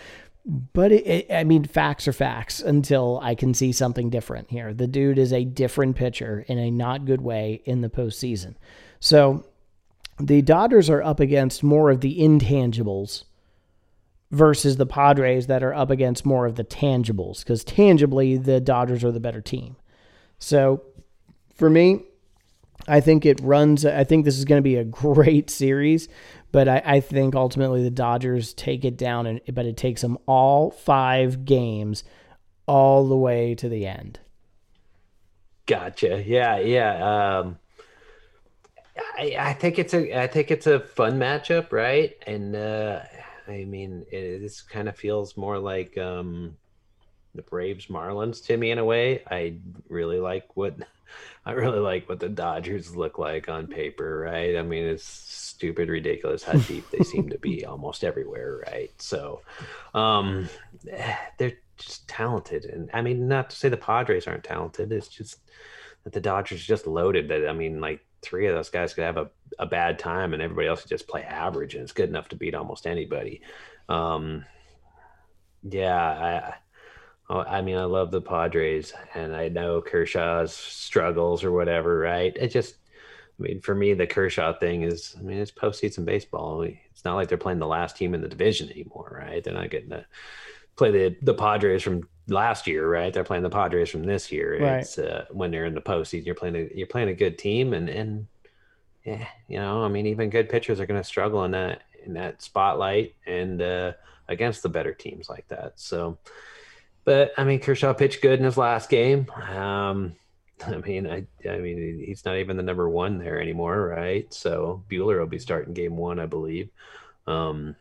But 0.45 0.93
it, 0.93 1.05
it, 1.05 1.33
I 1.33 1.43
mean, 1.43 1.65
facts 1.65 2.07
are 2.07 2.13
facts 2.13 2.61
until 2.61 3.19
I 3.21 3.35
can 3.35 3.53
see 3.53 3.73
something 3.73 4.09
different 4.09 4.49
here. 4.49 4.73
The 4.73 4.87
dude 4.87 5.17
is 5.17 5.33
a 5.33 5.43
different 5.43 5.97
pitcher 5.97 6.45
in 6.47 6.57
a 6.57 6.71
not 6.71 7.03
good 7.03 7.19
way 7.19 7.61
in 7.65 7.81
the 7.81 7.89
postseason. 7.89 8.55
So 9.01 9.45
the 10.19 10.41
Dodgers 10.41 10.89
are 10.89 11.03
up 11.03 11.19
against 11.19 11.63
more 11.63 11.89
of 11.89 11.99
the 11.99 12.19
intangibles 12.19 13.25
versus 14.31 14.77
the 14.77 14.85
Padres 14.85 15.47
that 15.47 15.63
are 15.63 15.73
up 15.73 15.89
against 15.89 16.25
more 16.25 16.45
of 16.45 16.55
the 16.55 16.63
tangibles 16.63 17.39
because 17.39 17.63
tangibly 17.63 18.37
the 18.37 18.59
Dodgers 18.59 19.03
are 19.03 19.11
the 19.11 19.19
better 19.19 19.41
team. 19.41 19.75
So 20.39 20.83
for 21.55 21.69
me, 21.69 22.03
I 22.87 23.01
think 23.01 23.25
it 23.25 23.39
runs. 23.41 23.85
I 23.85 24.03
think 24.03 24.25
this 24.25 24.37
is 24.37 24.45
going 24.45 24.59
to 24.59 24.63
be 24.63 24.75
a 24.75 24.83
great 24.85 25.49
series, 25.49 26.07
but 26.51 26.67
I, 26.67 26.81
I 26.85 26.99
think 26.99 27.35
ultimately 27.35 27.83
the 27.83 27.91
Dodgers 27.91 28.53
take 28.53 28.85
it 28.85 28.97
down, 28.97 29.25
and 29.25 29.41
but 29.53 29.65
it 29.65 29.75
takes 29.77 30.01
them 30.01 30.17
all 30.25 30.71
five 30.71 31.43
games, 31.43 32.03
all 32.65 33.07
the 33.07 33.17
way 33.17 33.55
to 33.55 33.67
the 33.67 33.85
end. 33.85 34.19
Gotcha. 35.65 36.23
Yeah, 36.25 36.59
yeah. 36.59 37.39
Um, 37.39 37.59
I, 39.17 39.35
I 39.37 39.53
think 39.53 39.79
it's 39.79 39.93
a 39.93 40.21
I 40.21 40.27
think 40.27 40.49
it's 40.49 40.67
a 40.67 40.79
fun 40.79 41.19
matchup, 41.19 41.71
right? 41.73 42.13
And 42.25 42.55
uh, 42.55 43.01
I 43.47 43.65
mean, 43.65 44.05
it, 44.11 44.39
this 44.39 44.61
kind 44.61 44.87
of 44.87 44.95
feels 44.95 45.35
more 45.35 45.59
like 45.59 45.97
um, 45.97 46.55
the 47.37 47.43
Braves 47.43 47.85
Marlins 47.85 48.43
to 48.47 48.57
me 48.57 48.71
in 48.71 48.79
a 48.79 48.85
way. 48.85 49.23
I 49.29 49.55
really 49.87 50.19
like 50.19 50.57
what 50.57 50.75
I 51.45 51.51
really 51.51 51.79
like 51.79 52.09
what 52.09 52.19
the 52.19 52.27
Dodgers 52.27 52.95
look 52.95 53.17
like 53.17 53.47
on 53.47 53.67
paper, 53.67 54.19
right? 54.19 54.57
I 54.57 54.63
mean, 54.63 54.83
it's 54.83 55.05
stupid, 55.05 55.87
ridiculous 55.87 56.43
how 56.43 56.57
deep 56.57 56.89
they 56.91 57.03
seem 57.05 57.29
to 57.29 57.37
be 57.37 57.65
almost 57.65 58.03
everywhere, 58.03 58.63
right? 58.67 58.91
So, 59.01 59.41
um, 59.93 60.49
they're 61.37 61.53
just 61.77 62.07
talented, 62.09 62.65
and 62.65 62.89
I 62.93 63.01
mean, 63.01 63.29
not 63.29 63.51
to 63.51 63.55
say 63.55 63.69
the 63.69 63.77
Padres 63.77 64.27
aren't 64.27 64.43
talented. 64.43 64.91
It's 64.91 65.07
just 65.07 65.39
that 66.03 66.11
the 66.11 66.19
Dodgers 66.19 66.65
just 66.65 66.85
loaded. 66.85 67.29
That 67.29 67.47
I 67.47 67.53
mean, 67.53 67.79
like 67.79 68.05
three 68.21 68.47
of 68.47 68.55
those 68.55 68.69
guys 68.69 68.93
could 68.93 69.05
have 69.05 69.17
a, 69.17 69.29
a 69.57 69.65
bad 69.65 69.99
time, 69.99 70.33
and 70.33 70.41
everybody 70.41 70.67
else 70.67 70.81
could 70.81 70.89
just 70.89 71.07
play 71.07 71.23
average, 71.23 71.75
and 71.75 71.83
it's 71.83 71.93
good 71.93 72.09
enough 72.09 72.27
to 72.29 72.35
beat 72.35 72.55
almost 72.55 72.85
anybody. 72.85 73.41
Um, 73.87 74.43
yeah, 75.63 75.95
I, 75.95 76.53
I 77.29 77.61
mean, 77.61 77.77
I 77.77 77.83
love 77.83 78.11
the 78.11 78.21
Padres, 78.21 78.93
and 79.13 79.35
I 79.35 79.49
know 79.49 79.81
Kershaw's 79.81 80.53
struggles 80.53 81.43
or 81.43 81.51
whatever, 81.51 81.99
right? 81.99 82.35
It 82.37 82.49
just, 82.49 82.75
I 83.37 83.43
mean, 83.43 83.59
for 83.59 83.75
me, 83.75 83.93
the 83.93 84.07
Kershaw 84.07 84.57
thing 84.57 84.83
is, 84.83 85.15
I 85.19 85.23
mean, 85.23 85.37
it's 85.37 85.51
postseason 85.51 86.05
baseball. 86.05 86.61
It's 86.61 87.03
not 87.03 87.15
like 87.15 87.27
they're 87.27 87.37
playing 87.37 87.59
the 87.59 87.67
last 87.67 87.97
team 87.97 88.13
in 88.13 88.21
the 88.21 88.29
division 88.29 88.69
anymore, 88.71 89.21
right? 89.21 89.43
They're 89.43 89.53
not 89.53 89.69
getting 89.69 89.89
to 89.89 90.05
play 90.77 90.91
the 90.91 91.17
the 91.21 91.33
Padres 91.33 91.83
from 91.83 92.07
last 92.27 92.67
year, 92.67 92.89
right? 92.89 93.13
They're 93.13 93.23
playing 93.23 93.43
the 93.43 93.49
Padres 93.49 93.89
from 93.89 94.03
this 94.03 94.31
year. 94.31 94.59
Right. 94.61 94.79
It's 94.79 94.97
uh, 94.97 95.25
when 95.31 95.51
they're 95.51 95.65
in 95.65 95.75
the 95.75 95.81
postseason, 95.81 96.25
you're 96.25 96.35
playing 96.35 96.55
a, 96.55 96.69
you're 96.73 96.87
playing 96.87 97.09
a 97.09 97.13
good 97.13 97.37
team, 97.37 97.73
and 97.73 97.89
and 97.89 98.27
yeah, 99.03 99.27
you 99.47 99.57
know, 99.57 99.83
I 99.83 99.87
mean, 99.87 100.05
even 100.05 100.29
good 100.29 100.49
pitchers 100.49 100.79
are 100.79 100.85
going 100.85 101.01
to 101.01 101.07
struggle 101.07 101.43
in 101.43 101.51
that 101.51 101.81
in 102.05 102.13
that 102.13 102.41
spotlight 102.41 103.15
and 103.25 103.61
uh, 103.61 103.93
against 104.27 104.63
the 104.63 104.69
better 104.69 104.93
teams 104.93 105.29
like 105.29 105.47
that. 105.49 105.73
So, 105.75 106.17
but 107.07 107.31
I 107.37 107.45
mean, 107.45 107.61
Kershaw 107.61 107.93
pitched 107.93 108.21
good 108.21 108.37
in 108.37 108.43
his 108.43 108.57
last 108.57 108.89
game. 108.89 109.27
Um, 109.31 110.17
I 110.67 110.75
mean, 110.75 111.07
I 111.07 111.25
I 111.49 111.57
mean, 111.57 112.03
he's 112.05 112.25
not 112.25 112.35
even 112.35 112.57
the 112.57 112.63
number 112.63 112.89
one 112.89 113.17
there 113.17 113.39
anymore, 113.41 113.87
right? 113.87 114.31
So 114.33 114.83
Buehler 114.91 115.17
will 115.17 115.25
be 115.25 115.39
starting 115.39 115.73
game 115.73 115.95
one, 115.95 116.19
I 116.19 116.25
believe. 116.25 116.69
Um, 117.25 117.77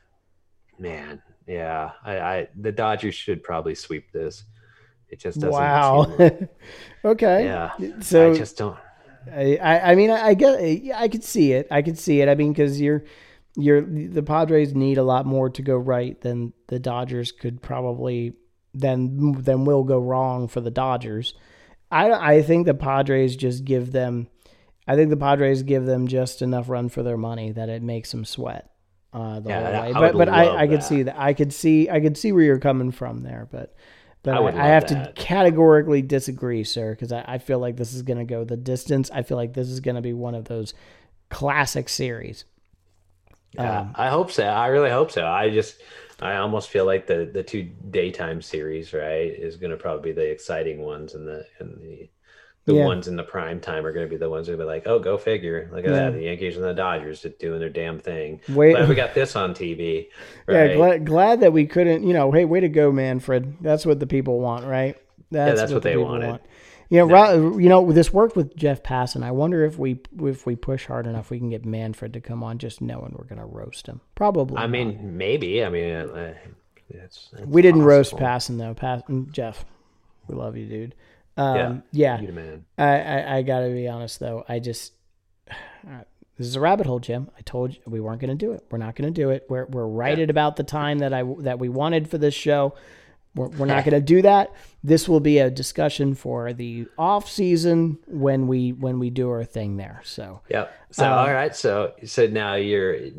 man, 0.79 1.21
yeah, 1.49 1.91
I, 2.05 2.19
I 2.21 2.49
the 2.55 2.71
Dodgers 2.71 3.17
should 3.17 3.43
probably 3.43 3.75
sweep 3.75 4.13
this. 4.13 4.45
It 5.09 5.19
just 5.19 5.41
doesn't. 5.41 5.51
Wow. 5.51 6.17
okay. 7.05 7.47
Yeah. 7.47 7.73
So 7.99 8.31
I 8.31 8.37
just 8.37 8.57
don't. 8.57 8.79
I, 9.29 9.59
I 9.59 9.95
mean 9.97 10.11
I, 10.11 10.29
I 10.29 10.35
get 10.35 10.61
I 10.95 11.09
could 11.09 11.25
see 11.25 11.51
it 11.51 11.67
I 11.69 11.83
could 11.83 11.99
see 11.99 12.21
it 12.21 12.29
I 12.29 12.37
mean 12.37 12.53
because 12.53 12.81
you're 12.81 13.03
you're 13.57 13.81
the 13.81 14.23
Padres 14.23 14.73
need 14.73 14.99
a 14.99 15.03
lot 15.03 15.27
more 15.27 15.51
to 15.51 15.63
go 15.63 15.77
right 15.77 16.21
than 16.21 16.53
the 16.69 16.79
Dodgers 16.79 17.33
could 17.33 17.61
probably 17.61 18.35
then 18.81 19.37
then 19.41 19.65
will 19.65 19.85
go 19.85 19.99
wrong 19.99 20.49
for 20.49 20.61
the 20.61 20.71
Dodgers. 20.71 21.35
I 21.91 22.11
I 22.11 22.43
think 22.43 22.67
the 22.67 22.75
Padres 22.75 23.37
just 23.37 23.65
give 23.65 23.93
them 23.93 24.29
I 24.87 24.95
think 24.95 25.11
the 25.11 25.17
Padres 25.17 25.63
give 25.63 25.85
them 25.85 26.07
just 26.07 26.43
enough 26.43 26.69
run 26.69 26.89
for 26.89 27.03
their 27.03 27.17
money 27.17 27.53
that 27.53 27.69
it 27.69 27.83
makes 27.83 28.11
them 28.13 28.25
sweat 28.25 28.71
uh, 29.13 29.41
the 29.41 29.49
yeah, 29.49 29.63
whole 29.63 29.83
way. 29.83 29.93
I 29.93 30.01
but 30.01 30.17
but 30.17 30.29
I, 30.29 30.63
I 30.63 30.67
could 30.67 30.83
see 30.83 31.05
that. 31.05 31.19
I 31.19 31.33
could 31.33 31.53
see 31.53 31.89
I 31.89 32.01
could 32.01 32.19
see 32.19 32.33
where 32.33 32.43
you're 32.43 32.59
coming 32.59 32.91
from 32.91 33.23
there. 33.23 33.49
But 33.51 33.75
but 34.23 34.35
I, 34.35 34.43
I, 34.43 34.65
I 34.65 34.67
have 34.69 34.89
that. 34.89 35.17
to 35.17 35.23
categorically 35.23 36.03
disagree, 36.03 36.65
sir, 36.65 36.91
because 36.93 37.13
I, 37.13 37.25
I 37.27 37.39
feel 37.39 37.59
like 37.59 37.77
this 37.77 37.95
is 37.95 38.03
going 38.03 38.19
to 38.19 38.25
go 38.25 38.45
the 38.45 38.57
distance. 38.57 39.11
I 39.11 39.23
feel 39.23 39.37
like 39.37 39.55
this 39.55 39.69
is 39.69 39.81
going 39.81 39.95
to 39.95 40.03
be 40.03 40.13
one 40.13 40.35
of 40.35 40.45
those 40.45 40.75
classic 41.31 41.89
series. 41.89 42.45
Yeah, 43.53 43.81
um, 43.81 43.93
I 43.95 44.11
hope 44.11 44.31
so. 44.31 44.45
I 44.45 44.67
really 44.67 44.91
hope 44.91 45.11
so. 45.11 45.27
I 45.27 45.51
just 45.51 45.81
I 46.21 46.37
almost 46.37 46.71
feel 46.71 46.87
like 46.87 47.07
the 47.07 47.31
the 47.33 47.43
two 47.43 47.65
daytime 47.91 48.41
series 48.41 48.93
right 48.93 49.31
is 49.31 49.57
going 49.57 49.71
to 49.71 49.77
probably 49.77 50.13
be 50.13 50.15
the 50.15 50.31
exciting 50.31 50.81
ones 50.81 51.15
and 51.15 51.27
the 51.27 51.47
and 51.59 51.81
the 51.81 52.09
the 52.67 52.75
yeah. 52.75 52.85
ones 52.85 53.07
in 53.07 53.15
the 53.15 53.23
prime 53.23 53.61
time 53.61 53.87
are 53.87 53.93
going 53.93 54.05
to 54.05 54.11
be 54.11 54.17
the 54.17 54.29
ones 54.29 54.49
that 54.49 54.59
be 54.59 54.65
like, 54.65 54.87
oh, 54.87 54.99
go 54.99 55.17
figure. 55.17 55.71
Look 55.73 55.85
at 55.85 55.91
yeah. 55.91 55.97
that. 55.97 56.15
The 56.15 56.23
Yankees 56.23 56.57
and 56.57 56.65
the 56.65 56.75
Dodgers 56.75 57.23
just 57.23 57.39
doing 57.39 57.61
their 57.61 57.71
damn 57.71 58.01
thing. 58.01 58.41
Wait, 58.49 58.73
glad 58.73 58.89
we 58.89 58.97
got 58.97 59.15
this 59.15 59.37
on 59.37 59.55
TV. 59.55 60.09
Right? 60.49 60.71
Yeah, 60.71 60.77
glad, 60.77 61.07
glad 61.07 61.41
that 61.41 61.53
we 61.53 61.67
couldn't, 61.67 62.05
you 62.05 62.13
know, 62.13 62.31
hey, 62.31 62.45
way 62.45 62.61
to 62.61 62.69
go, 62.69 62.93
Manfred. 62.93 63.57
That's 63.61 63.85
what 63.85 63.99
the 63.99 64.07
people 64.07 64.39
want, 64.39 64.65
right? 64.65 64.97
That's, 65.31 65.49
yeah, 65.49 65.55
that's 65.55 65.73
what, 65.73 65.77
what 65.77 65.83
the 65.83 65.89
they 65.89 65.97
wanted. 65.97 66.29
Want. 66.29 66.43
You 66.89 66.99
know, 66.99 67.07
no. 67.07 67.59
you 67.59 67.69
know, 67.69 67.91
this 67.93 68.13
worked 68.13 68.37
with 68.37 68.57
Jeff 68.57 68.83
Passan. 68.83 69.25
I 69.25 69.33
wonder 69.33 69.65
if 69.65 69.79
we 69.79 70.01
if 70.23 70.47
we 70.47 70.55
push 70.55 70.87
hard 70.87 71.07
enough, 71.07 71.31
we 71.31 71.39
can 71.39 71.51
get 71.51 71.65
Manfred 71.65 72.13
to 72.13 72.21
come 72.21 72.45
on, 72.45 72.59
just 72.59 72.81
knowing 72.81 73.15
we're 73.19 73.25
going 73.25 73.41
to 73.41 73.47
roast 73.47 73.87
him. 73.87 74.01
Probably. 74.15 74.57
I 74.57 74.63
not. 74.63 74.71
mean, 74.71 75.17
maybe. 75.17 75.65
I 75.65 75.69
mean, 75.69 75.93
uh, 75.93 76.35
it's, 76.89 77.31
it's 77.33 77.47
we 77.47 77.63
didn't 77.63 77.81
possible. 77.81 77.89
roast 77.89 78.13
Passan 78.15 78.59
though. 78.59 78.75
Pass, 78.75 79.03
Jeff, 79.33 79.65
we 80.29 80.37
love 80.37 80.57
you, 80.57 80.67
dude. 80.67 80.95
Um, 81.37 81.83
yeah, 81.93 82.21
yeah. 82.21 82.31
man. 82.31 82.65
I, 82.79 83.01
I, 83.01 83.37
I 83.37 83.43
gotta 83.43 83.69
be 83.69 83.89
honest 83.89 84.21
though. 84.21 84.45
I 84.49 84.59
just 84.59 84.93
uh, 85.51 85.55
this 86.39 86.47
is 86.47 86.57
a 86.57 86.61
rabbit 86.61 86.87
hole, 86.87 87.01
Jim. 87.01 87.31
I 87.37 87.43
told 87.43 87.75
you 87.75 87.81
we 87.87 88.01
weren't 88.01 88.21
going 88.21 88.37
to 88.37 88.47
do 88.47 88.53
it. 88.53 88.65
We're 88.71 88.79
not 88.79 88.95
going 88.95 89.13
to 89.13 89.21
do 89.21 89.31
it. 89.31 89.47
We're 89.49 89.67
we're 89.67 89.87
right 89.87 90.17
yeah. 90.17 90.25
at 90.25 90.31
about 90.31 90.57
the 90.57 90.65
time 90.65 90.99
that 90.99 91.13
I 91.13 91.25
that 91.41 91.59
we 91.59 91.69
wanted 91.69 92.09
for 92.09 92.19
this 92.19 92.35
show. 92.35 92.75
We're, 93.37 93.49
we're 93.49 93.67
not 93.67 93.85
going 93.85 93.95
to 93.95 94.01
do 94.01 94.23
that. 94.23 94.53
This 94.83 95.09
will 95.09 95.21
be 95.21 95.39
a 95.39 95.51
discussion 95.51 96.15
for 96.15 96.53
the 96.53 96.87
off 96.99 97.29
season 97.31 97.99
when 98.07 98.47
we 98.47 98.73
when 98.73 98.99
we 98.99 99.11
do 99.11 99.29
our 99.29 99.45
thing 99.45 99.77
there. 99.77 100.01
So 100.05 100.41
yeah. 100.49 100.69
So 100.91 101.05
um, 101.05 101.19
all 101.19 101.33
right. 101.33 101.55
So 101.55 101.93
so 102.05 102.27
now 102.27 102.55
you're 102.55 103.11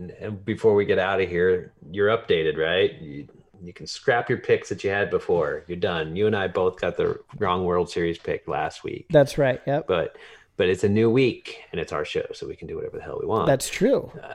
before 0.44 0.74
we 0.74 0.86
get 0.86 0.98
out 0.98 1.22
of 1.22 1.30
here, 1.30 1.74
you're 1.92 2.10
updated, 2.10 2.58
right? 2.58 3.00
You, 3.02 3.28
you 3.64 3.74
can 3.74 3.88
scrap 3.88 4.30
your 4.30 4.40
picks 4.40 4.70
that 4.70 4.84
you 4.84 4.90
had 4.90 5.10
before. 5.10 5.64
You're 5.68 5.78
done. 5.78 6.16
You 6.16 6.28
and 6.28 6.36
I 6.36 6.48
both 6.48 6.80
got 6.80 6.98
the 6.98 7.20
wrong 7.38 7.66
World 7.66 7.90
Series 7.90 8.18
pick 8.18 8.48
last 8.48 8.84
week. 8.84 9.08
That's 9.10 9.38
right. 9.38 9.62
Yep. 9.66 9.88
But 9.88 10.18
but 10.58 10.70
it's 10.70 10.84
a 10.84 10.90
new 10.90 11.10
week 11.10 11.64
and 11.72 11.80
it's 11.80 11.92
our 11.92 12.06
show, 12.06 12.26
so 12.34 12.48
we 12.48 12.56
can 12.56 12.68
do 12.68 12.76
whatever 12.76 12.98
the 12.98 13.04
hell 13.04 13.20
we 13.22 13.28
want. 13.28 13.48
That's 13.48 13.70
true. 13.70 14.12
Uh, 14.22 14.34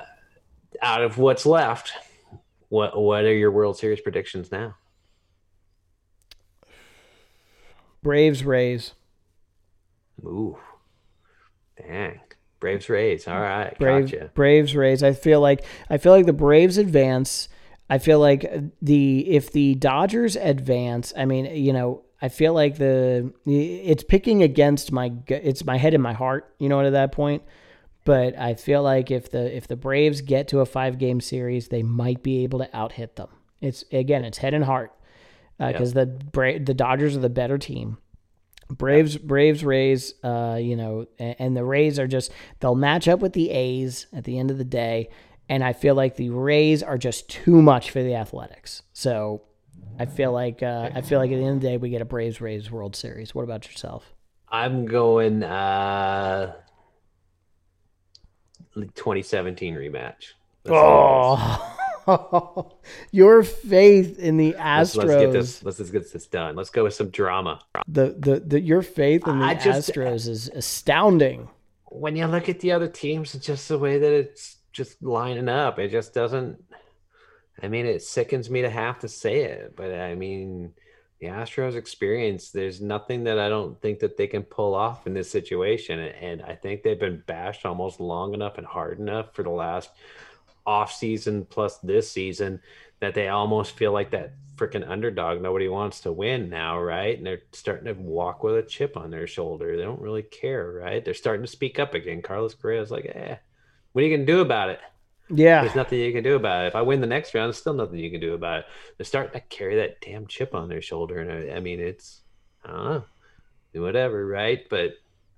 out 0.80 1.02
of 1.02 1.18
what's 1.18 1.46
left, 1.46 1.92
what 2.68 3.00
what 3.00 3.24
are 3.24 3.34
your 3.34 3.50
World 3.50 3.78
Series 3.78 4.00
predictions 4.00 4.52
now? 4.52 4.76
Braves 8.02 8.44
Rays. 8.44 8.94
Ooh, 10.24 10.58
dang. 11.76 12.20
Braves 12.60 12.88
Rays. 12.88 13.26
All 13.26 13.40
right, 13.40 13.76
Brave, 13.78 14.10
gotcha. 14.10 14.30
Braves 14.34 14.76
Rays. 14.76 15.02
I 15.02 15.12
feel 15.12 15.40
like 15.40 15.64
I 15.90 15.98
feel 15.98 16.12
like 16.12 16.26
the 16.26 16.32
Braves 16.32 16.78
advance 16.78 17.48
I 17.92 17.98
feel 17.98 18.20
like 18.20 18.50
the 18.80 19.28
if 19.28 19.52
the 19.52 19.74
Dodgers 19.74 20.34
advance, 20.34 21.12
I 21.14 21.26
mean, 21.26 21.44
you 21.54 21.74
know, 21.74 22.04
I 22.22 22.30
feel 22.30 22.54
like 22.54 22.78
the 22.78 23.34
it's 23.44 24.02
picking 24.02 24.42
against 24.42 24.92
my 24.92 25.12
it's 25.26 25.66
my 25.66 25.76
head 25.76 25.92
and 25.92 26.02
my 26.02 26.14
heart, 26.14 26.54
you 26.58 26.70
know, 26.70 26.80
at 26.80 26.92
that 26.92 27.12
point. 27.12 27.42
But 28.06 28.38
I 28.38 28.54
feel 28.54 28.82
like 28.82 29.10
if 29.10 29.30
the 29.30 29.54
if 29.54 29.68
the 29.68 29.76
Braves 29.76 30.22
get 30.22 30.48
to 30.48 30.60
a 30.60 30.66
five 30.66 30.96
game 30.96 31.20
series, 31.20 31.68
they 31.68 31.82
might 31.82 32.22
be 32.22 32.44
able 32.44 32.60
to 32.60 32.76
out 32.76 32.92
hit 32.92 33.16
them. 33.16 33.28
It's 33.60 33.84
again, 33.92 34.24
it's 34.24 34.38
head 34.38 34.54
and 34.54 34.64
heart 34.64 34.92
because 35.58 35.96
uh, 35.96 36.00
the 36.00 36.06
Bra- 36.06 36.58
the 36.62 36.74
Dodgers 36.74 37.16
are 37.16 37.20
the 37.20 37.30
better 37.30 37.58
team. 37.58 37.98
Braves, 38.70 39.18
Braves, 39.18 39.64
Rays, 39.64 40.14
uh, 40.24 40.58
you 40.60 40.76
know, 40.76 41.06
and, 41.18 41.36
and 41.38 41.56
the 41.56 41.64
Rays 41.64 41.98
are 41.98 42.06
just 42.06 42.32
they'll 42.60 42.74
match 42.74 43.08
up 43.08 43.20
with 43.20 43.32
the 43.32 43.50
A's 43.50 44.06
at 44.12 44.24
the 44.24 44.38
end 44.38 44.50
of 44.50 44.58
the 44.58 44.64
day, 44.64 45.10
and 45.48 45.62
I 45.62 45.72
feel 45.72 45.94
like 45.94 46.16
the 46.16 46.30
Rays 46.30 46.82
are 46.82 46.98
just 46.98 47.28
too 47.28 47.60
much 47.60 47.90
for 47.90 48.02
the 48.02 48.14
Athletics. 48.14 48.82
So 48.92 49.42
I 49.98 50.06
feel 50.06 50.32
like 50.32 50.62
uh, 50.62 50.90
I 50.94 51.02
feel 51.02 51.18
like 51.18 51.30
at 51.30 51.36
the 51.36 51.44
end 51.44 51.56
of 51.56 51.60
the 51.62 51.68
day 51.68 51.76
we 51.76 51.90
get 51.90 52.02
a 52.02 52.06
Braves 52.06 52.40
Rays 52.40 52.70
World 52.70 52.96
Series. 52.96 53.34
What 53.34 53.42
about 53.42 53.66
yourself? 53.66 54.14
I'm 54.48 54.86
going 54.86 55.42
uh 55.42 56.54
2017 58.74 59.74
rematch. 59.74 60.32
That's 60.64 60.76
oh, 60.76 61.71
your 63.10 63.42
faith 63.42 64.18
in 64.18 64.36
the 64.36 64.54
Astros. 64.54 64.96
Let's, 64.96 64.96
let's, 64.96 65.20
get 65.20 65.32
this. 65.32 65.62
Let's, 65.64 65.78
let's 65.78 65.90
get 65.90 66.12
this 66.12 66.26
done. 66.26 66.56
Let's 66.56 66.70
go 66.70 66.84
with 66.84 66.94
some 66.94 67.10
drama. 67.10 67.60
The 67.88 68.16
the, 68.18 68.40
the 68.40 68.60
your 68.60 68.82
faith 68.82 69.26
in 69.26 69.38
the 69.38 69.54
just, 69.54 69.92
Astros 69.92 70.28
is 70.28 70.48
astounding. 70.48 71.48
When 71.86 72.16
you 72.16 72.26
look 72.26 72.48
at 72.48 72.60
the 72.60 72.72
other 72.72 72.88
teams, 72.88 73.34
it's 73.34 73.46
just 73.46 73.68
the 73.68 73.78
way 73.78 73.98
that 73.98 74.12
it's 74.12 74.56
just 74.72 75.02
lining 75.02 75.48
up. 75.48 75.78
It 75.78 75.90
just 75.90 76.14
doesn't. 76.14 76.62
I 77.62 77.68
mean, 77.68 77.86
it 77.86 78.02
sickens 78.02 78.50
me 78.50 78.62
to 78.62 78.70
have 78.70 78.98
to 79.00 79.08
say 79.08 79.42
it, 79.42 79.76
but 79.76 79.92
I 79.94 80.14
mean, 80.14 80.72
the 81.20 81.28
Astros 81.28 81.76
experience. 81.76 82.50
There's 82.50 82.80
nothing 82.80 83.24
that 83.24 83.38
I 83.38 83.48
don't 83.48 83.80
think 83.80 84.00
that 84.00 84.16
they 84.16 84.26
can 84.26 84.42
pull 84.42 84.74
off 84.74 85.06
in 85.06 85.14
this 85.14 85.30
situation, 85.30 86.00
and 86.00 86.42
I 86.42 86.56
think 86.56 86.82
they've 86.82 86.98
been 86.98 87.22
bashed 87.26 87.64
almost 87.64 88.00
long 88.00 88.34
enough 88.34 88.58
and 88.58 88.66
hard 88.66 88.98
enough 88.98 89.32
for 89.32 89.44
the 89.44 89.50
last 89.50 89.90
off 90.66 90.92
season 90.92 91.44
plus 91.44 91.78
this 91.78 92.10
season 92.10 92.60
that 93.00 93.14
they 93.14 93.28
almost 93.28 93.76
feel 93.76 93.92
like 93.92 94.10
that 94.10 94.34
freaking 94.56 94.88
underdog. 94.88 95.42
Nobody 95.42 95.68
wants 95.68 96.00
to 96.00 96.12
win 96.12 96.48
now, 96.48 96.80
right? 96.80 97.16
And 97.16 97.26
they're 97.26 97.42
starting 97.52 97.86
to 97.86 98.00
walk 98.00 98.44
with 98.44 98.56
a 98.56 98.62
chip 98.62 98.96
on 98.96 99.10
their 99.10 99.26
shoulder. 99.26 99.76
They 99.76 99.82
don't 99.82 100.00
really 100.00 100.22
care, 100.22 100.70
right? 100.72 101.04
They're 101.04 101.14
starting 101.14 101.44
to 101.44 101.50
speak 101.50 101.78
up 101.78 101.94
again. 101.94 102.22
Carlos 102.22 102.54
Correa 102.54 102.82
is 102.82 102.90
like, 102.90 103.06
eh, 103.06 103.36
what 103.92 104.02
are 104.02 104.06
you 104.06 104.16
going 104.16 104.26
to 104.26 104.32
do 104.32 104.40
about 104.40 104.68
it? 104.70 104.80
Yeah. 105.28 105.62
There's 105.62 105.74
nothing 105.74 105.98
you 106.00 106.12
can 106.12 106.22
do 106.22 106.36
about 106.36 106.64
it. 106.64 106.68
If 106.68 106.76
I 106.76 106.82
win 106.82 107.00
the 107.00 107.06
next 107.06 107.34
round, 107.34 107.48
there's 107.48 107.58
still 107.58 107.74
nothing 107.74 107.98
you 107.98 108.10
can 108.10 108.20
do 108.20 108.34
about 108.34 108.60
it. 108.60 108.64
They're 108.96 109.04
starting 109.04 109.32
to 109.32 109.40
carry 109.40 109.76
that 109.76 110.00
damn 110.00 110.26
chip 110.26 110.54
on 110.54 110.68
their 110.68 110.82
shoulder, 110.82 111.18
and 111.18 111.32
I, 111.50 111.56
I 111.56 111.60
mean, 111.60 111.80
it's 111.80 112.20
I 112.64 112.70
don't 112.70 112.84
know, 112.84 113.82
whatever, 113.82 114.26
right? 114.26 114.68
But 114.68 114.94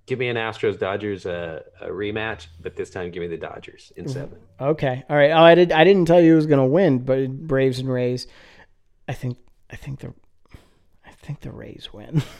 give 0.07 0.19
me 0.19 0.29
an 0.29 0.37
Astros 0.37 0.79
Dodgers 0.79 1.27
uh, 1.27 1.63
a 1.81 1.89
rematch, 1.89 2.47
but 2.61 2.77
this 2.77 2.91
time 2.91 3.11
give 3.11 3.21
me 3.21 3.27
the 3.29 3.37
Dodgers 3.37 3.93
in 3.97 4.09
seven. 4.09 4.39
Okay. 4.61 5.05
All 5.09 5.17
right. 5.17 5.31
Oh, 5.31 5.43
I 5.43 5.55
did. 5.55 5.73
I 5.73 5.85
didn't 5.85 6.07
tell 6.07 6.21
you 6.21 6.31
who 6.31 6.37
was 6.37 6.47
going 6.47 6.61
to 6.61 6.67
win, 6.67 6.99
but 7.01 7.31
Braves 7.31 7.79
and 7.79 7.89
Rays. 7.89 8.27
I 9.09 9.13
think. 9.13 9.39
I 9.71 9.77
think 9.77 10.01
the. 10.01 10.15
I 11.07 11.11
think 11.23 11.41
the 11.41 11.51
Rays 11.51 11.89
win. 11.93 12.23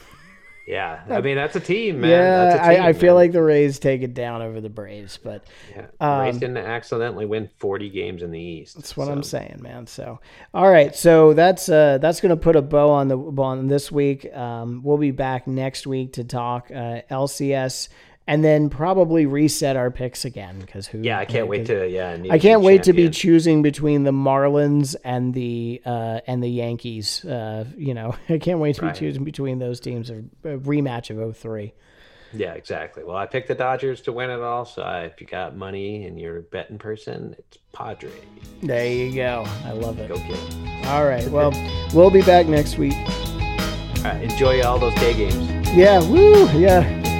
Yeah, 0.67 1.03
I 1.09 1.21
mean 1.21 1.35
that's 1.35 1.55
a 1.55 1.59
team, 1.59 2.01
man. 2.01 2.09
yeah, 2.09 2.45
That's 2.45 2.67
a 2.67 2.73
team, 2.73 2.83
I, 2.83 2.87
I 2.87 2.93
feel 2.93 3.13
like 3.13 3.31
the 3.31 3.43
Rays 3.43 3.77
take 3.77 4.01
it 4.01 4.15
down 4.15 4.41
over 4.41 4.59
the 4.59 4.69
Braves, 4.69 5.19
but 5.21 5.43
yeah. 5.69 5.85
um, 5.99 6.21
Rays 6.21 6.39
didn't 6.39 6.57
accidentally 6.57 7.27
win 7.27 7.49
40 7.59 7.89
games 7.91 8.23
in 8.23 8.31
the 8.31 8.39
East. 8.39 8.75
That's 8.75 8.97
what 8.97 9.07
I'm 9.07 9.21
saying, 9.21 9.59
man. 9.61 9.85
So, 9.85 10.19
all 10.55 10.69
right, 10.69 10.95
so 10.95 11.33
that's 11.33 11.69
uh, 11.69 11.99
that's 11.99 12.19
gonna 12.19 12.35
put 12.35 12.55
a 12.55 12.63
bow 12.63 12.89
on 12.89 13.09
the 13.09 13.17
on 13.17 13.67
this 13.67 13.91
week. 13.91 14.33
Um, 14.35 14.81
we'll 14.83 14.97
be 14.97 15.11
back 15.11 15.45
next 15.45 15.85
week 15.85 16.13
to 16.13 16.23
talk 16.23 16.71
uh, 16.71 17.01
LCS, 17.11 17.89
and 18.27 18.43
then 18.43 18.69
probably 18.69 19.25
reset 19.25 19.75
our 19.75 19.91
picks 19.91 20.25
again 20.25 20.59
because 20.59 20.87
who? 20.87 20.99
Yeah, 20.99 21.19
I 21.19 21.25
can't 21.25 21.47
wait 21.47 21.67
to 21.67 21.87
yeah. 21.87 22.17
I 22.29 22.39
can't 22.39 22.61
wait 22.61 22.83
to 22.83 22.93
be 22.93 23.09
choosing 23.09 23.61
between 23.61 24.03
the 24.03 24.11
Marlins 24.11 24.95
and 25.03 25.33
the 25.33 25.81
uh, 25.85 26.21
and 26.25 26.43
the 26.43 26.49
Yankees. 26.49 27.23
Uh, 27.23 27.65
you 27.77 27.93
know, 27.93 28.15
I 28.29 28.37
can't 28.37 28.59
wait 28.59 28.75
to 28.77 28.87
be 28.87 28.93
choosing 28.93 29.23
between 29.23 29.59
those 29.59 29.79
teams. 29.79 30.09
A 30.09 30.23
a 30.43 30.57
rematch 30.57 31.09
of 31.09 31.37
03. 31.37 31.73
Yeah, 32.33 32.53
exactly. 32.53 33.03
Well, 33.03 33.15
I 33.15 33.27
picked 33.27 33.47
the 33.47 33.55
Dodgers 33.55 34.01
to 34.01 34.11
win 34.11 34.29
it 34.29 34.41
all. 34.41 34.65
So 34.65 34.83
if 35.05 35.21
you 35.21 35.27
got 35.27 35.55
money 35.55 36.05
and 36.05 36.19
you're 36.19 36.37
a 36.37 36.41
betting 36.41 36.77
person, 36.77 37.35
it's 37.37 37.57
Padre. 37.71 38.11
There 38.61 38.87
you 38.87 39.15
go. 39.15 39.45
I 39.63 39.71
love 39.71 39.99
it. 39.99 40.09
Go 40.09 40.17
get 40.17 40.31
it. 40.31 40.85
All 40.87 41.05
right. 41.05 41.27
Well, 41.29 41.53
we'll 41.93 42.09
be 42.09 42.23
back 42.23 42.47
next 42.47 42.77
week. 42.77 42.95
All 42.95 44.11
right, 44.11 44.21
enjoy 44.21 44.61
all 44.63 44.77
those 44.77 44.93
day 44.95 45.13
games. 45.13 45.49
Yeah. 45.69 45.99
Woo. 46.09 46.49
Yeah. 46.59 47.14